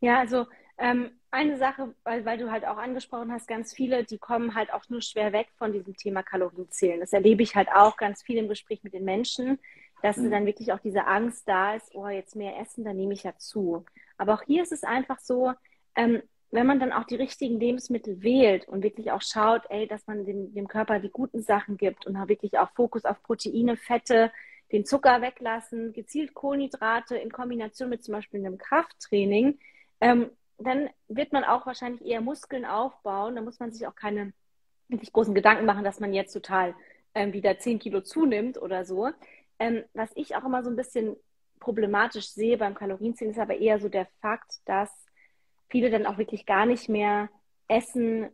Ja, 0.01 0.19
also 0.19 0.47
ähm, 0.77 1.11
eine 1.31 1.57
Sache, 1.57 1.93
weil, 2.03 2.25
weil 2.25 2.37
du 2.37 2.51
halt 2.51 2.65
auch 2.65 2.77
angesprochen 2.77 3.31
hast, 3.31 3.47
ganz 3.47 3.73
viele, 3.73 4.03
die 4.03 4.17
kommen 4.17 4.55
halt 4.55 4.71
auch 4.73 4.87
nur 4.89 5.01
schwer 5.01 5.33
weg 5.33 5.47
von 5.57 5.73
diesem 5.73 5.95
Thema 5.95 6.23
Kalorienzählen. 6.23 6.99
Das 6.99 7.13
erlebe 7.13 7.43
ich 7.43 7.55
halt 7.55 7.69
auch 7.69 7.97
ganz 7.97 8.23
viel 8.23 8.37
im 8.37 8.47
Gespräch 8.47 8.83
mit 8.83 8.93
den 8.93 9.03
Menschen, 9.03 9.59
dass 10.01 10.17
mhm. 10.17 10.31
dann 10.31 10.45
wirklich 10.45 10.71
auch 10.71 10.79
diese 10.79 11.05
Angst 11.05 11.47
da 11.47 11.75
ist, 11.75 11.93
oh, 11.93 12.07
jetzt 12.07 12.35
mehr 12.35 12.57
essen, 12.59 12.85
dann 12.85 12.95
nehme 12.95 13.13
ich 13.13 13.23
ja 13.23 13.35
zu. 13.37 13.85
Aber 14.17 14.33
auch 14.33 14.43
hier 14.43 14.63
ist 14.63 14.71
es 14.71 14.83
einfach 14.83 15.19
so, 15.19 15.53
ähm, 15.95 16.21
wenn 16.51 16.65
man 16.65 16.79
dann 16.79 16.91
auch 16.91 17.03
die 17.03 17.15
richtigen 17.15 17.59
Lebensmittel 17.59 18.23
wählt 18.23 18.67
und 18.67 18.83
wirklich 18.83 19.11
auch 19.11 19.21
schaut, 19.21 19.63
ey, 19.69 19.87
dass 19.87 20.07
man 20.07 20.25
dem, 20.25 20.53
dem 20.53 20.67
Körper 20.67 20.99
die 20.99 21.09
guten 21.09 21.41
Sachen 21.41 21.77
gibt 21.77 22.07
und 22.07 22.15
wirklich 22.27 22.57
auch 22.57 22.71
Fokus 22.71 23.05
auf 23.05 23.21
Proteine, 23.21 23.77
Fette, 23.77 24.31
den 24.71 24.85
Zucker 24.85 25.21
weglassen, 25.21 25.93
gezielt 25.93 26.33
Kohlenhydrate 26.33 27.17
in 27.17 27.31
Kombination 27.31 27.89
mit 27.89 28.03
zum 28.03 28.13
Beispiel 28.13 28.39
einem 28.39 28.57
Krafttraining, 28.57 29.59
ähm, 30.01 30.29
dann 30.57 30.89
wird 31.07 31.33
man 31.33 31.43
auch 31.43 31.65
wahrscheinlich 31.65 32.05
eher 32.05 32.21
Muskeln 32.21 32.65
aufbauen. 32.65 33.35
Da 33.35 33.41
muss 33.41 33.59
man 33.59 33.71
sich 33.71 33.87
auch 33.87 33.95
keine 33.95 34.33
wirklich 34.89 35.13
großen 35.13 35.33
Gedanken 35.33 35.65
machen, 35.65 35.83
dass 35.83 35.99
man 35.99 36.13
jetzt 36.13 36.33
total 36.33 36.75
ähm, 37.15 37.33
wieder 37.33 37.57
10 37.57 37.79
Kilo 37.79 38.01
zunimmt 38.01 38.61
oder 38.61 38.85
so. 38.85 39.09
Ähm, 39.57 39.83
was 39.93 40.09
ich 40.15 40.35
auch 40.35 40.43
immer 40.43 40.63
so 40.63 40.69
ein 40.69 40.75
bisschen 40.75 41.15
problematisch 41.59 42.29
sehe 42.29 42.57
beim 42.57 42.75
Kalorienzählen, 42.75 43.31
ist 43.31 43.39
aber 43.39 43.57
eher 43.57 43.79
so 43.79 43.89
der 43.89 44.07
Fakt, 44.21 44.59
dass 44.65 44.89
viele 45.69 45.89
dann 45.89 46.05
auch 46.05 46.17
wirklich 46.17 46.45
gar 46.45 46.65
nicht 46.65 46.89
mehr 46.89 47.29
essen, 47.67 48.29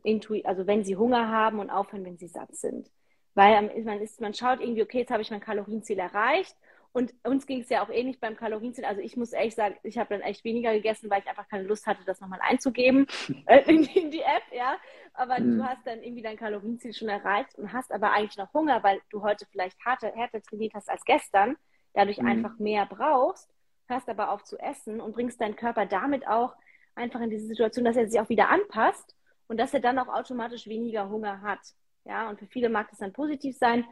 also 0.46 0.66
wenn 0.66 0.84
sie 0.84 0.96
Hunger 0.96 1.30
haben 1.30 1.60
und 1.60 1.70
aufhören, 1.70 2.06
wenn 2.06 2.18
sie 2.18 2.28
satt 2.28 2.56
sind. 2.56 2.90
Weil 3.34 3.70
man, 3.84 4.00
ist, 4.00 4.22
man 4.22 4.34
schaut 4.34 4.62
irgendwie, 4.62 4.82
okay, 4.82 5.00
jetzt 5.00 5.12
habe 5.12 5.22
ich 5.22 5.30
mein 5.30 5.42
Kalorienziel 5.42 6.00
erreicht 6.00 6.56
und 6.94 7.14
uns 7.26 7.46
ging 7.46 7.60
es 7.60 7.68
ja 7.68 7.84
auch 7.84 7.90
ähnlich 7.90 8.22
beim 8.22 8.38
Kalorienziel. 8.38 8.86
Also 8.86 9.02
ich 9.02 9.18
muss 9.18 9.34
ehrlich 9.34 9.54
sagen, 9.54 9.76
ich 9.84 9.98
habe 9.98 10.14
dann 10.14 10.22
echt 10.22 10.46
weniger 10.46 10.72
gegessen, 10.72 11.10
weil 11.10 11.20
ich 11.20 11.28
einfach 11.28 11.50
keine 11.50 11.64
Lust 11.64 11.86
hatte, 11.86 12.06
das 12.06 12.22
nochmal 12.22 12.40
einzugeben 12.42 13.06
äh, 13.48 13.70
in, 13.70 13.84
in, 13.84 14.12
die 14.12 14.22
App, 14.22 14.44
ja. 14.54 14.78
Aber 15.14 15.38
mhm. 15.38 15.58
du 15.58 15.66
hast 15.66 15.86
dann 15.86 16.02
irgendwie 16.02 16.22
dein 16.22 16.38
Kalorienziel 16.38 16.94
schon 16.94 17.10
erreicht 17.10 17.54
und 17.56 17.74
hast 17.74 17.92
aber 17.92 18.14
eigentlich 18.14 18.38
noch 18.38 18.54
Hunger, 18.54 18.82
weil 18.82 19.02
du 19.10 19.22
heute 19.22 19.46
vielleicht 19.52 19.78
härter, 19.86 20.14
härter 20.16 20.42
trainiert 20.42 20.74
hast 20.74 20.90
als 20.90 21.04
gestern, 21.04 21.58
dadurch 21.94 22.20
mhm. 22.20 22.28
einfach 22.28 22.58
mehr 22.60 22.86
brauchst, 22.86 23.50
hörst 23.88 24.08
aber 24.08 24.32
auf 24.32 24.46
zu 24.46 24.58
essen 24.58 25.02
und 25.02 25.14
bringst 25.16 25.42
deinen 25.42 25.58
Körper 25.58 25.86
damit 25.86 26.26
auch 26.26 26.56
einfach 26.96 27.22
in 27.22 27.30
diese 27.30 27.48
Situation, 27.48 27.86
dass 27.86 27.98
er 27.98 28.08
sich 28.08 28.20
auch 28.20 28.30
wieder 28.30 28.50
anpasst 28.50 29.16
und 29.48 29.58
dass 29.58 29.74
er 29.74 29.80
dann 29.80 30.00
auch 30.00 30.08
automatisch 30.08 30.68
weniger 30.68 31.10
Hunger 31.10 31.42
hat. 31.42 31.60
Ja, 32.06 32.30
und 32.30 32.40
für 32.40 32.48
viele 32.48 32.70
mag 32.70 32.90
das 32.90 33.00
dann 33.00 33.14
positiv 33.14 33.58
sein 33.58 33.86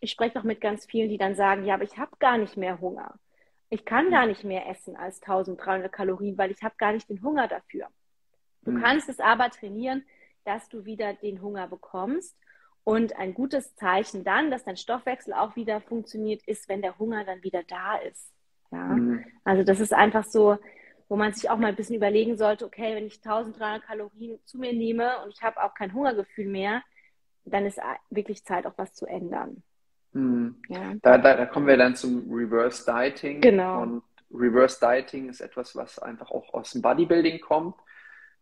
ich 0.00 0.10
spreche 0.10 0.38
auch 0.38 0.44
mit 0.44 0.60
ganz 0.60 0.86
vielen, 0.86 1.10
die 1.10 1.18
dann 1.18 1.34
sagen, 1.34 1.64
ja, 1.64 1.74
aber 1.74 1.84
ich 1.84 1.98
habe 1.98 2.16
gar 2.18 2.38
nicht 2.38 2.56
mehr 2.56 2.80
Hunger. 2.80 3.14
Ich 3.68 3.84
kann 3.84 4.10
gar 4.10 4.26
nicht 4.26 4.42
mehr 4.42 4.68
essen 4.68 4.96
als 4.96 5.22
1300 5.22 5.92
Kalorien, 5.92 6.36
weil 6.36 6.50
ich 6.50 6.62
habe 6.62 6.74
gar 6.78 6.92
nicht 6.92 7.08
den 7.08 7.22
Hunger 7.22 7.46
dafür. 7.46 7.86
Du 8.62 8.72
mhm. 8.72 8.82
kannst 8.82 9.08
es 9.08 9.20
aber 9.20 9.50
trainieren, 9.50 10.04
dass 10.44 10.68
du 10.68 10.84
wieder 10.84 11.12
den 11.14 11.40
Hunger 11.40 11.68
bekommst. 11.68 12.36
Und 12.82 13.14
ein 13.16 13.34
gutes 13.34 13.76
Zeichen 13.76 14.24
dann, 14.24 14.50
dass 14.50 14.64
dein 14.64 14.78
Stoffwechsel 14.78 15.34
auch 15.34 15.54
wieder 15.54 15.82
funktioniert, 15.82 16.42
ist, 16.44 16.68
wenn 16.68 16.80
der 16.80 16.98
Hunger 16.98 17.24
dann 17.24 17.42
wieder 17.42 17.62
da 17.62 17.96
ist. 17.96 18.32
Ja? 18.72 18.84
Mhm. 18.84 19.24
Also 19.44 19.62
das 19.62 19.80
ist 19.80 19.92
einfach 19.92 20.24
so, 20.24 20.56
wo 21.10 21.16
man 21.16 21.32
sich 21.32 21.50
auch 21.50 21.58
mal 21.58 21.66
ein 21.66 21.76
bisschen 21.76 21.96
überlegen 21.96 22.38
sollte, 22.38 22.64
okay, 22.64 22.94
wenn 22.94 23.04
ich 23.04 23.16
1300 23.16 23.82
Kalorien 23.82 24.38
zu 24.44 24.58
mir 24.58 24.72
nehme 24.72 25.20
und 25.24 25.34
ich 25.34 25.42
habe 25.42 25.60
auch 25.60 25.74
kein 25.74 25.92
Hungergefühl 25.92 26.46
mehr, 26.46 26.82
dann 27.44 27.66
ist 27.66 27.80
wirklich 28.10 28.44
Zeit, 28.44 28.64
auch 28.64 28.74
was 28.76 28.94
zu 28.94 29.06
ändern. 29.06 29.60
Mhm. 30.12 30.62
Ja. 30.68 30.94
Da, 31.02 31.18
da, 31.18 31.34
da, 31.34 31.46
kommen 31.46 31.66
wir 31.66 31.76
dann 31.76 31.96
zum 31.96 32.32
Reverse 32.32 32.84
Dieting. 32.86 33.40
Genau. 33.40 33.82
Und 33.82 34.02
Reverse 34.32 34.78
Dieting 34.80 35.28
ist 35.28 35.40
etwas, 35.40 35.74
was 35.74 35.98
einfach 35.98 36.30
auch 36.30 36.54
aus 36.54 36.70
dem 36.70 36.82
Bodybuilding 36.82 37.40
kommt, 37.40 37.74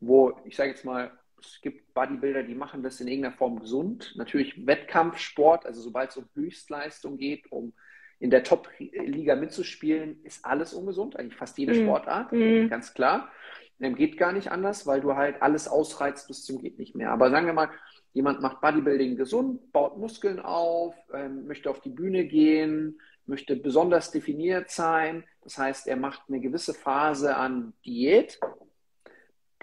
wo 0.01 0.39
ich 0.45 0.55
sage 0.55 0.69
jetzt 0.71 0.85
mal, 0.85 1.11
es 1.41 1.63
gibt 1.63 1.95
Bodybuilder, 1.95 2.43
die 2.43 2.55
machen 2.55 2.83
das 2.83 3.01
in 3.01 3.09
irgendeiner 3.09 3.35
Form 3.35 3.61
gesund. 3.61 4.13
Natürlich 4.17 4.67
Wettkampfsport, 4.67 5.65
also 5.65 5.81
sobald 5.81 6.11
es 6.11 6.19
um 6.19 6.29
Höchstleistung 6.35 7.17
geht, 7.17 7.51
um 7.51 7.73
in 8.21 8.31
der 8.31 8.43
Top-Liga 8.43 9.37
mitzuspielen, 9.37 10.21
ist 10.25 10.45
alles 10.45 10.75
ungesund, 10.75 11.17
eigentlich 11.17 11.37
fast 11.37 11.57
jede 11.59 11.75
mhm. 11.75 11.85
Sportart, 11.85 12.33
mhm. 12.33 12.69
ganz 12.69 12.95
klar. 12.95 13.31
Ähm, 13.81 13.95
geht 13.95 14.19
gar 14.19 14.33
nicht 14.33 14.51
anders, 14.51 14.87
weil 14.89 15.01
du 15.01 15.15
halt 15.15 15.41
alles 15.41 15.69
ausreizt 15.69 16.27
bis 16.27 16.45
zum 16.45 16.61
geht 16.61 16.81
nicht 16.81 16.97
mehr. 16.97 17.13
Aber 17.13 17.31
sagen 17.31 17.47
wir 17.47 17.53
mal, 17.53 17.71
Jemand 18.19 18.41
macht 18.41 18.61
Bodybuilding 18.61 19.17
gesund, 19.17 19.71
baut 19.73 19.97
Muskeln 19.99 20.41
auf, 20.41 20.95
ähm, 21.15 21.47
möchte 21.47 21.71
auf 21.71 21.81
die 21.81 21.91
Bühne 21.91 22.25
gehen, 22.25 23.01
möchte 23.27 23.55
besonders 23.55 24.11
definiert 24.11 24.71
sein. 24.71 25.25
Das 25.43 25.59
heißt, 25.59 25.87
er 25.87 25.97
macht 25.97 26.23
eine 26.29 26.41
gewisse 26.41 26.75
Phase 26.75 27.37
an 27.37 27.75
Diät, 27.85 28.41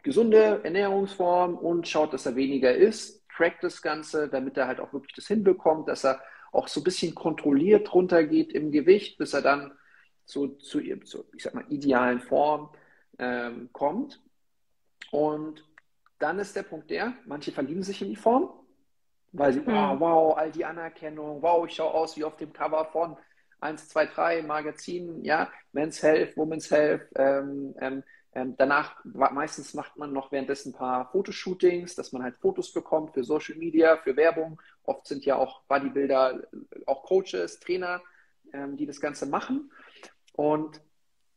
gesunde 0.03 0.61
Ernährungsform 0.63 1.55
und 1.55 1.87
schaut, 1.87 2.13
dass 2.13 2.27
er 2.27 2.35
weniger 2.35 2.73
isst, 2.73 3.25
trackt 3.35 3.63
das 3.63 3.81
Ganze, 3.81 4.29
damit 4.29 4.55
er 4.55 4.67
halt 4.67 4.79
auch 4.79 4.93
wirklich 4.93 5.13
das 5.15 5.27
hinbekommt, 5.27 5.89
dass 5.89 6.05
er 6.05 6.21
auch 6.55 6.67
so 6.67 6.81
ein 6.81 6.83
bisschen 6.83 7.13
kontrolliert 7.13 7.93
runtergeht 7.93 8.53
im 8.53 8.71
Gewicht, 8.71 9.17
bis 9.17 9.33
er 9.33 9.41
dann 9.41 9.71
so 10.25 10.47
zu, 10.47 10.81
zu 11.03 11.25
ich 11.35 11.43
sag 11.43 11.53
mal, 11.53 11.65
idealen 11.69 12.19
Form 12.19 12.69
ähm, 13.19 13.69
kommt. 13.71 14.21
Und 15.11 15.63
dann 16.19 16.39
ist 16.39 16.55
der 16.55 16.63
Punkt 16.63 16.89
der, 16.89 17.13
manche 17.25 17.51
verlieben 17.51 17.83
sich 17.83 18.01
in 18.01 18.09
die 18.09 18.15
Form, 18.15 18.49
weil 19.31 19.53
sie, 19.53 19.65
wow, 19.65 19.99
wow, 19.99 20.37
all 20.37 20.51
die 20.51 20.65
Anerkennung, 20.65 21.41
wow, 21.41 21.65
ich 21.67 21.75
schaue 21.75 21.93
aus 21.93 22.15
wie 22.17 22.23
auf 22.23 22.37
dem 22.37 22.53
Cover 22.53 22.85
von 22.85 23.17
1, 23.59 23.89
2, 23.89 24.05
3 24.07 24.41
Magazinen, 24.43 25.23
ja, 25.23 25.51
Men's 25.71 26.01
Health, 26.01 26.35
Women's 26.37 26.71
Health. 26.71 27.07
Ähm, 27.15 27.75
ähm, 27.79 28.03
ähm, 28.35 28.55
danach, 28.57 29.03
meistens 29.05 29.73
macht 29.73 29.95
man 29.95 30.11
noch 30.11 30.29
währenddessen 30.33 30.73
ein 30.73 30.77
paar 30.77 31.09
Fotoshootings, 31.09 31.95
dass 31.95 32.11
man 32.11 32.21
halt 32.21 32.35
Fotos 32.37 32.73
bekommt 32.73 33.13
für 33.13 33.23
Social 33.23 33.55
Media, 33.55 33.95
für 33.97 34.17
Werbung. 34.17 34.61
Oft 34.83 35.07
sind 35.07 35.23
ja 35.23 35.37
auch 35.37 35.61
Bodybuilder, 35.63 36.43
auch 36.85 37.03
Coaches, 37.03 37.61
Trainer, 37.61 38.01
ähm, 38.51 38.75
die 38.75 38.85
das 38.85 38.99
Ganze 38.99 39.25
machen. 39.25 39.71
Und 40.33 40.81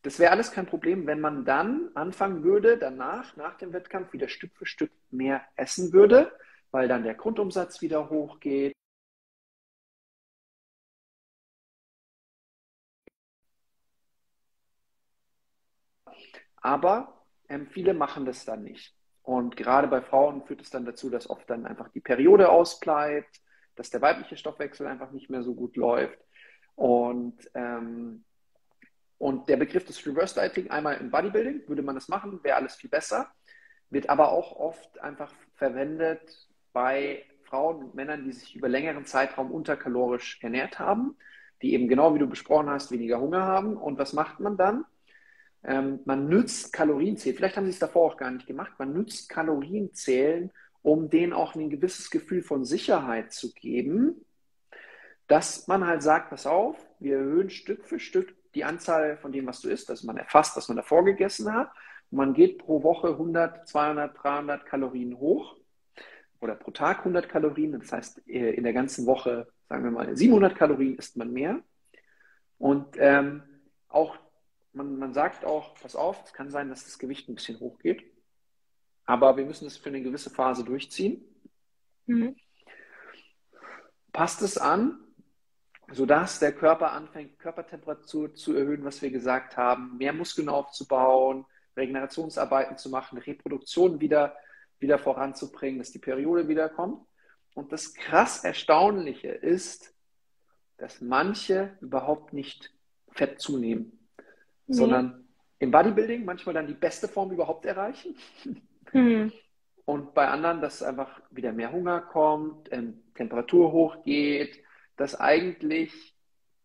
das 0.03 0.19
wäre 0.19 0.33
alles 0.33 0.51
kein 0.51 0.67
Problem, 0.67 1.07
wenn 1.07 1.21
man 1.21 1.45
dann 1.45 1.91
anfangen 1.95 2.43
würde, 2.43 2.79
danach, 2.79 3.37
nach 3.37 3.57
dem 3.59 3.73
Wettkampf, 3.73 4.13
wieder 4.13 4.29
Stück 4.29 4.57
für 4.57 4.67
Stück 4.67 4.91
mehr 5.13 5.43
essen 5.55 5.93
würde, 5.93 6.33
weil 6.73 6.89
dann 6.89 7.05
der 7.05 7.15
Grundumsatz 7.15 7.81
wieder 7.81 8.11
hochgeht. 8.11 8.75
Aber 16.69 17.25
ähm, 17.49 17.67
viele 17.67 17.95
machen 17.95 18.27
das 18.27 18.45
dann 18.45 18.63
nicht. 18.63 18.95
Und 19.23 19.57
gerade 19.57 19.89
bei 19.89 20.03
Frauen 20.03 20.45
führt 20.45 20.61
es 20.61 20.69
dann 20.69 20.85
dazu, 20.85 21.09
dass 21.09 21.31
oft 21.31 21.49
dann 21.49 21.65
einfach 21.65 21.89
die 21.89 22.01
Periode 22.01 22.51
ausbleibt, 22.51 23.41
dass 23.75 23.89
der 23.89 24.03
weibliche 24.03 24.37
Stoffwechsel 24.37 24.87
einfach 24.87 25.11
nicht 25.11 25.31
mehr 25.31 25.43
so 25.43 25.55
gut 25.55 25.77
läuft. 25.77 26.19
Und 26.75 27.51
ähm, 27.55 28.23
und 29.17 29.49
der 29.49 29.57
Begriff 29.57 29.87
des 29.87 30.07
Reverse 30.07 30.39
Dieting, 30.39 30.71
einmal 30.71 30.99
im 30.99 31.11
Bodybuilding, 31.11 31.67
würde 31.67 31.83
man 31.83 31.95
das 31.95 32.09
machen, 32.09 32.39
wäre 32.45 32.57
alles 32.57 32.77
viel 32.77 32.91
besser, 32.91 33.33
wird 33.89 34.11
aber 34.11 34.31
auch 34.31 34.53
oft 34.53 35.01
einfach 35.01 35.33
verwendet 35.55 36.49
bei 36.75 37.25
Frauen 37.45 37.83
und 37.83 37.95
Männern, 37.95 38.25
die 38.25 38.33
sich 38.33 38.55
über 38.55 38.69
längeren 38.69 39.07
Zeitraum 39.07 39.51
unterkalorisch 39.51 40.39
ernährt 40.43 40.79
haben, 40.79 41.17
die 41.63 41.73
eben 41.73 41.89
genau 41.89 42.15
wie 42.15 42.19
du 42.19 42.29
besprochen 42.29 42.69
hast, 42.69 42.91
weniger 42.93 43.21
Hunger 43.21 43.43
haben. 43.43 43.79
Und 43.79 43.99
was 43.99 44.13
macht 44.13 44.39
man 44.39 44.59
dann? 44.59 44.85
Ähm, 45.65 46.01
man 46.05 46.29
nützt 46.29 46.73
Kalorienzählen. 46.73 47.37
Vielleicht 47.37 47.57
haben 47.57 47.67
sie 47.67 47.73
es 47.73 47.79
davor 47.79 48.13
auch 48.13 48.17
gar 48.17 48.31
nicht 48.31 48.47
gemacht. 48.47 48.73
Man 48.79 48.93
nützt 48.93 49.29
Kalorienzählen, 49.29 50.51
um 50.83 51.11
denen 51.11 51.33
auch 51.33 51.55
ein 51.55 51.71
gewisses 51.71 52.11
Gefühl 52.11 52.43
von 52.43 52.65
Sicherheit 52.65 53.33
zu 53.33 53.53
geben, 53.53 54.25
dass 55.27 55.67
man 55.69 55.87
halt 55.87 56.03
sagt, 56.03 56.31
pass 56.31 56.47
auf, 56.47 56.77
wir 57.01 57.19
erhöhen 57.19 57.51
Stück 57.51 57.85
für 57.85 58.01
Stück 58.01 58.35
die 58.55 58.65
Anzahl 58.65 59.19
von 59.19 59.33
dem, 59.33 59.47
was 59.47 59.61
du 59.61 59.69
isst. 59.69 59.91
Also 59.91 60.07
man 60.07 60.17
erfasst, 60.17 60.57
was 60.57 60.69
man 60.69 60.77
davor 60.77 61.05
gegessen 61.05 61.53
hat. 61.53 61.71
Und 62.11 62.19
man 62.19 62.35
geht 62.35 62.59
pro 62.59 62.83
Woche 62.83 63.09
100, 63.09 63.69
200, 63.69 64.17
300 64.23 64.67
Kalorien 64.67 65.19
hoch 65.19 65.57
oder 66.41 66.55
pro 66.55 66.71
Tag 66.71 67.01
100 67.01 67.29
Kalorien. 67.29 67.79
Das 67.79 67.93
heißt, 67.93 68.27
äh, 68.27 68.51
in 68.51 68.65
der 68.65 68.73
ganzen 68.73 69.07
Woche, 69.07 69.49
sagen 69.69 69.85
wir 69.85 69.91
mal, 69.91 70.17
700 70.17 70.57
Kalorien 70.57 70.97
isst 70.97 71.17
man 71.17 71.33
mehr. 71.33 71.61
Und 72.59 72.97
ähm, 72.99 73.43
auch, 73.89 74.17
man, 74.79 74.97
man 74.97 75.13
sagt 75.13 75.45
auch, 75.45 75.75
pass 75.75 75.95
auf, 75.95 76.25
es 76.25 76.33
kann 76.33 76.51
sein, 76.51 76.71
dass 76.71 76.85
das 76.85 76.99
Gewicht 76.99 77.29
ein 77.29 77.35
bisschen 77.35 77.61
hochgeht. 77.61 78.03
Aber 79.05 79.37
wir 79.37 79.45
müssen 79.45 79.67
es 79.67 79.77
für 79.77 79.91
eine 79.91 80.03
gewisse 80.03 80.31
Phase 80.31 80.65
durchziehen. 80.65 81.23
Mhm. 82.07 82.37
Passt 84.13 84.41
es 84.41 84.57
an, 84.57 84.99
sodass 85.91 86.39
der 86.39 86.53
Körper 86.53 86.93
anfängt, 86.93 87.39
Körpertemperatur 87.39 88.35
zu 88.35 88.55
erhöhen, 88.55 88.85
was 88.85 89.03
wir 89.03 89.11
gesagt 89.11 89.57
haben, 89.57 89.97
mehr 89.99 90.13
Muskeln 90.13 90.49
aufzubauen, 90.49 91.45
Regenerationsarbeiten 91.77 92.77
zu 92.77 92.91
machen, 92.91 93.19
Reproduktion 93.19 94.01
wieder, 94.01 94.37
wieder 94.79 94.99
voranzubringen, 94.99 95.79
dass 95.79 95.93
die 95.93 95.99
Periode 95.99 96.49
wiederkommt. 96.49 97.07
Und 97.55 97.73
das 97.73 97.95
krass 97.95 98.45
Erstaunliche 98.45 99.29
ist, 99.29 99.95
dass 100.77 101.01
manche 101.01 101.77
überhaupt 101.81 102.33
nicht 102.33 102.73
Fett 103.13 103.41
zunehmen, 103.41 103.98
nee. 104.69 104.77
sondern 104.77 105.25
im 105.59 105.71
Bodybuilding 105.71 106.25
manchmal 106.25 106.55
dann 106.55 106.67
die 106.67 106.75
beste 106.75 107.09
Form 107.09 107.33
überhaupt 107.33 107.65
erreichen. 107.67 108.15
Mhm. 108.93 109.33
Und 109.85 110.13
bei 110.13 110.29
anderen, 110.29 110.61
dass 110.61 110.83
einfach 110.83 111.23
wieder 111.31 111.51
mehr 111.51 111.73
Hunger 111.73 112.03
kommt, 112.03 112.71
ähm, 112.73 113.03
Temperatur 113.15 113.73
hochgeht, 113.73 114.63
dass 114.99 115.19
eigentlich, 115.19 116.15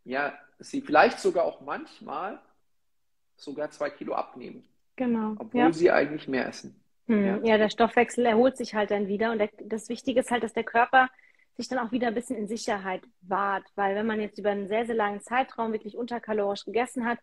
ja, 0.03 0.33
sie 0.59 0.81
vielleicht 0.81 1.19
sogar 1.19 1.45
auch 1.45 1.61
manchmal 1.61 2.41
sogar 3.37 3.71
zwei 3.71 3.89
Kilo 3.89 4.13
abnehmen. 4.13 4.67
Genau. 4.97 5.35
Obwohl 5.39 5.61
ja. 5.61 5.71
sie 5.71 5.89
eigentlich 5.89 6.27
mehr 6.27 6.47
essen. 6.47 6.83
Hm. 7.07 7.25
Ja. 7.25 7.37
ja. 7.43 7.57
der 7.57 7.69
Stoffwechsel 7.69 8.25
erholt 8.25 8.57
sich 8.57 8.75
halt 8.75 8.91
dann 8.91 9.07
wieder. 9.07 9.31
Und 9.31 9.39
der, 9.39 9.49
das 9.63 9.87
Wichtige 9.87 10.19
ist 10.19 10.29
halt, 10.29 10.43
dass 10.43 10.53
der 10.53 10.65
Körper 10.65 11.09
sich 11.55 11.67
dann 11.67 11.79
auch 11.79 11.91
wieder 11.91 12.07
ein 12.07 12.15
bisschen 12.15 12.37
in 12.37 12.47
Sicherheit 12.47 13.03
wahrt. 13.21 13.65
Weil 13.75 13.95
wenn 13.95 14.05
man 14.05 14.19
jetzt 14.19 14.37
über 14.37 14.49
einen 14.49 14.67
sehr, 14.67 14.85
sehr 14.85 14.95
langen 14.95 15.21
Zeitraum 15.21 15.71
wirklich 15.71 15.97
unterkalorisch 15.97 16.65
gegessen 16.65 17.05
hat, 17.05 17.19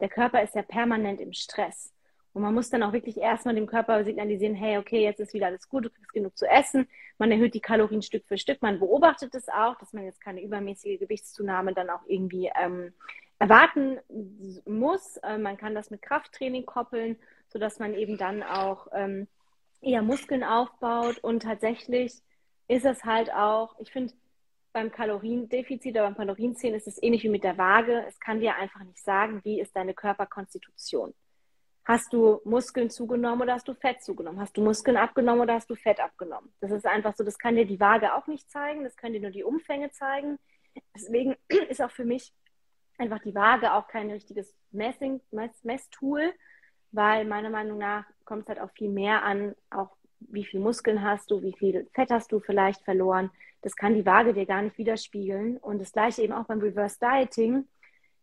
der 0.00 0.08
Körper 0.08 0.42
ist 0.42 0.54
ja 0.54 0.62
permanent 0.62 1.20
im 1.20 1.32
Stress. 1.32 1.92
Und 2.32 2.42
man 2.42 2.54
muss 2.54 2.70
dann 2.70 2.82
auch 2.82 2.92
wirklich 2.92 3.18
erstmal 3.18 3.54
dem 3.54 3.66
Körper 3.66 4.04
signalisieren, 4.04 4.54
hey, 4.54 4.78
okay, 4.78 5.02
jetzt 5.02 5.20
ist 5.20 5.34
wieder 5.34 5.46
alles 5.46 5.68
gut, 5.68 5.84
du 5.84 5.90
kriegst 5.90 6.12
genug 6.12 6.36
zu 6.36 6.46
essen. 6.46 6.88
Man 7.18 7.30
erhöht 7.30 7.54
die 7.54 7.60
Kalorien 7.60 8.00
Stück 8.00 8.26
für 8.26 8.38
Stück. 8.38 8.62
Man 8.62 8.78
beobachtet 8.78 9.34
es 9.34 9.48
auch, 9.48 9.76
dass 9.78 9.92
man 9.92 10.04
jetzt 10.04 10.20
keine 10.20 10.42
übermäßige 10.42 10.98
Gewichtszunahme 10.98 11.74
dann 11.74 11.90
auch 11.90 12.00
irgendwie 12.06 12.50
ähm, 12.58 12.94
erwarten 13.38 13.98
muss. 14.64 15.18
Äh, 15.18 15.36
man 15.36 15.58
kann 15.58 15.74
das 15.74 15.90
mit 15.90 16.00
Krafttraining 16.00 16.64
koppeln, 16.64 17.18
sodass 17.48 17.78
man 17.78 17.94
eben 17.94 18.16
dann 18.16 18.42
auch 18.42 18.86
ähm, 18.94 19.28
eher 19.82 20.02
Muskeln 20.02 20.42
aufbaut. 20.42 21.18
Und 21.18 21.42
tatsächlich 21.42 22.14
ist 22.66 22.86
es 22.86 23.04
halt 23.04 23.30
auch, 23.34 23.74
ich 23.78 23.92
finde, 23.92 24.14
beim 24.72 24.90
Kaloriendefizit 24.90 25.92
oder 25.92 26.04
beim 26.04 26.16
Kalorienzählen 26.16 26.74
ist 26.74 26.86
es 26.86 27.02
ähnlich 27.02 27.22
wie 27.22 27.28
mit 27.28 27.44
der 27.44 27.58
Waage. 27.58 28.04
Es 28.08 28.18
kann 28.18 28.40
dir 28.40 28.56
einfach 28.56 28.82
nicht 28.84 29.02
sagen, 29.02 29.40
wie 29.44 29.60
ist 29.60 29.76
deine 29.76 29.94
Körperkonstitution. 29.94 31.14
Hast 31.84 32.12
du 32.12 32.40
Muskeln 32.44 32.90
zugenommen 32.90 33.42
oder 33.42 33.54
hast 33.54 33.66
du 33.66 33.74
Fett 33.74 34.02
zugenommen? 34.02 34.40
Hast 34.40 34.56
du 34.56 34.62
Muskeln 34.62 34.96
abgenommen 34.96 35.42
oder 35.42 35.54
hast 35.54 35.68
du 35.68 35.74
Fett 35.74 35.98
abgenommen? 35.98 36.52
Das 36.60 36.70
ist 36.70 36.86
einfach 36.86 37.14
so, 37.16 37.24
das 37.24 37.38
kann 37.38 37.56
dir 37.56 37.66
die 37.66 37.80
Waage 37.80 38.14
auch 38.14 38.28
nicht 38.28 38.50
zeigen, 38.50 38.84
das 38.84 38.96
können 38.96 39.14
dir 39.14 39.20
nur 39.20 39.30
die 39.30 39.42
Umfänge 39.42 39.90
zeigen. 39.90 40.38
Deswegen 40.94 41.36
ist 41.68 41.82
auch 41.82 41.90
für 41.90 42.04
mich 42.04 42.32
einfach 42.98 43.20
die 43.20 43.34
Waage 43.34 43.72
auch 43.72 43.88
kein 43.88 44.10
richtiges 44.10 44.54
Messing, 44.70 45.20
Mess, 45.32 45.64
Messtool, 45.64 46.32
weil 46.92 47.24
meiner 47.24 47.50
Meinung 47.50 47.78
nach 47.78 48.04
kommt 48.24 48.42
es 48.42 48.48
halt 48.48 48.60
auch 48.60 48.70
viel 48.70 48.90
mehr 48.90 49.24
an, 49.24 49.56
auch 49.70 49.96
wie 50.30 50.44
viel 50.44 50.60
Muskeln 50.60 51.02
hast 51.02 51.30
du, 51.30 51.42
wie 51.42 51.52
viel 51.52 51.88
Fett 51.94 52.10
hast 52.10 52.32
du 52.32 52.40
vielleicht 52.40 52.82
verloren. 52.82 53.30
Das 53.62 53.76
kann 53.76 53.94
die 53.94 54.06
Waage 54.06 54.34
dir 54.34 54.46
gar 54.46 54.62
nicht 54.62 54.78
widerspiegeln. 54.78 55.56
Und 55.58 55.80
das 55.80 55.92
gleiche 55.92 56.22
eben 56.22 56.32
auch 56.32 56.46
beim 56.46 56.60
Reverse 56.60 56.98
Dieting, 57.00 57.66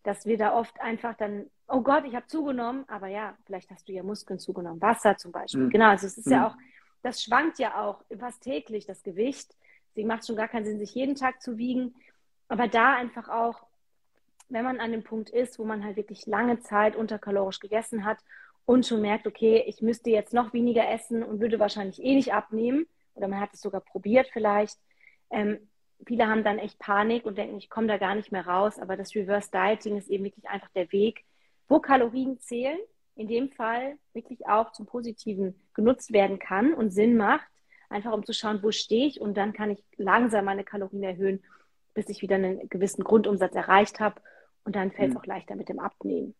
dass 0.04 0.26
wir 0.26 0.38
da 0.38 0.54
oft 0.54 0.80
einfach 0.82 1.16
dann 1.16 1.46
oh 1.70 1.82
Gott, 1.82 2.06
ich 2.06 2.16
habe 2.16 2.28
zugenommen, 2.28 2.84
aber 2.88 3.08
ja, 3.08 3.38
vielleicht 3.46 3.70
hast 3.70 3.88
du 3.88 3.94
ja 3.94 4.04
Muskeln 4.04 4.40
zugenommen, 4.40 4.82
Wasser 4.82 5.18
zum 5.18 5.32
Beispiel. 5.32 5.66
Mhm. 5.66 5.70
Genau, 5.70 5.90
also 5.90 6.08
es 6.08 6.18
ist 6.18 6.26
mhm. 6.26 6.34
ja 6.34 6.48
auch, 6.48 6.56
das 7.04 7.24
schwankt 7.24 7.60
ja 7.60 7.82
auch 7.82 8.04
fast 8.18 8.44
täglich, 8.44 8.86
das 8.86 9.04
Gewicht. 9.04 9.56
Deswegen 9.90 10.08
macht 10.08 10.22
es 10.22 10.28
schon 10.28 10.36
gar 10.36 10.48
keinen 10.48 10.66
Sinn, 10.66 10.80
sich 10.80 10.94
jeden 10.96 11.16
Tag 11.16 11.42
zu 11.42 11.58
wiegen. 11.58 11.96
Aber 12.48 12.68
da 12.68 12.96
einfach 12.96 13.30
auch, 13.30 13.64
wenn 14.50 14.66
man 14.66 14.80
an 14.80 14.92
dem 14.92 15.04
Punkt 15.04 15.30
ist, 15.30 15.60
wo 15.60 15.64
man 15.64 15.84
halt 15.84 15.96
wirklich 15.96 16.26
lange 16.26 16.60
Zeit 16.60 16.96
unterkalorisch 16.96 17.60
gegessen 17.60 18.04
hat 18.04 18.18
und 18.70 18.86
schon 18.86 19.02
merkt, 19.02 19.26
okay, 19.26 19.64
ich 19.66 19.82
müsste 19.82 20.12
jetzt 20.12 20.32
noch 20.32 20.54
weniger 20.54 20.88
essen 20.88 21.24
und 21.24 21.40
würde 21.40 21.58
wahrscheinlich 21.58 22.04
eh 22.04 22.14
nicht 22.14 22.34
abnehmen, 22.34 22.86
oder 23.16 23.28
man 23.28 23.40
hat 23.40 23.50
es 23.52 23.62
sogar 23.62 23.82
probiert 23.82 24.30
vielleicht, 24.32 24.78
ähm, 25.32 25.58
viele 26.06 26.28
haben 26.28 26.44
dann 26.44 26.60
echt 26.60 26.78
Panik 26.78 27.26
und 27.26 27.36
denken, 27.36 27.58
ich 27.58 27.72
komme 27.72 27.88
da 27.88 27.98
gar 27.98 28.14
nicht 28.14 28.32
mehr 28.32 28.46
raus. 28.46 28.78
Aber 28.78 28.96
das 28.96 29.16
Reverse 29.16 29.50
Dieting 29.52 29.98
ist 29.98 30.08
eben 30.08 30.24
wirklich 30.24 30.48
einfach 30.48 30.70
der 30.76 30.92
Weg, 30.92 31.26
wo 31.68 31.80
Kalorien 31.80 32.40
zählen, 32.42 32.78
in 33.16 33.28
dem 33.28 33.50
Fall 33.50 33.98
wirklich 34.14 34.46
auch 34.46 34.72
zum 34.72 34.86
Positiven 34.86 35.60
genutzt 35.74 36.14
werden 36.14 36.38
kann 36.38 36.76
und 36.76 36.92
Sinn 36.92 37.18
macht, 37.18 37.50
einfach 37.90 38.14
um 38.14 38.24
zu 38.24 38.34
schauen, 38.34 38.62
wo 38.62 38.70
stehe 38.70 39.08
ich 39.08 39.20
und 39.20 39.36
dann 39.36 39.52
kann 39.52 39.72
ich 39.72 39.84
langsam 39.98 40.46
meine 40.46 40.64
Kalorien 40.64 41.02
erhöhen, 41.02 41.44
bis 41.96 42.08
ich 42.10 42.22
wieder 42.22 42.36
einen 42.36 42.70
gewissen 42.70 43.04
Grundumsatz 43.04 43.56
erreicht 43.56 44.00
habe 44.00 44.22
und 44.64 44.76
dann 44.76 44.92
fällt 44.92 45.10
es 45.10 45.16
hm. 45.16 45.22
auch 45.22 45.26
leichter 45.26 45.56
mit 45.56 45.70
dem 45.70 45.80
Abnehmen. 45.80 46.36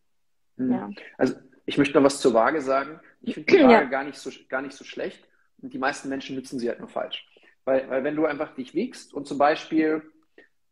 Hm. 0.58 0.70
Ja. 0.70 0.90
Also 1.18 1.34
ich 1.70 1.78
möchte 1.78 1.96
noch 1.96 2.04
was 2.04 2.20
zur 2.20 2.34
Waage 2.34 2.60
sagen. 2.62 2.98
Ich 3.22 3.34
finde 3.34 3.52
die 3.52 3.62
Waage 3.62 3.72
ja. 3.72 3.84
gar, 3.84 4.02
nicht 4.02 4.18
so, 4.18 4.28
gar 4.48 4.60
nicht 4.60 4.76
so 4.76 4.82
schlecht 4.82 5.22
und 5.62 5.72
die 5.72 5.78
meisten 5.78 6.08
Menschen 6.08 6.34
nutzen 6.34 6.58
sie 6.58 6.68
halt 6.68 6.80
nur 6.80 6.88
falsch. 6.88 7.28
Weil, 7.64 7.88
weil 7.88 8.02
wenn 8.02 8.16
du 8.16 8.26
einfach 8.26 8.56
dich 8.56 8.74
wiegst 8.74 9.14
und 9.14 9.28
zum 9.28 9.38
Beispiel 9.38 10.02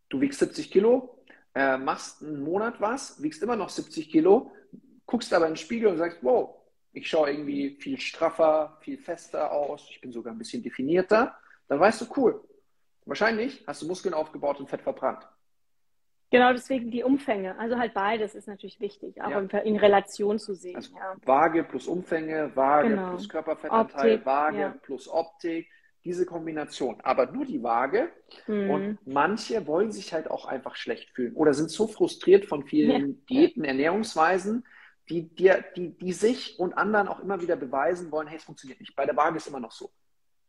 du 0.09 0.20
wiegst 0.20 0.40
70 0.40 0.72
Kilo 0.72 1.22
äh, 1.55 1.78
machst 1.78 2.20
einen 2.20 2.42
Monat 2.42 2.80
was, 2.80 3.22
wiegst 3.22 3.44
immer 3.44 3.55
noch 3.55 3.68
70 3.68 4.11
Kilo, 4.11 4.51
guckst 5.07 5.32
aber 5.32 5.46
in 5.46 5.53
den 5.53 5.57
Spiegel 5.57 5.88
und 5.88 5.99
sagst, 5.99 6.18
wow, 6.22 6.57
ich 6.92 7.09
schaue 7.09 7.30
irgendwie 7.30 7.76
viel 7.78 8.01
straffer, 8.01 8.76
viel 8.80 8.99
fester 8.99 9.53
aus, 9.53 9.86
ich 9.90 10.01
bin 10.01 10.11
sogar 10.11 10.34
ein 10.34 10.38
bisschen 10.38 10.64
definierter, 10.64 11.38
dann 11.68 11.78
weißt 11.78 12.01
du, 12.01 12.07
cool. 12.16 12.44
Wahrscheinlich 13.07 13.62
hast 13.68 13.82
du 13.82 13.86
Muskeln 13.86 14.14
aufgebaut 14.14 14.59
und 14.59 14.68
Fett 14.68 14.82
verbrannt. 14.82 15.28
Genau, 16.31 16.53
deswegen 16.53 16.91
die 16.91 17.03
Umfänge. 17.03 17.59
Also 17.59 17.79
halt 17.79 17.95
beides 17.95 18.35
ist 18.35 18.49
natürlich 18.49 18.81
wichtig, 18.81 19.22
auch 19.22 19.31
ja. 19.31 19.39
in, 19.61 19.76
Relation 19.76 20.39
zu 20.39 20.55
sehen. 20.55 20.76
Also 20.76 20.95
ja. 20.95 21.16
Waage 21.24 21.64
plus 21.64 21.87
Umfänge, 21.87 22.51
Waage 22.55 22.91
genau. 22.91 23.11
plus 23.11 23.29
Körperfettanteil, 23.29 24.14
Optik, 24.14 24.26
Waage 24.26 24.61
ja. 24.61 24.74
plus 24.83 25.09
Optik, 25.09 25.68
diese 26.05 26.26
Kombination. 26.26 27.01
Aber 27.03 27.31
nur 27.33 27.47
die 27.47 27.62
Waage. 27.62 28.11
Mhm. 28.47 28.70
Und 28.70 28.99
manche 29.07 29.66
wollen 29.66 29.91
sich 29.91 30.12
halt 30.12 30.31
auch 30.31 30.45
einfach 30.45 30.76
schlecht 30.76 31.11
fühlen 31.11 31.35
oder 31.35 31.55
sind 31.55 31.70
so 31.70 31.87
frustriert 31.87 32.45
von 32.45 32.64
vielen. 32.66 33.24
Diäten, 33.26 33.64
Ernährungsweisen, 33.64 34.66
die, 35.09 35.35
dir, 35.35 35.64
die, 35.76 35.97
die 35.97 36.12
sich 36.12 36.59
und 36.59 36.76
anderen 36.76 37.09
auch 37.09 37.20
immer 37.20 37.41
wieder 37.41 37.57
beweisen 37.57 38.12
wollen, 38.12 38.26
hey, 38.26 38.37
es 38.37 38.45
funktioniert 38.45 38.81
nicht. 38.81 38.95
Bei 38.95 39.07
der 39.07 39.16
Waage 39.16 39.39
ist 39.39 39.47
immer 39.47 39.61
noch 39.61 39.72
so. 39.72 39.91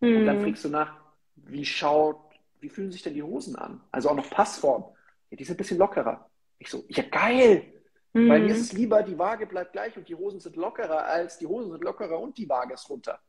Mhm. 0.02 0.18
Und 0.18 0.26
dann 0.26 0.40
mhm. 0.40 0.44
fragst 0.44 0.66
du 0.66 0.70
nach, 0.70 0.98
wie 1.36 1.64
schaut, 1.64 2.20
wie 2.60 2.70
fühlen 2.70 2.92
sich 2.92 3.02
denn 3.02 3.14
die 3.14 3.24
Hosen 3.24 3.56
an? 3.56 3.80
Also 3.92 4.10
auch 4.10 4.16
noch 4.16 4.30
Passform. 4.30 4.84
Ja, 5.30 5.38
die 5.38 5.44
sind 5.44 5.56
ein 5.56 5.58
bisschen 5.58 5.78
lockerer. 5.78 6.30
Ich 6.58 6.70
so, 6.70 6.84
ja 6.90 7.04
geil. 7.04 7.74
Mhm. 8.14 8.30
Weil 8.30 8.42
mir 8.42 8.54
ist 8.54 8.62
es 8.62 8.74
lieber, 8.74 9.04
die 9.04 9.18
Waage 9.18 9.46
bleibt 9.46 9.74
gleich 9.74 9.96
und 9.96 10.08
die 10.08 10.16
Hosen 10.16 10.40
sind 10.40 10.56
lockerer, 10.56 11.06
als 11.06 11.38
die 11.38 11.46
Hosen 11.46 11.72
sind 11.72 11.84
lockerer 11.84 12.20
und 12.20 12.38
die 12.38 12.50
Waage 12.50 12.74
ist 12.74 12.90
runter. 12.90 13.20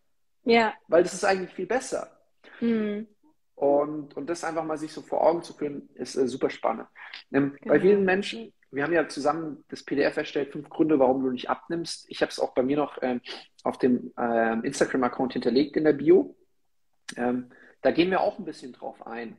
Ja. 0.45 0.75
Weil 0.89 1.03
das 1.03 1.15
ist 1.15 1.25
eigentlich 1.25 1.53
viel 1.53 1.67
besser. 1.67 2.11
Mhm. 2.61 3.07
Und, 3.55 4.17
und 4.17 4.27
das 4.31 4.43
einfach 4.43 4.65
mal 4.65 4.79
sich 4.79 4.93
so 4.93 5.03
vor 5.03 5.23
Augen 5.23 5.43
zu 5.43 5.53
führen, 5.53 5.91
ist 5.95 6.17
äh, 6.17 6.27
super 6.27 6.49
spannend. 6.49 6.89
Ähm, 7.31 7.57
genau. 7.61 7.75
Bei 7.75 7.81
vielen 7.81 8.05
Menschen, 8.05 8.55
wir 8.71 8.85
haben 8.85 8.93
ja 8.95 9.07
zusammen 9.07 9.65
das 9.69 9.83
PDF 9.83 10.17
erstellt, 10.17 10.53
fünf 10.53 10.71
Gründe, 10.71 10.99
warum 10.99 11.23
du 11.23 11.31
nicht 11.31 11.51
abnimmst. 11.51 12.07
Ich 12.09 12.23
habe 12.23 12.31
es 12.31 12.41
auch 12.41 12.55
bei 12.55 12.63
mir 12.63 12.79
noch 12.79 12.97
ähm, 13.03 13.21
auf 13.63 13.77
dem 13.77 14.15
äh, 14.17 14.55
Instagram-Account 14.67 15.35
hinterlegt 15.35 15.77
in 15.77 15.85
der 15.85 15.93
Bio. 15.93 16.37
Ähm, 17.17 17.51
da 17.83 17.91
gehen 17.91 18.11
wir 18.11 18.23
auch 18.23 18.39
ein 18.39 18.47
bisschen 18.47 18.73
drauf 18.73 19.07
ein. 19.07 19.37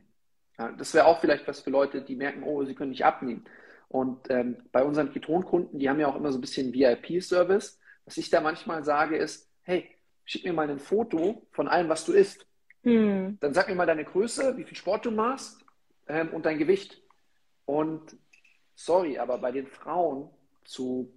Das 0.56 0.94
wäre 0.94 1.06
auch 1.06 1.20
vielleicht 1.20 1.48
was 1.48 1.60
für 1.60 1.70
Leute, 1.70 2.02
die 2.02 2.16
merken, 2.16 2.42
oh, 2.42 2.64
sie 2.64 2.74
können 2.74 2.90
nicht 2.90 3.04
abnehmen. 3.04 3.44
Und 3.88 4.30
ähm, 4.30 4.56
bei 4.72 4.84
unseren 4.84 5.12
Ketonkunden, 5.12 5.78
die 5.78 5.88
haben 5.88 6.00
ja 6.00 6.08
auch 6.08 6.16
immer 6.16 6.32
so 6.32 6.38
ein 6.38 6.40
bisschen 6.40 6.72
VIP-Service. 6.72 7.78
Was 8.04 8.16
ich 8.16 8.30
da 8.30 8.40
manchmal 8.40 8.84
sage 8.84 9.16
ist, 9.16 9.50
hey, 9.62 9.88
schick 10.24 10.44
mir 10.44 10.52
mal 10.52 10.68
ein 10.70 10.78
Foto 10.78 11.46
von 11.50 11.68
allem, 11.68 11.88
was 11.88 12.04
du 12.04 12.12
isst. 12.12 12.46
Hm. 12.84 13.38
Dann 13.40 13.54
sag 13.54 13.68
mir 13.68 13.74
mal 13.74 13.86
deine 13.86 14.04
Größe, 14.04 14.56
wie 14.56 14.64
viel 14.64 14.76
Sport 14.76 15.04
du 15.04 15.10
machst 15.10 15.64
ähm, 16.08 16.30
und 16.30 16.46
dein 16.46 16.58
Gewicht. 16.58 17.02
Und 17.64 18.16
sorry, 18.74 19.18
aber 19.18 19.38
bei 19.38 19.52
den 19.52 19.66
Frauen 19.66 20.30
zu 20.64 21.12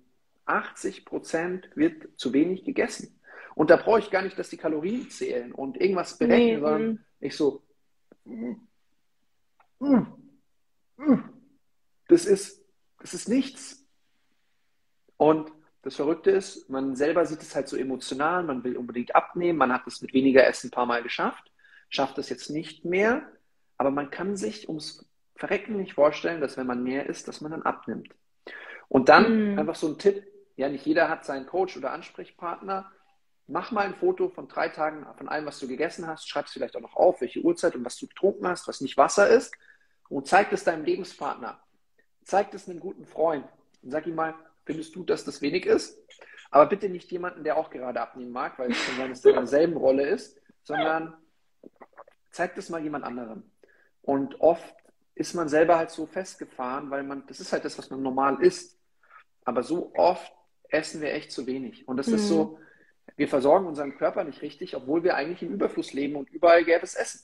80 0.45 1.05
Prozent 1.05 1.69
wird 1.75 2.07
zu 2.17 2.33
wenig 2.33 2.65
gegessen. 2.65 3.19
Und 3.55 3.69
da 3.69 3.77
brauche 3.77 3.99
ich 3.99 4.11
gar 4.11 4.21
nicht, 4.21 4.37
dass 4.37 4.49
die 4.49 4.57
Kalorien 4.57 5.09
zählen 5.09 5.51
und 5.53 5.79
irgendwas 5.79 6.17
berechnen, 6.17 6.55
nee, 6.55 6.59
sondern 6.59 6.81
hm. 6.81 6.99
ich 7.21 7.35
so, 7.35 7.63
das 12.07 12.25
ist 12.25 12.65
es 13.05 13.13
ist 13.13 13.29
nichts. 13.29 13.85
Und 15.17 15.51
das 15.83 15.95
Verrückte 15.95 16.31
ist, 16.31 16.69
man 16.69 16.95
selber 16.95 17.25
sieht 17.25 17.41
es 17.41 17.55
halt 17.55 17.67
so 17.67 17.77
emotional, 17.77 18.43
man 18.43 18.63
will 18.63 18.75
unbedingt 18.75 19.15
abnehmen, 19.15 19.59
man 19.59 19.71
hat 19.71 19.85
es 19.85 20.01
mit 20.01 20.13
weniger 20.13 20.45
Essen 20.45 20.67
ein 20.67 20.71
paar 20.71 20.87
Mal 20.87 21.03
geschafft, 21.03 21.51
schafft 21.89 22.17
es 22.17 22.29
jetzt 22.29 22.49
nicht 22.49 22.83
mehr, 22.83 23.29
aber 23.77 23.91
man 23.91 24.09
kann 24.09 24.35
sich 24.35 24.67
ums 24.67 25.07
Verrecken 25.35 25.77
nicht 25.77 25.93
vorstellen, 25.93 26.41
dass 26.41 26.57
wenn 26.57 26.65
man 26.65 26.83
mehr 26.83 27.07
isst, 27.07 27.27
dass 27.27 27.41
man 27.41 27.51
dann 27.51 27.61
abnimmt. 27.61 28.09
Und 28.87 29.09
dann 29.09 29.55
mm. 29.55 29.59
einfach 29.59 29.75
so 29.75 29.87
ein 29.87 29.99
Tipp, 29.99 30.25
ja, 30.55 30.69
nicht 30.69 30.85
jeder 30.85 31.09
hat 31.09 31.25
seinen 31.25 31.45
Coach 31.45 31.77
oder 31.77 31.91
Ansprechpartner. 31.91 32.91
Mach 33.47 33.71
mal 33.71 33.85
ein 33.85 33.95
Foto 33.95 34.29
von 34.29 34.47
drei 34.47 34.69
Tagen 34.69 35.05
von 35.17 35.29
allem, 35.29 35.45
was 35.45 35.59
du 35.59 35.67
gegessen 35.67 36.07
hast, 36.07 36.27
schreib 36.27 36.45
es 36.45 36.51
vielleicht 36.51 36.75
auch 36.75 36.81
noch 36.81 36.95
auf, 36.95 37.21
welche 37.21 37.41
Uhrzeit 37.41 37.75
und 37.75 37.85
was 37.85 37.97
du 37.97 38.07
getrunken 38.07 38.47
hast, 38.47 38.67
was 38.67 38.81
nicht 38.81 38.97
Wasser 38.97 39.27
ist, 39.29 39.53
und 40.09 40.27
zeig 40.27 40.51
es 40.51 40.63
deinem 40.63 40.83
Lebenspartner 40.83 41.59
zeig 42.25 42.51
das 42.51 42.67
einem 42.67 42.79
guten 42.79 43.05
Freund 43.05 43.45
und 43.81 43.91
sag 43.91 44.05
ihm 44.07 44.15
mal, 44.15 44.35
findest 44.65 44.95
du, 44.95 45.03
dass 45.03 45.23
das 45.23 45.41
wenig 45.41 45.65
ist? 45.65 45.97
Aber 46.51 46.65
bitte 46.65 46.89
nicht 46.89 47.11
jemanden, 47.11 47.43
der 47.43 47.57
auch 47.57 47.69
gerade 47.69 48.01
abnehmen 48.01 48.31
mag, 48.31 48.59
weil 48.59 48.71
es 48.71 48.77
schon 48.77 48.97
sein, 48.97 49.09
dass 49.09 49.21
der 49.21 49.31
in 49.31 49.37
derselben 49.37 49.77
Rolle 49.77 50.07
ist, 50.07 50.39
sondern 50.63 51.15
zeig 52.31 52.55
das 52.55 52.69
mal 52.69 52.81
jemand 52.81 53.03
anderem. 53.03 53.43
Und 54.01 54.39
oft 54.41 54.75
ist 55.15 55.33
man 55.33 55.47
selber 55.47 55.77
halt 55.77 55.91
so 55.91 56.05
festgefahren, 56.05 56.89
weil 56.89 57.03
man, 57.03 57.25
das 57.27 57.39
ist 57.39 57.53
halt 57.53 57.65
das, 57.65 57.77
was 57.77 57.89
man 57.89 58.01
normal 58.01 58.41
isst. 58.41 58.77
Aber 59.43 59.63
so 59.63 59.93
oft 59.95 60.33
essen 60.69 61.01
wir 61.01 61.13
echt 61.13 61.31
zu 61.31 61.45
wenig. 61.45 61.87
Und 61.87 61.97
das 61.97 62.07
mhm. 62.07 62.15
ist 62.15 62.27
so, 62.27 62.43
mhm. 62.45 62.64
Wir 63.15 63.27
versorgen 63.27 63.67
unseren 63.67 63.97
Körper 63.97 64.23
nicht 64.23 64.41
richtig, 64.41 64.75
obwohl 64.75 65.03
wir 65.03 65.15
eigentlich 65.15 65.43
im 65.43 65.53
Überfluss 65.53 65.93
leben 65.93 66.15
und 66.15 66.29
überall 66.29 66.63
gäbe 66.63 66.83
es 66.83 66.95
Essen. 66.95 67.21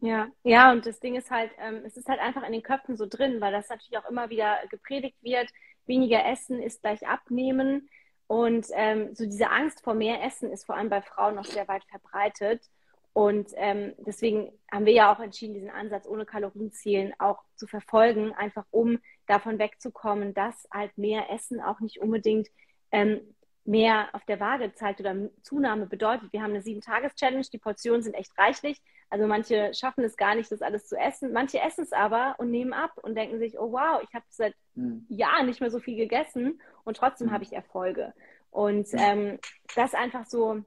Ja, 0.00 0.28
ja, 0.44 0.72
und 0.72 0.86
das 0.86 0.98
Ding 0.98 1.14
ist 1.14 1.30
halt, 1.30 1.50
ähm, 1.58 1.82
es 1.84 1.96
ist 1.96 2.08
halt 2.08 2.20
einfach 2.20 2.42
in 2.44 2.52
den 2.52 2.62
Köpfen 2.62 2.96
so 2.96 3.06
drin, 3.06 3.40
weil 3.40 3.52
das 3.52 3.68
natürlich 3.68 3.98
auch 3.98 4.08
immer 4.08 4.30
wieder 4.30 4.58
gepredigt 4.70 5.18
wird, 5.22 5.50
weniger 5.86 6.24
Essen 6.24 6.62
ist 6.62 6.80
gleich 6.80 7.06
abnehmen. 7.06 7.88
Und 8.26 8.66
ähm, 8.72 9.14
so 9.14 9.24
diese 9.24 9.50
Angst 9.50 9.82
vor 9.82 9.94
mehr 9.94 10.22
Essen 10.24 10.52
ist 10.52 10.64
vor 10.64 10.76
allem 10.76 10.88
bei 10.88 11.02
Frauen 11.02 11.34
noch 11.34 11.44
sehr 11.44 11.68
weit 11.68 11.84
verbreitet. 11.84 12.62
Und 13.12 13.50
ähm, 13.56 13.92
deswegen 13.98 14.52
haben 14.70 14.86
wir 14.86 14.92
ja 14.92 15.12
auch 15.12 15.20
entschieden, 15.20 15.54
diesen 15.54 15.70
Ansatz 15.70 16.06
ohne 16.06 16.24
Kalorienzählen 16.24 17.12
auch 17.18 17.42
zu 17.56 17.66
verfolgen, 17.66 18.32
einfach 18.32 18.64
um 18.70 19.00
davon 19.26 19.58
wegzukommen, 19.58 20.32
dass 20.32 20.68
halt 20.72 20.96
mehr 20.96 21.28
Essen 21.30 21.60
auch 21.60 21.80
nicht 21.80 22.00
unbedingt 22.00 22.48
ähm, 22.92 23.20
mehr 23.64 24.08
auf 24.12 24.24
der 24.24 24.40
Waage 24.40 24.72
zeigt 24.74 25.00
oder 25.00 25.14
Zunahme 25.42 25.86
bedeutet. 25.86 26.32
Wir 26.32 26.42
haben 26.42 26.50
eine 26.50 26.62
Sieben-Tages-Challenge, 26.62 27.46
die 27.52 27.58
Portionen 27.58 28.02
sind 28.02 28.14
echt 28.14 28.36
reichlich. 28.38 28.80
Also 29.10 29.26
manche 29.26 29.72
schaffen 29.74 30.04
es 30.04 30.16
gar 30.16 30.34
nicht, 30.34 30.50
das 30.50 30.62
alles 30.62 30.86
zu 30.86 30.96
essen. 30.96 31.32
Manche 31.32 31.60
essen 31.60 31.82
es 31.82 31.92
aber 31.92 32.36
und 32.38 32.50
nehmen 32.50 32.72
ab 32.72 32.92
und 33.02 33.16
denken 33.16 33.38
sich, 33.38 33.58
oh 33.58 33.72
wow, 33.72 34.00
ich 34.02 34.14
habe 34.14 34.24
seit 34.28 34.54
mhm. 34.74 35.04
Jahren 35.08 35.46
nicht 35.46 35.60
mehr 35.60 35.70
so 35.70 35.80
viel 35.80 35.96
gegessen 35.96 36.60
und 36.84 36.96
trotzdem 36.96 37.28
mhm. 37.28 37.32
habe 37.32 37.44
ich 37.44 37.52
Erfolge. 37.52 38.14
Und 38.50 38.92
mhm. 38.92 38.98
ähm, 38.98 39.38
das 39.74 39.94
einfach 39.94 40.26
so, 40.26 40.62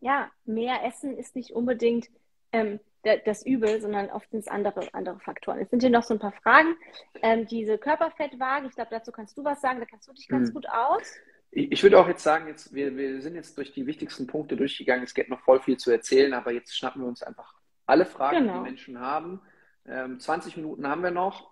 ja, 0.00 0.30
mehr 0.44 0.84
Essen 0.84 1.16
ist 1.16 1.36
nicht 1.36 1.52
unbedingt 1.52 2.08
ähm, 2.52 2.80
das 3.02 3.46
Übel, 3.46 3.80
sondern 3.80 4.10
oft 4.10 4.30
sind 4.30 4.40
es 4.40 4.48
andere, 4.48 4.88
andere 4.92 5.20
Faktoren. 5.20 5.60
Es 5.60 5.70
sind 5.70 5.80
hier 5.80 5.90
noch 5.90 6.02
so 6.02 6.14
ein 6.14 6.20
paar 6.20 6.32
Fragen. 6.32 6.76
Ähm, 7.22 7.46
diese 7.46 7.78
Körperfettwaage, 7.78 8.66
ich 8.66 8.74
glaube, 8.74 8.90
dazu 8.90 9.12
kannst 9.12 9.38
du 9.38 9.44
was 9.44 9.60
sagen, 9.60 9.78
da 9.78 9.86
kennst 9.86 10.08
du 10.08 10.12
dich 10.12 10.28
ganz 10.28 10.50
mhm. 10.50 10.54
gut 10.54 10.68
aus. 10.68 11.14
Ich 11.50 11.82
würde 11.82 11.98
auch 11.98 12.08
jetzt 12.08 12.22
sagen, 12.22 12.46
jetzt, 12.46 12.74
wir, 12.74 12.96
wir 12.96 13.22
sind 13.22 13.34
jetzt 13.34 13.56
durch 13.56 13.72
die 13.72 13.86
wichtigsten 13.86 14.26
Punkte 14.26 14.56
durchgegangen. 14.56 15.04
Es 15.04 15.14
gibt 15.14 15.30
noch 15.30 15.40
voll 15.40 15.60
viel 15.60 15.78
zu 15.78 15.90
erzählen, 15.90 16.34
aber 16.34 16.52
jetzt 16.52 16.76
schnappen 16.76 17.02
wir 17.02 17.08
uns 17.08 17.22
einfach 17.22 17.54
alle 17.86 18.04
Fragen, 18.04 18.40
genau. 18.40 18.58
die 18.58 18.70
Menschen 18.70 19.00
haben. 19.00 19.40
Ähm, 19.86 20.20
20 20.20 20.56
Minuten 20.56 20.86
haben 20.86 21.02
wir 21.02 21.10
noch. 21.10 21.50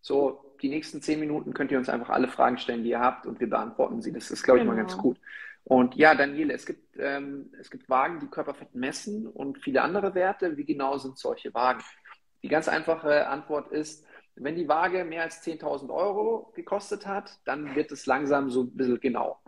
So, 0.00 0.54
die 0.62 0.68
nächsten 0.68 1.02
10 1.02 1.18
Minuten 1.18 1.52
könnt 1.52 1.72
ihr 1.72 1.78
uns 1.78 1.88
einfach 1.88 2.10
alle 2.10 2.28
Fragen 2.28 2.58
stellen, 2.58 2.84
die 2.84 2.90
ihr 2.90 3.00
habt 3.00 3.26
und 3.26 3.40
wir 3.40 3.50
beantworten 3.50 4.00
sie. 4.00 4.12
Das 4.12 4.30
ist, 4.30 4.44
glaube 4.44 4.58
ich, 4.58 4.62
genau. 4.62 4.74
mal 4.74 4.80
ganz 4.80 4.92
genau. 4.92 5.02
gut. 5.02 5.20
Und 5.64 5.96
ja, 5.96 6.14
Daniele, 6.14 6.54
es 6.54 6.64
gibt, 6.64 6.96
ähm, 6.96 7.52
es 7.58 7.70
gibt 7.70 7.88
Wagen, 7.88 8.20
die 8.20 8.28
Körperfett 8.28 8.76
messen 8.76 9.26
und 9.26 9.58
viele 9.58 9.82
andere 9.82 10.14
Werte. 10.14 10.56
Wie 10.56 10.64
genau 10.64 10.96
sind 10.98 11.18
solche 11.18 11.52
Wagen? 11.54 11.82
Die 12.44 12.48
ganz 12.48 12.68
einfache 12.68 13.26
Antwort 13.26 13.72
ist, 13.72 14.06
wenn 14.36 14.54
die 14.54 14.68
Waage 14.68 15.04
mehr 15.04 15.22
als 15.22 15.42
10.000 15.42 15.92
Euro 15.92 16.52
gekostet 16.54 17.06
hat, 17.06 17.38
dann 17.44 17.74
wird 17.74 17.90
es 17.90 18.06
langsam 18.06 18.50
so 18.50 18.62
ein 18.62 18.76
bisschen 18.76 19.00
genau. 19.00 19.40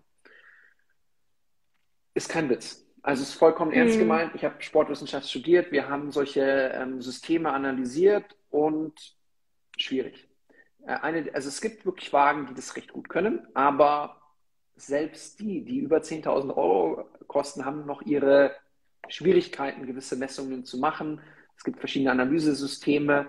Ist 2.15 2.29
kein 2.29 2.49
Witz. 2.49 2.85
Also 3.03 3.23
es 3.23 3.31
ist 3.31 3.35
vollkommen 3.37 3.73
ernst 3.73 3.97
mhm. 3.97 4.01
gemeint. 4.01 4.35
Ich 4.35 4.45
habe 4.45 4.61
Sportwissenschaft 4.63 5.29
studiert. 5.29 5.71
Wir 5.73 5.89
haben 5.89 6.11
solche 6.11 6.43
ähm, 6.75 7.01
Systeme 7.01 7.53
analysiert 7.53 8.37
und 8.51 9.17
schwierig. 9.77 10.29
Äh, 10.87 10.95
eine, 10.95 11.33
also 11.35 11.49
es 11.49 11.61
gibt 11.61 11.85
wirklich 11.85 12.13
Wagen, 12.13 12.47
die 12.47 12.55
das 12.55 12.75
recht 12.75 12.93
gut 12.93 13.09
können, 13.09 13.47
aber 13.55 14.21
selbst 14.77 15.41
die, 15.41 15.65
die 15.65 15.79
über 15.79 15.99
10.000 15.99 16.57
Euro 16.57 17.09
kosten, 17.27 17.65
haben 17.65 17.85
noch 17.85 18.03
ihre 18.03 18.55
Schwierigkeiten, 19.09 19.87
gewisse 19.87 20.17
Messungen 20.17 20.65
zu 20.65 20.79
machen. 20.79 21.21
Es 21.57 21.65
gibt 21.65 21.79
verschiedene 21.79 22.13
Analysesysteme 22.13 23.27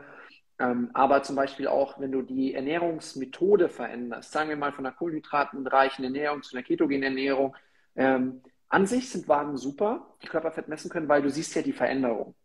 ähm, 0.60 0.92
aber 0.94 1.24
zum 1.24 1.38
Beispiel 1.38 1.68
auch, 1.68 2.00
wenn 2.00 2.12
du 2.12 2.22
die 2.22 2.54
Ernährungsmethode 2.54 3.70
veränderst, 3.70 4.32
sagen 4.32 4.50
wir 4.50 4.58
mal 4.58 4.74
von 4.74 4.86
einer 4.86 4.96
kohlenhydratenreichen 4.96 6.04
Ernährung 6.04 6.44
zu 6.44 6.56
einer 6.56 6.64
ketogenen 6.64 7.04
Ernährung, 7.04 7.56
ähm, 7.96 8.42
an 8.68 8.86
sich 8.86 9.10
sind 9.10 9.28
Wagen 9.28 9.58
super, 9.58 10.16
die 10.22 10.28
Körperfett 10.28 10.68
messen 10.68 10.92
können, 10.92 11.08
weil 11.08 11.22
du 11.22 11.30
siehst 11.30 11.56
ja 11.56 11.62
die 11.62 11.74
Veränderung. 11.74 12.36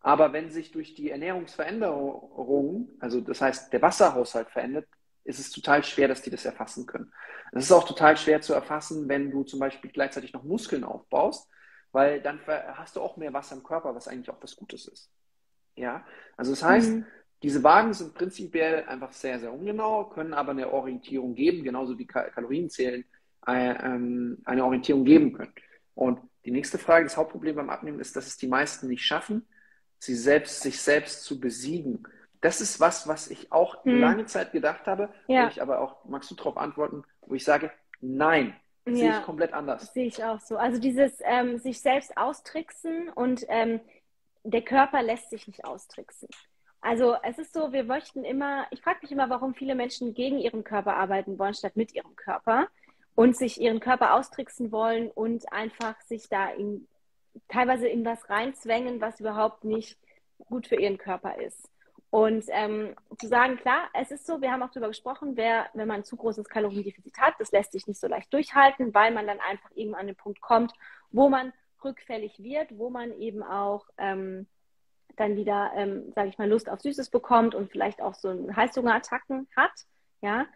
Aber 0.00 0.32
wenn 0.32 0.50
sich 0.50 0.70
durch 0.70 0.94
die 0.94 1.10
Ernährungsveränderung, 1.10 2.88
also 3.00 3.20
das 3.20 3.40
heißt 3.40 3.72
der 3.72 3.82
Wasserhaushalt 3.82 4.48
verändert, 4.50 4.86
ist 5.24 5.40
es 5.40 5.50
total 5.50 5.84
schwer, 5.84 6.08
dass 6.08 6.22
die 6.22 6.30
das 6.30 6.44
erfassen 6.44 6.86
können. 6.86 7.12
Es 7.52 7.64
ist 7.64 7.72
auch 7.72 7.86
total 7.86 8.16
schwer 8.16 8.40
zu 8.40 8.54
erfassen, 8.54 9.08
wenn 9.08 9.30
du 9.30 9.42
zum 9.42 9.58
Beispiel 9.58 9.90
gleichzeitig 9.90 10.32
noch 10.32 10.44
Muskeln 10.44 10.84
aufbaust, 10.84 11.50
weil 11.92 12.22
dann 12.22 12.40
hast 12.46 12.96
du 12.96 13.00
auch 13.00 13.16
mehr 13.16 13.32
Wasser 13.32 13.56
im 13.56 13.62
Körper, 13.62 13.94
was 13.94 14.08
eigentlich 14.08 14.30
auch 14.30 14.40
was 14.40 14.56
Gutes 14.56 14.86
ist. 14.86 15.10
Ja, 15.78 16.04
also 16.36 16.52
das 16.52 16.62
heißt, 16.62 16.90
mhm. 16.90 17.06
diese 17.42 17.62
Wagen 17.62 17.92
sind 17.94 18.14
prinzipiell 18.14 18.84
einfach 18.84 19.12
sehr, 19.12 19.38
sehr 19.38 19.52
ungenau, 19.52 20.04
können 20.04 20.34
aber 20.34 20.50
eine 20.50 20.72
Orientierung 20.72 21.34
geben, 21.34 21.64
genauso 21.64 21.98
wie 21.98 22.06
Kalorienzählen 22.06 23.04
äh, 23.46 23.70
ähm, 23.70 24.38
eine 24.44 24.64
Orientierung 24.64 25.04
geben 25.04 25.32
können. 25.32 25.52
Und 25.94 26.20
die 26.44 26.50
nächste 26.50 26.78
Frage, 26.78 27.04
das 27.04 27.16
Hauptproblem 27.16 27.56
beim 27.56 27.70
Abnehmen 27.70 28.00
ist, 28.00 28.16
dass 28.16 28.26
es 28.26 28.36
die 28.36 28.48
meisten 28.48 28.88
nicht 28.88 29.04
schaffen, 29.04 29.46
sie 29.98 30.14
selbst, 30.14 30.60
sich 30.60 30.80
selbst 30.80 31.24
zu 31.24 31.40
besiegen. 31.40 32.04
Das 32.40 32.60
ist 32.60 32.78
was, 32.78 33.08
was 33.08 33.28
ich 33.28 33.50
auch 33.50 33.84
hm. 33.84 34.00
lange 34.00 34.26
Zeit 34.26 34.52
gedacht 34.52 34.86
habe, 34.86 35.12
ja. 35.26 35.44
wo 35.44 35.48
ich 35.48 35.60
aber 35.60 35.80
auch, 35.80 36.04
magst 36.04 36.30
du 36.30 36.34
darauf 36.34 36.56
antworten, 36.56 37.02
wo 37.22 37.34
ich 37.34 37.44
sage, 37.44 37.70
nein, 38.00 38.54
ja. 38.86 38.94
sehe 38.94 39.10
ich 39.10 39.22
komplett 39.24 39.52
anders. 39.52 39.92
Sehe 39.92 40.06
ich 40.06 40.22
auch 40.22 40.40
so. 40.40 40.56
Also 40.56 40.80
dieses 40.80 41.18
ähm, 41.24 41.58
sich 41.58 41.80
selbst 41.80 42.16
austricksen 42.16 43.08
und 43.08 43.44
ähm, 43.48 43.80
der 44.44 44.62
Körper 44.62 45.02
lässt 45.02 45.30
sich 45.30 45.46
nicht 45.46 45.64
austricksen. 45.64 46.28
Also 46.80 47.16
es 47.22 47.38
ist 47.38 47.52
so, 47.52 47.72
wir 47.72 47.84
möchten 47.84 48.24
immer, 48.24 48.66
ich 48.70 48.80
frage 48.80 49.00
mich 49.02 49.12
immer, 49.12 49.28
warum 49.30 49.54
viele 49.54 49.74
Menschen 49.74 50.14
gegen 50.14 50.38
ihren 50.38 50.64
Körper 50.64 50.96
arbeiten 50.96 51.38
wollen, 51.38 51.54
statt 51.54 51.76
mit 51.76 51.94
ihrem 51.94 52.14
Körper 52.14 52.68
und 53.14 53.36
sich 53.36 53.60
ihren 53.60 53.80
Körper 53.80 54.14
austricksen 54.14 54.70
wollen 54.70 55.10
und 55.10 55.52
einfach 55.52 56.00
sich 56.02 56.28
da 56.28 56.50
in, 56.50 56.86
teilweise 57.48 57.88
in 57.88 58.04
was 58.04 58.30
reinzwängen, 58.30 59.00
was 59.00 59.18
überhaupt 59.18 59.64
nicht 59.64 59.98
gut 60.46 60.68
für 60.68 60.76
ihren 60.76 60.98
Körper 60.98 61.36
ist. 61.38 61.68
Und 62.10 62.44
ähm, 62.48 62.94
zu 63.18 63.26
sagen, 63.26 63.56
klar, 63.56 63.88
es 63.92 64.10
ist 64.10 64.26
so, 64.26 64.40
wir 64.40 64.50
haben 64.50 64.62
auch 64.62 64.70
darüber 64.70 64.88
gesprochen, 64.88 65.36
wer, 65.36 65.66
wenn 65.74 65.88
man 65.88 65.98
ein 65.98 66.04
zu 66.04 66.16
großes 66.16 66.48
Kaloriendefizit 66.48 67.18
hat, 67.18 67.34
das 67.38 67.52
lässt 67.52 67.72
sich 67.72 67.86
nicht 67.86 68.00
so 68.00 68.06
leicht 68.06 68.32
durchhalten, 68.32 68.94
weil 68.94 69.12
man 69.12 69.26
dann 69.26 69.40
einfach 69.40 69.70
irgendwann 69.74 70.02
an 70.02 70.06
den 70.06 70.16
Punkt 70.16 70.40
kommt, 70.40 70.72
wo 71.10 71.28
man 71.28 71.52
rückfällig 71.84 72.42
wird, 72.42 72.76
wo 72.76 72.90
man 72.90 73.12
eben 73.18 73.42
auch 73.42 73.86
ähm, 73.98 74.46
dann 75.16 75.36
wieder, 75.36 75.72
ähm, 75.74 76.12
sage 76.14 76.28
ich 76.28 76.38
mal, 76.38 76.48
Lust 76.48 76.68
auf 76.68 76.80
Süßes 76.80 77.10
bekommt 77.10 77.54
und 77.54 77.70
vielleicht 77.70 78.00
auch 78.00 78.14
so 78.14 78.48
Heißhungerattacken 78.54 79.48
hat. 79.56 79.72
Ja, 80.20 80.46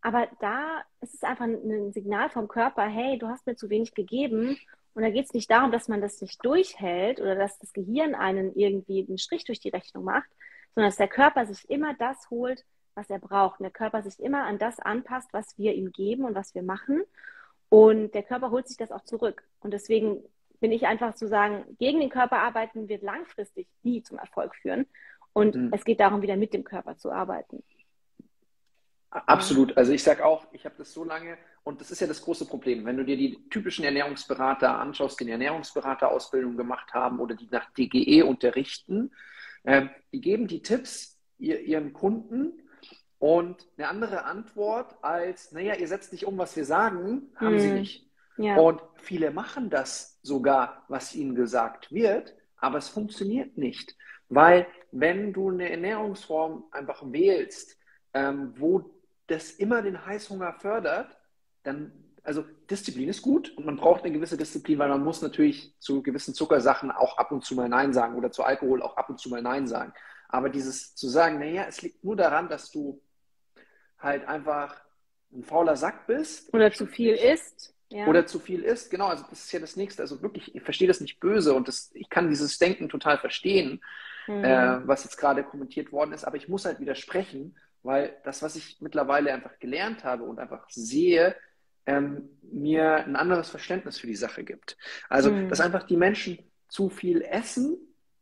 aber 0.00 0.28
da 0.40 0.82
ist 1.00 1.14
es 1.14 1.22
einfach 1.22 1.44
ein 1.44 1.92
Signal 1.92 2.28
vom 2.28 2.48
Körper, 2.48 2.82
hey, 2.82 3.18
du 3.18 3.28
hast 3.28 3.46
mir 3.46 3.56
zu 3.56 3.70
wenig 3.70 3.94
gegeben. 3.94 4.58
Und 4.94 5.02
da 5.02 5.10
geht 5.10 5.26
es 5.26 5.32
nicht 5.32 5.50
darum, 5.50 5.70
dass 5.70 5.88
man 5.88 6.00
das 6.00 6.20
nicht 6.20 6.44
durchhält 6.44 7.20
oder 7.20 7.34
dass 7.34 7.58
das 7.58 7.72
Gehirn 7.72 8.14
einen 8.14 8.54
irgendwie 8.54 9.06
einen 9.06 9.18
Strich 9.18 9.44
durch 9.44 9.60
die 9.60 9.70
Rechnung 9.70 10.04
macht, 10.04 10.28
sondern 10.74 10.88
dass 10.88 10.98
der 10.98 11.08
Körper 11.08 11.46
sich 11.46 11.70
immer 11.70 11.94
das 11.94 12.28
holt, 12.30 12.64
was 12.94 13.08
er 13.08 13.20
braucht. 13.20 13.60
Und 13.60 13.64
der 13.64 13.72
Körper 13.72 14.02
sich 14.02 14.20
immer 14.20 14.44
an 14.44 14.58
das 14.58 14.80
anpasst, 14.80 15.32
was 15.32 15.56
wir 15.56 15.74
ihm 15.74 15.92
geben 15.92 16.24
und 16.24 16.34
was 16.34 16.54
wir 16.54 16.62
machen. 16.62 17.02
Und 17.68 18.12
der 18.14 18.22
Körper 18.22 18.50
holt 18.50 18.68
sich 18.68 18.76
das 18.76 18.92
auch 18.92 19.04
zurück. 19.04 19.44
Und 19.60 19.72
deswegen 19.72 20.22
bin 20.62 20.72
ich 20.72 20.86
einfach 20.86 21.14
zu 21.14 21.28
sagen, 21.28 21.76
gegen 21.78 22.00
den 22.00 22.08
Körper 22.08 22.38
arbeiten 22.38 22.88
wird 22.88 23.02
langfristig 23.02 23.66
nie 23.82 24.02
zum 24.02 24.16
Erfolg 24.16 24.54
führen. 24.54 24.86
Und 25.34 25.56
mhm. 25.56 25.70
es 25.72 25.84
geht 25.84 26.00
darum, 26.00 26.22
wieder 26.22 26.36
mit 26.36 26.54
dem 26.54 26.62
Körper 26.62 26.96
zu 26.96 27.10
arbeiten. 27.10 27.62
Absolut. 29.10 29.76
Also 29.76 29.92
ich 29.92 30.02
sage 30.02 30.24
auch, 30.24 30.46
ich 30.52 30.64
habe 30.64 30.76
das 30.78 30.94
so 30.94 31.04
lange, 31.04 31.36
und 31.64 31.80
das 31.80 31.90
ist 31.90 32.00
ja 32.00 32.06
das 32.06 32.22
große 32.22 32.46
Problem, 32.46 32.86
wenn 32.86 32.96
du 32.96 33.04
dir 33.04 33.16
die 33.16 33.38
typischen 33.50 33.84
Ernährungsberater 33.84 34.78
anschaust, 34.78 35.18
die 35.18 35.24
eine 35.24 35.32
Ernährungsberaterausbildung 35.32 36.56
gemacht 36.56 36.94
haben 36.94 37.18
oder 37.18 37.34
die 37.34 37.48
nach 37.50 37.68
DGE 37.72 38.22
unterrichten, 38.22 39.10
äh, 39.64 39.86
die 40.12 40.20
geben 40.20 40.46
die 40.46 40.62
Tipps 40.62 41.20
ihr, 41.38 41.60
ihren 41.60 41.92
Kunden 41.92 42.62
und 43.18 43.66
eine 43.76 43.88
andere 43.88 44.24
Antwort 44.24 44.94
als, 45.02 45.50
naja, 45.50 45.74
ihr 45.74 45.88
setzt 45.88 46.12
nicht 46.12 46.24
um, 46.24 46.38
was 46.38 46.56
wir 46.56 46.64
sagen, 46.64 47.32
haben 47.34 47.54
mhm. 47.54 47.60
sie 47.60 47.72
nicht. 47.72 48.11
Ja. 48.36 48.56
Und 48.56 48.80
viele 48.96 49.30
machen 49.30 49.70
das 49.70 50.18
sogar, 50.22 50.84
was 50.88 51.14
ihnen 51.14 51.34
gesagt 51.34 51.92
wird, 51.92 52.34
aber 52.56 52.78
es 52.78 52.88
funktioniert 52.88 53.58
nicht. 53.58 53.96
Weil 54.28 54.66
wenn 54.92 55.32
du 55.32 55.50
eine 55.50 55.70
Ernährungsform 55.70 56.64
einfach 56.70 57.02
wählst, 57.06 57.76
ähm, 58.14 58.54
wo 58.56 58.90
das 59.26 59.50
immer 59.52 59.82
den 59.82 60.04
Heißhunger 60.04 60.54
fördert, 60.54 61.18
dann, 61.62 61.92
also 62.22 62.44
Disziplin 62.70 63.08
ist 63.08 63.22
gut 63.22 63.56
und 63.56 63.66
man 63.66 63.76
braucht 63.76 64.04
eine 64.04 64.12
gewisse 64.12 64.36
Disziplin, 64.36 64.78
weil 64.78 64.88
man 64.88 65.04
muss 65.04 65.22
natürlich 65.22 65.74
zu 65.78 66.02
gewissen 66.02 66.34
Zuckersachen 66.34 66.90
auch 66.90 67.18
ab 67.18 67.32
und 67.32 67.44
zu 67.44 67.54
mal 67.54 67.68
Nein 67.68 67.92
sagen 67.92 68.16
oder 68.16 68.30
zu 68.30 68.42
Alkohol 68.42 68.82
auch 68.82 68.96
ab 68.96 69.10
und 69.10 69.18
zu 69.18 69.28
mal 69.28 69.42
Nein 69.42 69.66
sagen. 69.66 69.92
Aber 70.28 70.48
dieses 70.48 70.94
zu 70.94 71.08
sagen, 71.08 71.38
naja, 71.38 71.66
es 71.68 71.82
liegt 71.82 72.02
nur 72.04 72.16
daran, 72.16 72.48
dass 72.48 72.70
du 72.70 73.00
halt 73.98 74.26
einfach 74.26 74.82
ein 75.32 75.44
fauler 75.44 75.76
Sack 75.76 76.06
bist. 76.06 76.52
Oder 76.52 76.72
zu 76.72 76.86
viel 76.86 77.14
isst. 77.14 77.71
Ja. 77.92 78.06
Oder 78.06 78.26
zu 78.26 78.38
viel 78.38 78.62
isst, 78.62 78.90
genau, 78.90 79.06
also 79.06 79.24
das 79.28 79.44
ist 79.44 79.52
ja 79.52 79.60
das 79.60 79.76
Nächste. 79.76 80.02
Also 80.02 80.22
wirklich, 80.22 80.54
ich 80.54 80.62
verstehe 80.62 80.88
das 80.88 81.00
nicht 81.00 81.20
böse 81.20 81.54
und 81.54 81.68
das, 81.68 81.90
ich 81.94 82.08
kann 82.08 82.28
dieses 82.28 82.58
Denken 82.58 82.88
total 82.88 83.18
verstehen, 83.18 83.82
mhm. 84.26 84.44
äh, 84.44 84.86
was 84.86 85.04
jetzt 85.04 85.16
gerade 85.16 85.44
kommentiert 85.44 85.92
worden 85.92 86.12
ist, 86.12 86.24
aber 86.24 86.36
ich 86.36 86.48
muss 86.48 86.64
halt 86.64 86.80
widersprechen, 86.80 87.56
weil 87.82 88.16
das, 88.24 88.42
was 88.42 88.56
ich 88.56 88.80
mittlerweile 88.80 89.32
einfach 89.32 89.58
gelernt 89.58 90.04
habe 90.04 90.24
und 90.24 90.38
einfach 90.38 90.68
sehe, 90.70 91.36
ähm, 91.86 92.30
mir 92.42 93.04
ein 93.04 93.16
anderes 93.16 93.50
Verständnis 93.50 93.98
für 93.98 94.06
die 94.06 94.14
Sache 94.14 94.44
gibt. 94.44 94.76
Also, 95.08 95.32
mhm. 95.32 95.48
dass 95.48 95.60
einfach 95.60 95.82
die 95.82 95.96
Menschen 95.96 96.38
zu 96.68 96.88
viel 96.88 97.22
essen, 97.22 97.76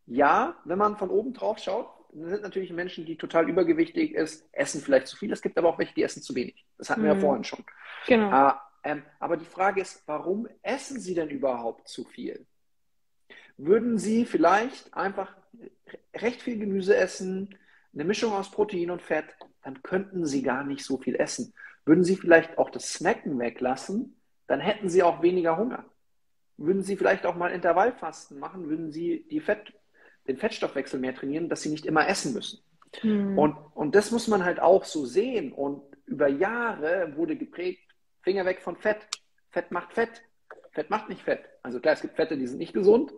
ja, 0.06 0.56
wenn 0.64 0.78
man 0.78 0.96
von 0.96 1.10
oben 1.10 1.34
drauf 1.34 1.58
schaut, 1.58 1.88
sind 2.12 2.42
natürlich 2.42 2.72
Menschen, 2.72 3.04
die 3.04 3.16
total 3.16 3.48
übergewichtig 3.48 4.14
ist, 4.14 4.48
essen 4.52 4.80
vielleicht 4.80 5.06
zu 5.06 5.16
viel. 5.16 5.32
Es 5.32 5.42
gibt 5.42 5.56
aber 5.58 5.68
auch 5.68 5.78
welche, 5.78 5.94
die 5.94 6.02
essen 6.02 6.22
zu 6.22 6.34
wenig. 6.34 6.66
Das 6.76 6.90
hatten 6.90 7.02
mhm. 7.02 7.04
wir 7.04 7.10
ja 7.10 7.16
mhm. 7.16 7.20
vorhin 7.20 7.44
schon. 7.44 7.64
Genau. 8.06 8.48
Äh, 8.48 8.52
ähm, 8.82 9.02
aber 9.18 9.36
die 9.36 9.44
Frage 9.44 9.80
ist, 9.80 10.02
warum 10.06 10.48
essen 10.62 11.00
Sie 11.00 11.14
denn 11.14 11.28
überhaupt 11.28 11.88
zu 11.88 12.04
viel? 12.04 12.46
Würden 13.56 13.98
Sie 13.98 14.24
vielleicht 14.24 14.94
einfach 14.94 15.36
recht 16.14 16.42
viel 16.42 16.58
Gemüse 16.58 16.96
essen, 16.96 17.56
eine 17.92 18.04
Mischung 18.04 18.32
aus 18.32 18.50
Protein 18.50 18.90
und 18.90 19.02
Fett, 19.02 19.36
dann 19.62 19.82
könnten 19.82 20.24
Sie 20.24 20.42
gar 20.42 20.64
nicht 20.64 20.84
so 20.84 20.98
viel 20.98 21.16
essen. 21.16 21.52
Würden 21.84 22.04
Sie 22.04 22.16
vielleicht 22.16 22.56
auch 22.58 22.70
das 22.70 22.92
Snacken 22.92 23.38
weglassen, 23.38 24.16
dann 24.46 24.60
hätten 24.60 24.88
Sie 24.88 25.02
auch 25.02 25.22
weniger 25.22 25.56
Hunger. 25.56 25.84
Würden 26.56 26.82
Sie 26.82 26.96
vielleicht 26.96 27.26
auch 27.26 27.36
mal 27.36 27.50
Intervallfasten 27.50 28.38
machen, 28.38 28.68
würden 28.68 28.90
Sie 28.92 29.24
Fett, 29.44 29.72
den 30.28 30.36
Fettstoffwechsel 30.36 31.00
mehr 31.00 31.14
trainieren, 31.14 31.48
dass 31.48 31.62
Sie 31.62 31.70
nicht 31.70 31.86
immer 31.86 32.08
essen 32.08 32.32
müssen. 32.32 32.60
Hm. 33.00 33.38
Und, 33.38 33.56
und 33.74 33.94
das 33.94 34.10
muss 34.10 34.28
man 34.28 34.44
halt 34.44 34.60
auch 34.60 34.84
so 34.84 35.04
sehen. 35.04 35.52
Und 35.52 35.82
über 36.06 36.28
Jahre 36.28 37.14
wurde 37.16 37.36
geprägt, 37.36 37.89
Finger 38.22 38.44
weg 38.44 38.60
von 38.60 38.76
Fett. 38.76 39.06
Fett 39.50 39.70
macht 39.70 39.92
Fett. 39.92 40.22
Fett 40.72 40.90
macht 40.90 41.08
nicht 41.08 41.22
Fett. 41.22 41.48
Also 41.62 41.80
klar, 41.80 41.94
es 41.94 42.00
gibt 42.00 42.16
Fette, 42.16 42.36
die 42.36 42.46
sind 42.46 42.58
nicht 42.58 42.72
gesund, 42.72 43.12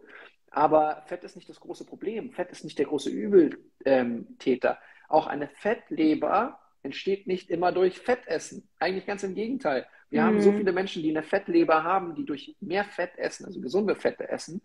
aber 0.50 1.02
Fett 1.06 1.24
ist 1.24 1.36
nicht 1.36 1.48
das 1.48 1.60
große 1.60 1.84
Problem. 1.86 2.32
Fett 2.32 2.50
ist 2.50 2.64
nicht 2.64 2.78
der 2.78 2.86
große 2.86 3.10
Übeltäter. 3.10 4.78
Auch 5.08 5.26
eine 5.26 5.48
Fettleber 5.48 6.58
entsteht 6.82 7.26
nicht 7.26 7.50
immer 7.50 7.72
durch 7.72 7.98
Fettessen. 7.98 8.68
Eigentlich 8.78 9.06
ganz 9.06 9.22
im 9.22 9.34
Gegenteil. 9.34 9.86
Wir 10.10 10.22
mhm. 10.22 10.26
haben 10.26 10.40
so 10.40 10.52
viele 10.52 10.72
Menschen, 10.72 11.02
die 11.02 11.10
eine 11.10 11.22
Fettleber 11.22 11.84
haben, 11.84 12.14
die 12.14 12.24
durch 12.24 12.56
mehr 12.60 12.84
Fett 12.84 13.16
essen, 13.16 13.46
also 13.46 13.60
gesunde 13.60 13.94
Fette 13.94 14.28
essen, 14.28 14.62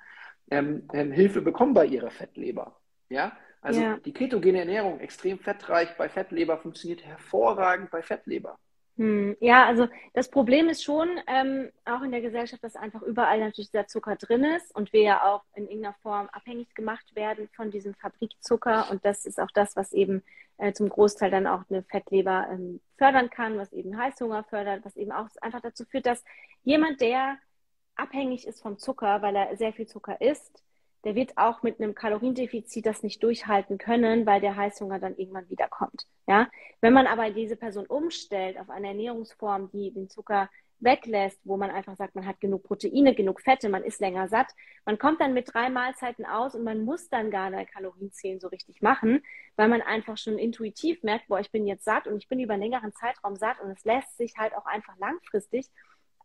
ähm, 0.49 0.87
ähm, 0.93 1.11
Hilfe 1.11 1.41
bekommen 1.41 1.73
bei 1.73 1.85
ihrer 1.85 2.09
Fettleber. 2.09 2.79
Ja, 3.09 3.37
also 3.61 3.81
ja. 3.81 3.97
die 3.97 4.13
ketogene 4.13 4.59
Ernährung, 4.59 4.99
extrem 4.99 5.39
fettreich 5.39 5.95
bei 5.97 6.09
Fettleber, 6.09 6.57
funktioniert 6.57 7.03
hervorragend 7.05 7.91
bei 7.91 8.01
Fettleber. 8.01 8.57
Hm, 8.97 9.37
ja, 9.39 9.65
also 9.65 9.87
das 10.13 10.29
Problem 10.29 10.69
ist 10.69 10.83
schon 10.83 11.07
ähm, 11.27 11.69
auch 11.85 12.01
in 12.01 12.11
der 12.11 12.21
Gesellschaft, 12.21 12.63
dass 12.63 12.75
einfach 12.75 13.03
überall 13.03 13.39
natürlich 13.39 13.69
dieser 13.69 13.87
Zucker 13.87 14.15
drin 14.15 14.43
ist 14.43 14.75
und 14.75 14.91
wir 14.91 15.01
ja 15.01 15.23
auch 15.23 15.43
in 15.53 15.67
irgendeiner 15.67 15.95
Form 16.01 16.27
abhängig 16.31 16.73
gemacht 16.73 17.15
werden 17.15 17.47
von 17.55 17.69
diesem 17.69 17.93
Fabrikzucker. 17.93 18.89
Und 18.89 19.05
das 19.05 19.25
ist 19.25 19.39
auch 19.39 19.51
das, 19.53 19.75
was 19.75 19.93
eben 19.93 20.23
äh, 20.57 20.73
zum 20.73 20.89
Großteil 20.89 21.29
dann 21.29 21.45
auch 21.45 21.61
eine 21.69 21.83
Fettleber 21.83 22.47
ähm, 22.51 22.81
fördern 22.97 23.29
kann, 23.29 23.59
was 23.59 23.71
eben 23.71 23.95
Heißhunger 23.97 24.43
fördert, 24.45 24.83
was 24.83 24.97
eben 24.97 25.11
auch 25.11 25.27
einfach 25.41 25.61
dazu 25.61 25.85
führt, 25.85 26.07
dass 26.07 26.23
jemand, 26.63 26.99
der 26.99 27.37
abhängig 27.95 28.47
ist 28.47 28.61
vom 28.61 28.79
Zucker, 28.79 29.21
weil 29.21 29.35
er 29.35 29.55
sehr 29.57 29.73
viel 29.73 29.85
Zucker 29.85 30.19
isst, 30.21 30.63
der 31.07 31.15
wird 31.15 31.37
auch 31.37 31.63
mit 31.63 31.79
einem 31.79 31.95
Kaloriendefizit 31.95 32.85
das 32.85 33.01
nicht 33.01 33.23
durchhalten 33.23 33.77
können, 33.77 34.25
weil 34.25 34.41
der 34.41 34.57
Heißhunger 34.57 34.99
dann 34.99 35.15
irgendwann 35.15 35.49
wiederkommt. 35.49 36.05
Ja? 36.27 36.49
Wenn 36.81 36.91
man 36.91 37.07
aber 37.07 37.29
diese 37.29 37.55
Person 37.55 37.85
umstellt 37.85 38.59
auf 38.59 38.69
eine 38.69 38.89
Ernährungsform, 38.89 39.71
die 39.71 39.91
den 39.91 40.09
Zucker 40.09 40.49
weglässt, 40.79 41.39
wo 41.45 41.55
man 41.55 41.71
einfach 41.71 41.95
sagt, 41.95 42.15
man 42.15 42.25
hat 42.25 42.41
genug 42.41 42.63
Proteine, 42.63 43.15
genug 43.15 43.39
Fette, 43.39 43.69
man 43.69 43.85
ist 43.85 44.01
länger 44.01 44.27
satt, 44.27 44.47
man 44.85 44.97
kommt 44.99 45.21
dann 45.21 45.33
mit 45.33 45.53
drei 45.53 45.69
Mahlzeiten 45.69 46.25
aus 46.25 46.55
und 46.55 46.65
man 46.65 46.83
muss 46.83 47.07
dann 47.07 47.31
gar 47.31 47.51
nicht 47.51 47.71
Kalorienzählen 47.71 48.41
so 48.41 48.49
richtig 48.49 48.81
machen, 48.81 49.23
weil 49.55 49.69
man 49.69 49.81
einfach 49.81 50.17
schon 50.17 50.37
intuitiv 50.37 51.03
merkt, 51.03 51.29
boah, 51.29 51.39
ich 51.39 51.51
bin 51.51 51.65
jetzt 51.67 51.85
satt 51.85 52.07
und 52.07 52.17
ich 52.17 52.27
bin 52.27 52.41
über 52.41 52.55
einen 52.55 52.63
längeren 52.63 52.91
Zeitraum 52.91 53.37
satt 53.37 53.61
und 53.61 53.71
es 53.71 53.85
lässt 53.85 54.17
sich 54.17 54.33
halt 54.37 54.53
auch 54.53 54.65
einfach 54.65 54.97
langfristig 54.97 55.67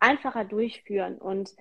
einfacher 0.00 0.44
durchführen 0.44 1.18
und 1.18 1.54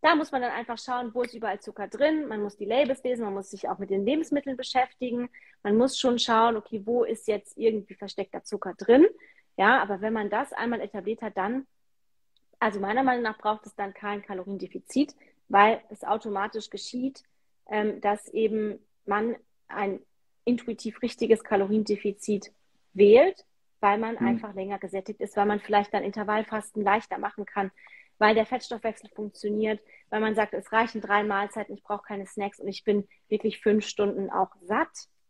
da 0.00 0.14
muss 0.14 0.30
man 0.30 0.42
dann 0.42 0.52
einfach 0.52 0.78
schauen, 0.78 1.12
wo 1.12 1.22
ist 1.22 1.34
überall 1.34 1.60
Zucker 1.60 1.88
drin. 1.88 2.28
Man 2.28 2.42
muss 2.42 2.56
die 2.56 2.64
Labels 2.64 3.02
lesen, 3.02 3.24
man 3.24 3.34
muss 3.34 3.50
sich 3.50 3.68
auch 3.68 3.78
mit 3.78 3.90
den 3.90 4.04
Lebensmitteln 4.04 4.56
beschäftigen. 4.56 5.28
Man 5.62 5.76
muss 5.76 5.98
schon 5.98 6.18
schauen, 6.18 6.56
okay, 6.56 6.82
wo 6.84 7.04
ist 7.04 7.26
jetzt 7.26 7.56
irgendwie 7.58 7.94
versteckter 7.94 8.44
Zucker 8.44 8.74
drin. 8.74 9.06
Ja, 9.56 9.82
aber 9.82 10.00
wenn 10.00 10.12
man 10.12 10.30
das 10.30 10.52
einmal 10.52 10.80
etabliert 10.80 11.20
hat, 11.20 11.36
dann, 11.36 11.66
also 12.60 12.78
meiner 12.78 13.02
Meinung 13.02 13.24
nach 13.24 13.38
braucht 13.38 13.66
es 13.66 13.74
dann 13.74 13.92
kein 13.92 14.22
Kaloriendefizit, 14.22 15.16
weil 15.48 15.82
es 15.90 16.04
automatisch 16.04 16.70
geschieht, 16.70 17.24
ähm, 17.68 18.00
dass 18.00 18.28
eben 18.28 18.78
man 19.04 19.34
ein 19.66 20.00
intuitiv 20.44 21.02
richtiges 21.02 21.42
Kaloriendefizit 21.42 22.52
wählt, 22.92 23.44
weil 23.80 23.98
man 23.98 24.14
mhm. 24.14 24.28
einfach 24.28 24.54
länger 24.54 24.78
gesättigt 24.78 25.20
ist, 25.20 25.36
weil 25.36 25.46
man 25.46 25.58
vielleicht 25.58 25.92
dann 25.92 26.04
Intervallfasten 26.04 26.84
leichter 26.84 27.18
machen 27.18 27.44
kann, 27.44 27.72
weil 28.18 28.34
der 28.34 28.46
Fettstoffwechsel 28.46 29.10
funktioniert, 29.14 29.80
weil 30.10 30.20
man 30.20 30.34
sagt, 30.34 30.54
es 30.54 30.72
reichen 30.72 31.00
drei 31.00 31.22
Mahlzeiten, 31.22 31.74
ich 31.74 31.82
brauche 31.82 32.02
keine 32.06 32.26
Snacks 32.26 32.60
und 32.60 32.68
ich 32.68 32.84
bin 32.84 33.06
wirklich 33.28 33.60
fünf 33.60 33.86
Stunden 33.86 34.30
auch 34.30 34.50
satt. 34.62 34.88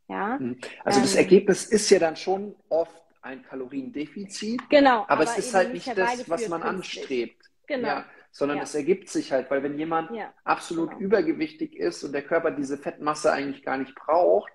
Ja? 0.08 0.38
Mhm. 0.38 0.58
Also 0.84 0.98
ähm, 0.98 1.04
das 1.04 1.14
Ergebnis 1.14 1.64
ist 1.64 1.90
ja 1.90 1.98
dann 1.98 2.16
schon 2.16 2.54
oft 2.68 3.02
ein 3.22 3.42
Kaloriendefizit. 3.42 4.68
Genau. 4.70 5.02
Aber, 5.02 5.10
aber 5.10 5.22
es 5.24 5.38
ist 5.38 5.54
halt 5.54 5.72
nicht 5.72 5.86
das, 5.86 6.28
was 6.28 6.48
man 6.48 6.62
künstlich. 6.62 7.02
anstrebt. 7.02 7.50
Genau. 7.66 7.88
Ja, 7.88 8.04
sondern 8.30 8.58
ja. 8.58 8.62
es 8.62 8.74
ergibt 8.74 9.08
sich 9.08 9.32
halt, 9.32 9.50
weil 9.50 9.62
wenn 9.62 9.78
jemand 9.78 10.10
ja, 10.12 10.32
absolut 10.44 10.90
genau. 10.90 11.00
übergewichtig 11.02 11.76
ist 11.76 12.02
und 12.04 12.12
der 12.12 12.22
Körper 12.22 12.50
diese 12.50 12.78
Fettmasse 12.78 13.32
eigentlich 13.32 13.62
gar 13.64 13.76
nicht 13.76 13.94
braucht, 13.94 14.52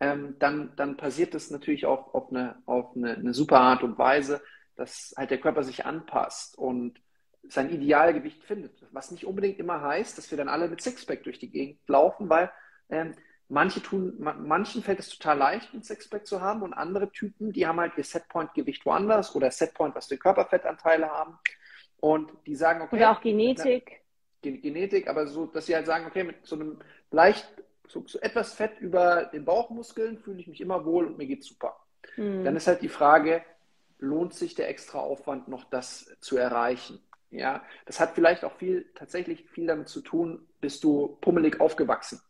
ähm, 0.00 0.36
dann, 0.38 0.72
dann 0.76 0.96
passiert 0.96 1.34
das 1.34 1.50
natürlich 1.50 1.86
auch 1.86 2.12
auf, 2.12 2.30
eine, 2.30 2.56
auf 2.66 2.96
eine, 2.96 3.14
eine 3.14 3.32
super 3.32 3.60
Art 3.60 3.82
und 3.82 3.98
Weise, 3.98 4.42
dass 4.74 5.14
halt 5.16 5.30
der 5.30 5.40
Körper 5.40 5.62
sich 5.62 5.86
anpasst. 5.86 6.58
Und 6.58 7.00
sein 7.48 7.70
Idealgewicht 7.70 8.42
findet. 8.44 8.72
Was 8.92 9.10
nicht 9.10 9.26
unbedingt 9.26 9.58
immer 9.58 9.80
heißt, 9.80 10.16
dass 10.18 10.30
wir 10.30 10.38
dann 10.38 10.48
alle 10.48 10.68
mit 10.68 10.80
Sixpack 10.80 11.22
durch 11.24 11.38
die 11.38 11.50
Gegend 11.50 11.80
laufen, 11.86 12.28
weil 12.28 12.50
ähm, 12.90 13.14
manche 13.48 13.82
tun, 13.82 14.14
manchen 14.18 14.82
fällt 14.82 14.98
es 14.98 15.08
total 15.10 15.38
leicht, 15.38 15.72
ein 15.72 15.82
Sixpack 15.82 16.26
zu 16.26 16.40
haben 16.40 16.62
und 16.62 16.72
andere 16.72 17.10
Typen, 17.10 17.52
die 17.52 17.66
haben 17.66 17.80
halt 17.80 17.92
ihr 17.96 18.04
Setpoint-Gewicht 18.04 18.84
woanders 18.86 19.34
oder 19.34 19.50
Setpoint, 19.50 19.94
was 19.94 20.08
die 20.08 20.16
Körperfettanteile 20.16 21.08
haben 21.08 21.38
und 21.98 22.32
die 22.46 22.56
sagen, 22.56 22.82
okay. 22.82 22.96
Oder 22.96 23.12
auch 23.12 23.20
Genetik. 23.20 24.02
Na, 24.44 24.50
Genetik, 24.50 25.08
aber 25.08 25.26
so, 25.26 25.46
dass 25.46 25.66
sie 25.66 25.74
halt 25.74 25.86
sagen, 25.86 26.06
okay, 26.06 26.24
mit 26.24 26.46
so 26.46 26.56
einem 26.56 26.78
leicht, 27.10 27.46
so, 27.88 28.04
so 28.06 28.18
etwas 28.20 28.54
Fett 28.54 28.78
über 28.80 29.26
den 29.26 29.44
Bauchmuskeln 29.44 30.18
fühle 30.18 30.40
ich 30.40 30.46
mich 30.46 30.60
immer 30.60 30.84
wohl 30.84 31.06
und 31.06 31.18
mir 31.18 31.26
geht's 31.26 31.46
super. 31.46 31.76
Mhm. 32.16 32.44
Dann 32.44 32.56
ist 32.56 32.66
halt 32.66 32.82
die 32.82 32.88
Frage, 32.88 33.42
lohnt 33.98 34.34
sich 34.34 34.54
der 34.54 34.68
extra 34.68 34.98
Aufwand 34.98 35.48
noch 35.48 35.64
das 35.64 36.14
zu 36.20 36.36
erreichen? 36.36 37.00
Ja, 37.30 37.62
das 37.86 38.00
hat 38.00 38.14
vielleicht 38.14 38.44
auch 38.44 38.56
viel, 38.56 38.86
tatsächlich 38.94 39.44
viel 39.50 39.66
damit 39.66 39.88
zu 39.88 40.00
tun, 40.00 40.46
bist 40.60 40.84
du 40.84 41.18
pummelig 41.20 41.60
aufgewachsen. 41.60 42.20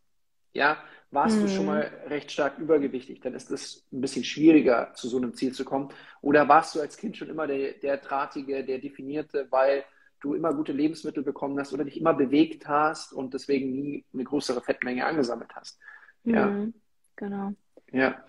Ja, 0.52 0.78
warst 1.10 1.36
mhm. 1.36 1.42
du 1.42 1.48
schon 1.48 1.60
mhm. 1.60 1.70
mal 1.70 1.90
recht 2.06 2.32
stark 2.32 2.58
übergewichtig, 2.58 3.20
dann 3.20 3.34
ist 3.34 3.50
es 3.50 3.86
ein 3.92 4.00
bisschen 4.00 4.24
schwieriger, 4.24 4.92
zu 4.94 5.08
so 5.08 5.18
einem 5.18 5.34
Ziel 5.34 5.52
zu 5.52 5.64
kommen. 5.64 5.90
Oder 6.22 6.48
warst 6.48 6.74
du 6.74 6.80
als 6.80 6.96
Kind 6.96 7.16
schon 7.16 7.28
immer 7.28 7.46
der, 7.46 7.74
der 7.74 7.98
Drahtige, 7.98 8.64
der 8.64 8.78
Definierte, 8.78 9.46
weil 9.50 9.84
du 10.20 10.34
immer 10.34 10.54
gute 10.54 10.72
Lebensmittel 10.72 11.22
bekommen 11.22 11.58
hast 11.58 11.72
oder 11.72 11.84
dich 11.84 12.00
immer 12.00 12.14
bewegt 12.14 12.66
hast 12.66 13.12
und 13.12 13.34
deswegen 13.34 13.72
nie 13.72 14.04
eine 14.12 14.24
größere 14.24 14.60
Fettmenge 14.62 15.04
angesammelt 15.06 15.54
hast. 15.54 15.78
Ja. 16.24 16.46
Mhm, 16.46 16.74
genau. 17.14 17.52
Ja, 17.92 18.24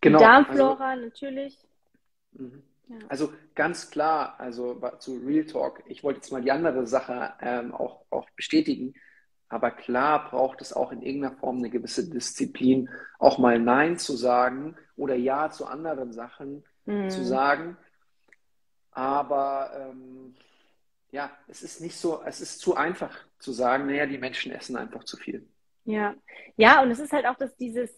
genau. 0.00 0.18
Die 0.18 0.24
Darmflora 0.24 0.90
also, 0.90 1.04
natürlich. 1.04 1.58
Mhm. 2.32 2.62
Ja. 2.92 3.06
Also 3.08 3.32
ganz 3.54 3.90
klar, 3.90 4.38
also 4.38 4.80
zu 4.98 5.16
Real 5.24 5.46
Talk, 5.46 5.82
ich 5.86 6.04
wollte 6.04 6.18
jetzt 6.18 6.30
mal 6.30 6.42
die 6.42 6.52
andere 6.52 6.86
Sache 6.86 7.32
ähm, 7.40 7.74
auch, 7.74 8.04
auch 8.10 8.28
bestätigen. 8.36 8.94
Aber 9.48 9.70
klar 9.70 10.30
braucht 10.30 10.60
es 10.62 10.72
auch 10.72 10.92
in 10.92 11.02
irgendeiner 11.02 11.36
Form 11.36 11.58
eine 11.58 11.70
gewisse 11.70 12.08
Disziplin, 12.08 12.88
auch 13.18 13.38
mal 13.38 13.58
Nein 13.58 13.98
zu 13.98 14.16
sagen 14.16 14.76
oder 14.96 15.14
Ja 15.14 15.50
zu 15.50 15.66
anderen 15.66 16.12
Sachen 16.12 16.64
mhm. 16.86 17.10
zu 17.10 17.24
sagen. 17.24 17.76
Aber 18.90 19.70
ähm, 19.74 20.34
ja, 21.10 21.30
es 21.48 21.62
ist 21.62 21.80
nicht 21.80 21.96
so, 21.96 22.22
es 22.24 22.40
ist 22.40 22.60
zu 22.60 22.76
einfach 22.76 23.16
zu 23.38 23.52
sagen, 23.52 23.86
naja, 23.86 24.06
die 24.06 24.18
Menschen 24.18 24.52
essen 24.52 24.76
einfach 24.76 25.04
zu 25.04 25.16
viel. 25.16 25.46
Ja, 25.84 26.14
ja, 26.56 26.82
und 26.82 26.90
es 26.90 26.98
ist 26.98 27.12
halt 27.12 27.26
auch, 27.26 27.36
dass 27.36 27.56
dieses 27.56 27.90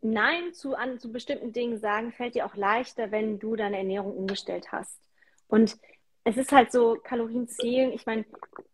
Nein 0.00 0.54
zu, 0.54 0.74
an, 0.74 0.98
zu 0.98 1.10
bestimmten 1.10 1.52
Dingen 1.52 1.78
sagen, 1.78 2.12
fällt 2.12 2.34
dir 2.34 2.46
auch 2.46 2.54
leichter, 2.54 3.10
wenn 3.10 3.38
du 3.38 3.56
deine 3.56 3.78
Ernährung 3.78 4.16
umgestellt 4.16 4.70
hast. 4.70 5.00
Und 5.48 5.76
es 6.24 6.36
ist 6.36 6.52
halt 6.52 6.70
so, 6.70 6.98
Kalorien 7.02 7.48
zählen. 7.48 7.92
Ich 7.92 8.06
meine, 8.06 8.24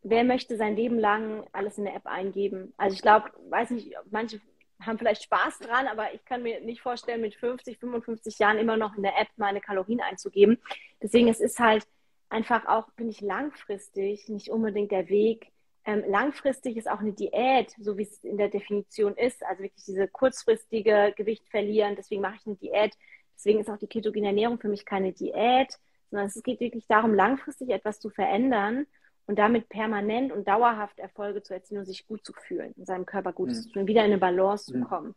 wer 0.02 0.24
möchte 0.24 0.56
sein 0.56 0.76
Leben 0.76 0.98
lang 0.98 1.46
alles 1.52 1.78
in 1.78 1.84
der 1.84 1.94
App 1.94 2.06
eingeben? 2.06 2.74
Also 2.76 2.94
ich 2.94 3.02
glaube, 3.02 3.30
weiß 3.48 3.70
nicht, 3.70 3.94
manche 4.10 4.40
haben 4.80 4.98
vielleicht 4.98 5.22
Spaß 5.22 5.60
dran, 5.60 5.86
aber 5.86 6.12
ich 6.14 6.24
kann 6.24 6.42
mir 6.42 6.60
nicht 6.60 6.82
vorstellen, 6.82 7.20
mit 7.20 7.34
50, 7.34 7.78
55 7.78 8.38
Jahren 8.38 8.58
immer 8.58 8.76
noch 8.76 8.96
in 8.96 9.02
der 9.02 9.18
App 9.18 9.28
meine 9.36 9.60
Kalorien 9.60 10.00
einzugeben. 10.00 10.58
Deswegen, 11.02 11.28
es 11.28 11.40
ist 11.40 11.58
halt 11.58 11.86
einfach 12.28 12.66
auch, 12.66 12.88
finde 12.96 13.12
ich, 13.12 13.20
langfristig 13.20 14.28
nicht 14.28 14.50
unbedingt 14.50 14.90
der 14.90 15.08
Weg. 15.08 15.52
Ähm, 15.86 16.02
langfristig 16.08 16.76
ist 16.76 16.88
auch 16.88 17.00
eine 17.00 17.12
Diät, 17.12 17.74
so 17.78 17.98
wie 17.98 18.02
es 18.02 18.24
in 18.24 18.38
der 18.38 18.48
Definition 18.48 19.14
ist, 19.16 19.44
also 19.44 19.62
wirklich 19.62 19.84
diese 19.84 20.08
kurzfristige 20.08 21.12
Gewicht 21.16 21.46
verlieren. 21.50 21.94
Deswegen 21.96 22.22
mache 22.22 22.36
ich 22.36 22.46
eine 22.46 22.56
Diät. 22.56 22.96
Deswegen 23.36 23.60
ist 23.60 23.68
auch 23.68 23.78
die 23.78 23.86
ketogene 23.86 24.28
Ernährung 24.28 24.58
für 24.58 24.68
mich 24.68 24.86
keine 24.86 25.12
Diät, 25.12 25.78
sondern 26.10 26.28
es 26.28 26.42
geht 26.42 26.60
wirklich 26.60 26.86
darum, 26.86 27.12
langfristig 27.12 27.68
etwas 27.70 28.00
zu 28.00 28.08
verändern 28.08 28.86
und 29.26 29.38
damit 29.38 29.68
permanent 29.68 30.32
und 30.32 30.48
dauerhaft 30.48 30.98
Erfolge 30.98 31.42
zu 31.42 31.52
erzielen 31.52 31.80
und 31.80 31.86
sich 31.86 32.06
gut 32.06 32.24
zu 32.24 32.32
fühlen, 32.32 32.72
in 32.76 32.86
seinem 32.86 33.04
Körper 33.04 33.32
gut 33.32 33.48
mhm. 33.48 33.54
zu 33.54 33.68
fühlen, 33.70 33.86
wieder 33.86 34.04
in 34.04 34.12
eine 34.12 34.18
Balance 34.18 34.72
mhm. 34.72 34.82
zu 34.82 34.88
kommen. 34.88 35.14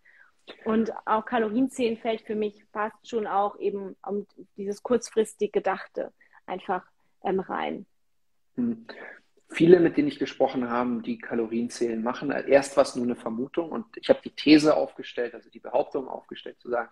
Und 0.66 0.94
auch 1.06 1.26
Kalorienzählen 1.26 1.98
fällt 1.98 2.22
für 2.22 2.36
mich 2.36 2.64
fast 2.72 3.08
schon 3.08 3.28
auch 3.28 3.60
eben 3.60 3.96
um 4.06 4.26
dieses 4.56 4.82
kurzfristig 4.82 5.52
Gedachte 5.52 6.14
einfach 6.46 6.86
ähm, 7.24 7.40
rein. 7.40 7.86
Mhm. 8.56 8.86
Viele, 9.50 9.80
mit 9.80 9.96
denen 9.96 10.10
ich 10.10 10.20
gesprochen 10.20 10.70
habe, 10.70 11.02
die 11.02 11.20
Kalorien 11.20 11.70
zählen, 11.70 12.04
machen 12.04 12.32
erst 12.32 12.76
was 12.76 12.96
nur 12.96 13.06
eine 13.06 13.16
Vermutung 13.16 13.72
und 13.72 13.86
ich 13.96 14.10
habe 14.10 14.20
die 14.24 14.32
These 14.32 14.76
aufgestellt, 14.76 15.34
also 15.34 15.50
die 15.50 15.60
Behauptung 15.60 16.08
aufgestellt, 16.08 16.60
zu 16.60 16.70
sagen, 16.70 16.90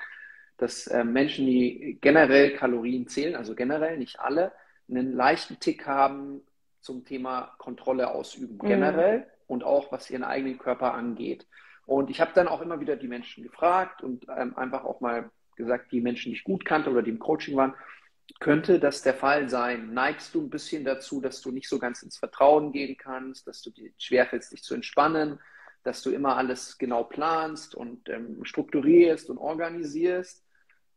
dass 0.58 0.88
äh, 0.88 1.04
Menschen, 1.04 1.46
die 1.46 1.98
generell 2.00 2.56
Kalorien 2.56 3.08
zählen, 3.08 3.36
also 3.36 3.56
generell 3.56 3.98
nicht 3.98 4.20
alle, 4.20 4.54
einen 4.90 5.14
leichten 5.14 5.60
Tick 5.60 5.86
haben 5.86 6.42
zum 6.80 7.04
Thema 7.04 7.56
Kontrolle 7.58 8.12
ausüben, 8.12 8.56
mhm. 8.62 8.68
generell 8.68 9.28
und 9.48 9.64
auch 9.64 9.92
was 9.92 10.10
ihren 10.10 10.24
eigenen 10.24 10.58
Körper 10.58 10.94
angeht. 10.94 11.46
Und 11.86 12.10
ich 12.10 12.22
habe 12.22 12.32
dann 12.34 12.48
auch 12.48 12.62
immer 12.62 12.80
wieder 12.80 12.96
die 12.96 13.08
Menschen 13.08 13.44
gefragt 13.44 14.02
und 14.02 14.28
ähm, 14.36 14.58
einfach 14.58 14.86
auch 14.86 15.02
mal 15.02 15.30
gesagt, 15.56 15.92
die 15.92 16.02
Menschen, 16.02 16.32
die 16.32 16.38
ich 16.38 16.44
gut 16.44 16.66
kannte 16.66 16.90
oder 16.90 17.02
die 17.02 17.12
im 17.12 17.20
Coaching 17.20 17.56
waren, 17.56 17.74
könnte 18.40 18.80
das 18.80 19.02
der 19.02 19.14
Fall 19.14 19.50
sein? 19.50 19.94
Neigst 19.94 20.36
du 20.36 20.42
ein 20.42 20.50
bisschen 20.50 20.84
dazu, 20.84 21.22
dass 21.22 21.42
du 21.42 21.52
nicht 21.52 21.70
so 21.70 21.80
ganz 21.80 22.02
ins 22.04 22.18
Vertrauen 22.18 22.72
gehen 22.72 22.98
kannst, 22.98 23.48
dass 23.48 23.62
du 23.62 23.70
dir 23.70 23.92
schwerfällst, 23.98 24.52
dich 24.52 24.64
zu 24.64 24.74
entspannen, 24.74 25.40
dass 25.84 26.02
du 26.02 26.12
immer 26.12 26.36
alles 26.38 26.78
genau 26.78 27.04
planst 27.04 27.76
und 27.76 28.10
ähm, 28.10 28.44
strukturierst 28.44 29.30
und 29.30 29.38
organisierst? 29.38 30.44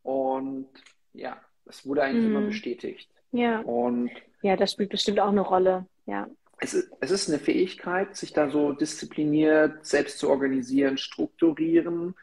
Und 0.03 0.68
ja, 1.12 1.41
das 1.64 1.87
wurde 1.87 2.03
eigentlich 2.03 2.24
mhm. 2.24 2.37
immer 2.37 2.47
bestätigt. 2.47 3.11
Ja. 3.33 3.61
Und 3.61 4.11
ja, 4.43 4.57
das 4.57 4.72
spielt 4.72 4.91
bestimmt 4.91 5.20
auch 5.20 5.29
eine 5.29 5.43
Rolle. 5.43 5.87
Ja. 6.07 6.29
Es 6.61 6.74
ist, 6.74 6.91
es 7.01 7.11
ist 7.11 7.29
eine 7.29 7.39
Fähigkeit, 7.39 8.16
sich 8.16 8.33
da 8.33 8.51
so 8.51 8.72
diszipliniert, 8.72 9.85
selbst 9.85 10.18
zu 10.18 10.29
organisieren, 10.29 10.99
strukturieren. 10.99 12.14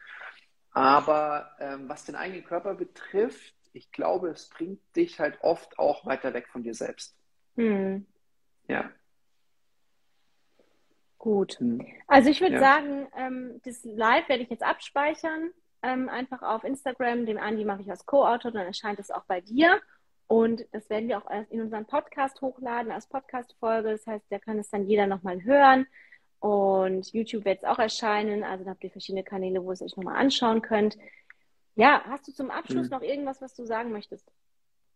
Aber 0.72 1.52
ähm, 1.58 1.88
was 1.88 2.04
den 2.04 2.16
eigenen 2.16 2.44
Körper 2.44 2.74
betrifft, 2.74 3.54
ich 3.76 3.92
glaube, 3.92 4.30
es 4.30 4.48
bringt 4.48 4.80
dich 4.96 5.20
halt 5.20 5.38
oft 5.42 5.78
auch 5.78 6.06
weiter 6.06 6.32
weg 6.34 6.48
von 6.48 6.62
dir 6.62 6.74
selbst. 6.74 7.14
Mhm. 7.56 8.06
Ja. 8.68 8.90
Gut. 11.18 11.58
Mhm. 11.60 11.86
Also 12.06 12.30
ich 12.30 12.40
würde 12.40 12.54
ja. 12.54 12.60
sagen, 12.60 13.08
ähm, 13.16 13.60
das 13.64 13.84
Live 13.84 14.28
werde 14.28 14.42
ich 14.42 14.50
jetzt 14.50 14.62
abspeichern 14.62 15.50
ähm, 15.82 16.08
einfach 16.08 16.42
auf 16.42 16.64
Instagram. 16.64 17.26
Dem 17.26 17.38
Andi 17.38 17.64
mache 17.64 17.82
ich 17.82 17.90
als 17.90 18.06
Co-Autor, 18.06 18.50
dann 18.50 18.66
erscheint 18.66 18.98
es 18.98 19.10
auch 19.10 19.24
bei 19.24 19.40
dir. 19.40 19.80
Und 20.26 20.64
das 20.72 20.90
werden 20.90 21.08
wir 21.08 21.18
auch 21.18 21.30
in 21.50 21.60
unseren 21.60 21.86
Podcast 21.86 22.40
hochladen 22.40 22.90
als 22.90 23.06
Podcast-Folge. 23.06 23.92
Das 23.92 24.06
heißt, 24.06 24.24
da 24.30 24.38
kann 24.38 24.58
es 24.58 24.70
dann 24.70 24.88
jeder 24.88 25.06
nochmal 25.06 25.44
hören. 25.44 25.86
Und 26.40 27.12
YouTube 27.12 27.44
wird 27.44 27.58
es 27.58 27.64
auch 27.64 27.78
erscheinen. 27.78 28.42
Also 28.42 28.64
da 28.64 28.70
habt 28.70 28.82
ihr 28.82 28.90
verschiedene 28.90 29.22
Kanäle, 29.22 29.62
wo 29.62 29.70
ihr 29.70 29.74
es 29.74 29.82
euch 29.82 29.96
nochmal 29.96 30.16
anschauen 30.16 30.62
könnt. 30.62 30.96
Ja, 31.76 32.02
hast 32.06 32.26
du 32.26 32.32
zum 32.32 32.50
Abschluss 32.50 32.86
mhm. 32.86 32.96
noch 32.96 33.02
irgendwas, 33.02 33.40
was 33.40 33.54
du 33.54 33.64
sagen 33.64 33.92
möchtest? 33.92 34.26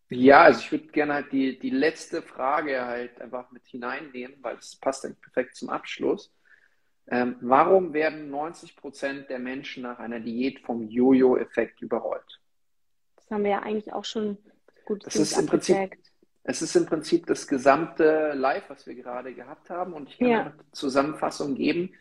Ja, 0.09 0.43
also 0.43 0.61
ich 0.61 0.72
würde 0.72 0.89
gerne 0.89 1.14
halt 1.14 1.31
die, 1.31 1.59
die 1.59 1.70
letzte 1.70 2.20
Frage 2.20 2.85
halt 2.85 3.20
einfach 3.20 3.51
mit 3.53 3.64
hineinnehmen, 3.66 4.37
weil 4.41 4.57
es 4.57 4.74
passt 4.74 5.05
eigentlich 5.05 5.20
perfekt 5.20 5.55
zum 5.55 5.70
Abschluss. 5.70 6.33
Ähm, 7.07 7.37
warum 7.41 7.93
werden 7.93 8.31
90 8.31 8.76
Prozent 8.76 9.31
der 9.31 9.39
Menschen 9.39 9.85
nach 9.85 9.99
einer 9.99 10.18
Diät 10.18 10.61
vom 10.61 10.89
Jojo-Effekt 10.89 11.81
überrollt? 11.81 12.41
Das 13.16 13.31
haben 13.31 13.45
wir 13.45 13.51
ja 13.53 13.62
eigentlich 13.62 13.93
auch 13.93 14.05
schon 14.05 14.39
gut 14.85 15.07
das 15.07 15.16
ist 15.16 15.39
im 15.39 15.47
Prinzip, 15.47 15.76
Es 16.43 16.62
ist 16.62 16.74
im 16.74 16.87
Prinzip 16.87 17.26
das 17.26 17.47
gesamte 17.47 18.33
Live, 18.35 18.68
was 18.68 18.87
wir 18.87 18.95
gerade 18.95 19.35
gehabt 19.35 19.70
haben. 19.70 19.93
Und 19.93 20.09
ich 20.09 20.18
kann 20.18 20.28
ja. 20.28 20.41
eine 20.41 20.55
Zusammenfassung 20.72 21.55
geben, 21.55 21.95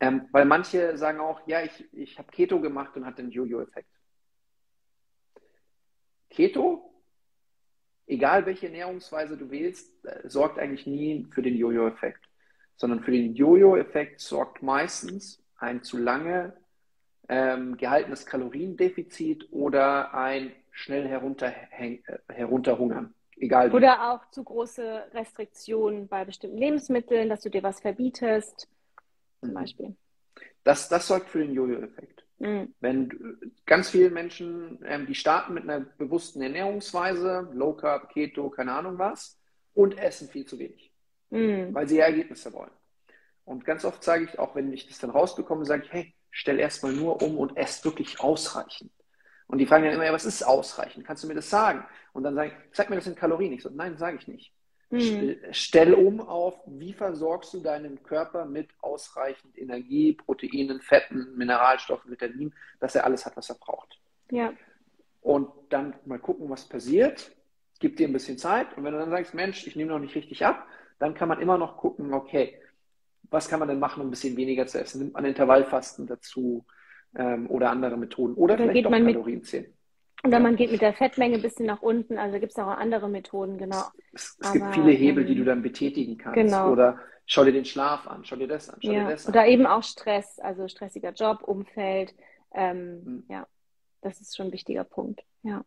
ähm, 0.00 0.28
weil 0.32 0.44
manche 0.44 0.96
sagen 0.98 1.20
auch, 1.20 1.40
ja, 1.46 1.62
ich, 1.62 1.88
ich 1.94 2.18
habe 2.18 2.30
Keto 2.30 2.60
gemacht 2.60 2.96
und 2.96 3.06
hatte 3.06 3.22
den 3.22 3.30
Jojo-Effekt. 3.30 3.88
Keto, 6.36 6.92
egal 8.06 8.46
welche 8.46 8.66
Ernährungsweise 8.66 9.36
du 9.36 9.50
wählst, 9.50 10.04
äh, 10.04 10.28
sorgt 10.28 10.58
eigentlich 10.58 10.86
nie 10.86 11.26
für 11.32 11.42
den 11.42 11.56
Jojo-Effekt 11.56 12.26
sondern 12.76 13.02
für 13.02 13.10
den 13.10 13.34
Jojo-Effekt 13.34 14.20
sorgt 14.20 14.62
meistens 14.62 15.42
ein 15.58 15.82
zu 15.82 15.96
lange 15.96 16.52
ähm, 17.28 17.76
gehaltenes 17.76 18.26
Kaloriendefizit 18.26 19.48
oder 19.50 20.14
ein 20.14 20.52
schnell 20.70 21.06
äh, 21.06 21.98
herunterhungern. 22.28 23.14
Egal 23.38 23.72
wie. 23.72 23.76
Oder 23.76 24.12
auch 24.12 24.30
zu 24.30 24.44
große 24.44 25.06
Restriktionen 25.12 26.08
bei 26.08 26.24
bestimmten 26.24 26.58
Lebensmitteln, 26.58 27.28
dass 27.28 27.40
du 27.40 27.50
dir 27.50 27.62
was 27.62 27.80
verbietest, 27.80 28.68
zum 29.40 29.50
mhm. 29.50 29.54
Beispiel. 29.54 29.96
Das, 30.62 30.88
das 30.88 31.08
sorgt 31.08 31.30
für 31.30 31.38
den 31.38 31.52
Jojo-Effekt. 31.52 32.15
Mhm. 32.38 32.74
Wenn 32.80 33.38
ganz 33.64 33.90
viele 33.90 34.10
Menschen, 34.10 34.78
ähm, 34.84 35.06
die 35.06 35.14
starten 35.14 35.54
mit 35.54 35.64
einer 35.64 35.80
bewussten 35.80 36.42
Ernährungsweise, 36.42 37.48
Low 37.52 37.74
Carb, 37.74 38.10
Keto, 38.12 38.50
keine 38.50 38.72
Ahnung 38.72 38.98
was, 38.98 39.38
und 39.74 39.98
essen 39.98 40.28
viel 40.28 40.46
zu 40.46 40.58
wenig 40.58 40.92
mhm. 41.30 41.74
weil 41.74 41.88
sie 41.88 41.98
Ergebnisse 41.98 42.52
wollen. 42.52 42.70
Und 43.44 43.64
ganz 43.64 43.84
oft 43.84 44.02
sage 44.02 44.24
ich, 44.24 44.38
auch 44.38 44.54
wenn 44.54 44.72
ich 44.72 44.88
das 44.88 44.98
dann 44.98 45.10
rausbekomme, 45.10 45.64
sage 45.64 45.84
ich, 45.84 45.92
hey, 45.92 46.14
stell 46.30 46.58
erstmal 46.58 46.92
nur 46.92 47.22
um 47.22 47.38
und 47.38 47.56
ess 47.56 47.84
wirklich 47.84 48.20
ausreichend. 48.20 48.90
Und 49.46 49.58
die 49.58 49.66
fragen 49.66 49.84
dann 49.84 49.94
immer, 49.94 50.04
ja, 50.04 50.12
was 50.12 50.24
ist 50.24 50.42
ausreichend? 50.42 51.06
Kannst 51.06 51.22
du 51.22 51.28
mir 51.28 51.34
das 51.34 51.48
sagen? 51.48 51.84
Und 52.12 52.24
dann 52.24 52.34
sage 52.34 52.48
ich, 52.48 52.76
sag 52.76 52.90
mir 52.90 52.96
das 52.96 53.06
in 53.06 53.14
Kalorien. 53.14 53.52
Ich 53.52 53.62
so, 53.62 53.70
nein, 53.70 53.96
sage 53.96 54.16
ich 54.20 54.26
nicht. 54.26 54.52
Mhm. 54.96 55.36
Stell 55.52 55.94
um 55.94 56.20
auf, 56.20 56.58
wie 56.66 56.92
versorgst 56.92 57.54
du 57.54 57.60
deinen 57.60 58.02
Körper 58.02 58.44
mit 58.44 58.68
ausreichend 58.80 59.56
Energie, 59.58 60.12
Proteinen, 60.12 60.80
Fetten, 60.80 61.36
Mineralstoffen, 61.36 62.10
Vitaminen, 62.10 62.54
dass 62.80 62.94
er 62.94 63.04
alles 63.04 63.26
hat, 63.26 63.36
was 63.36 63.50
er 63.50 63.56
braucht. 63.56 64.00
Ja. 64.30 64.52
Und 65.20 65.48
dann 65.70 65.94
mal 66.04 66.18
gucken, 66.18 66.48
was 66.48 66.68
passiert. 66.68 67.32
Gib 67.78 67.96
dir 67.96 68.08
ein 68.08 68.12
bisschen 68.12 68.38
Zeit. 68.38 68.76
Und 68.76 68.84
wenn 68.84 68.92
du 68.92 68.98
dann 68.98 69.10
sagst, 69.10 69.34
Mensch, 69.34 69.66
ich 69.66 69.76
nehme 69.76 69.90
noch 69.90 69.98
nicht 69.98 70.14
richtig 70.14 70.44
ab, 70.44 70.66
dann 70.98 71.14
kann 71.14 71.28
man 71.28 71.40
immer 71.40 71.58
noch 71.58 71.76
gucken, 71.76 72.14
okay, 72.14 72.60
was 73.30 73.48
kann 73.48 73.58
man 73.58 73.68
denn 73.68 73.78
machen, 73.78 74.00
um 74.00 74.08
ein 74.08 74.10
bisschen 74.10 74.36
weniger 74.36 74.66
zu 74.66 74.80
essen? 74.80 75.00
Nimmt 75.00 75.14
man 75.14 75.24
Intervallfasten 75.24 76.06
dazu 76.06 76.64
ähm, 77.16 77.50
oder 77.50 77.70
andere 77.70 77.96
Methoden? 77.96 78.34
Oder, 78.34 78.54
oder 78.54 78.64
vielleicht 78.64 78.86
doch 78.86 78.90
Kalorien 78.90 79.42
zählen. 79.42 79.75
Oder 80.26 80.40
man 80.40 80.56
geht 80.56 80.72
mit 80.72 80.82
der 80.82 80.92
Fettmenge 80.92 81.36
ein 81.36 81.42
bisschen 81.42 81.66
nach 81.66 81.82
unten. 81.82 82.18
Also 82.18 82.38
gibt 82.38 82.52
es 82.52 82.58
auch 82.58 82.66
andere 82.66 83.08
Methoden, 83.08 83.58
genau. 83.58 83.82
Es, 84.12 84.36
es 84.40 84.52
gibt 84.52 84.74
viele 84.74 84.90
Hebel, 84.90 85.24
die 85.24 85.34
du 85.34 85.44
dann 85.44 85.62
betätigen 85.62 86.18
kannst. 86.18 86.34
Genau. 86.34 86.72
Oder 86.72 86.98
schau 87.26 87.44
dir 87.44 87.52
den 87.52 87.64
Schlaf 87.64 88.06
an, 88.06 88.24
schau 88.24 88.36
dir 88.36 88.48
das 88.48 88.68
an, 88.68 88.78
schau 88.82 88.92
ja. 88.92 89.04
dir 89.04 89.10
das 89.10 89.26
an. 89.26 89.32
Oder 89.32 89.46
eben 89.46 89.66
auch 89.66 89.82
Stress, 89.82 90.38
also 90.38 90.68
stressiger 90.68 91.12
Job, 91.12 91.42
Umfeld. 91.42 92.14
Ähm, 92.52 93.04
mhm. 93.04 93.24
Ja, 93.28 93.46
das 94.00 94.20
ist 94.20 94.36
schon 94.36 94.46
ein 94.46 94.52
wichtiger 94.52 94.84
Punkt. 94.84 95.22
Ja. 95.42 95.64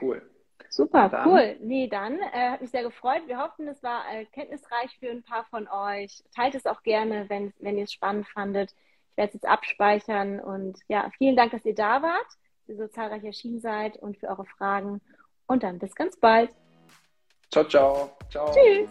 Cool. 0.00 0.22
Super, 0.68 1.08
dann. 1.08 1.28
cool. 1.28 1.56
Nee, 1.60 1.88
dann 1.88 2.18
äh, 2.18 2.50
hat 2.50 2.62
mich 2.62 2.70
sehr 2.70 2.82
gefreut. 2.82 3.22
Wir 3.26 3.38
hoffen, 3.38 3.68
es 3.68 3.82
war 3.82 4.04
äh, 4.12 4.24
kenntnisreich 4.26 4.96
für 4.98 5.10
ein 5.10 5.22
paar 5.22 5.44
von 5.50 5.68
euch. 5.68 6.22
Teilt 6.34 6.54
es 6.54 6.66
auch 6.66 6.82
gerne, 6.82 7.28
wenn, 7.28 7.52
wenn 7.58 7.76
ihr 7.76 7.84
es 7.84 7.92
spannend 7.92 8.26
fandet. 8.28 8.74
Ich 9.10 9.16
werde 9.18 9.28
es 9.28 9.34
jetzt 9.34 9.46
abspeichern 9.46 10.40
und 10.40 10.78
ja, 10.88 11.10
vielen 11.18 11.36
Dank, 11.36 11.52
dass 11.52 11.66
ihr 11.66 11.74
da 11.74 12.00
wart 12.00 12.26
ihr 12.72 12.78
so 12.78 12.88
zahlreich 12.88 13.24
erschienen 13.24 13.60
seid 13.60 13.96
und 13.98 14.18
für 14.18 14.28
eure 14.28 14.44
Fragen. 14.44 15.00
Und 15.46 15.62
dann 15.62 15.78
bis 15.78 15.94
ganz 15.94 16.16
bald. 16.16 16.50
Ciao, 17.50 17.64
ciao. 17.64 18.16
Ciao. 18.30 18.50
Tschüss. 18.52 18.88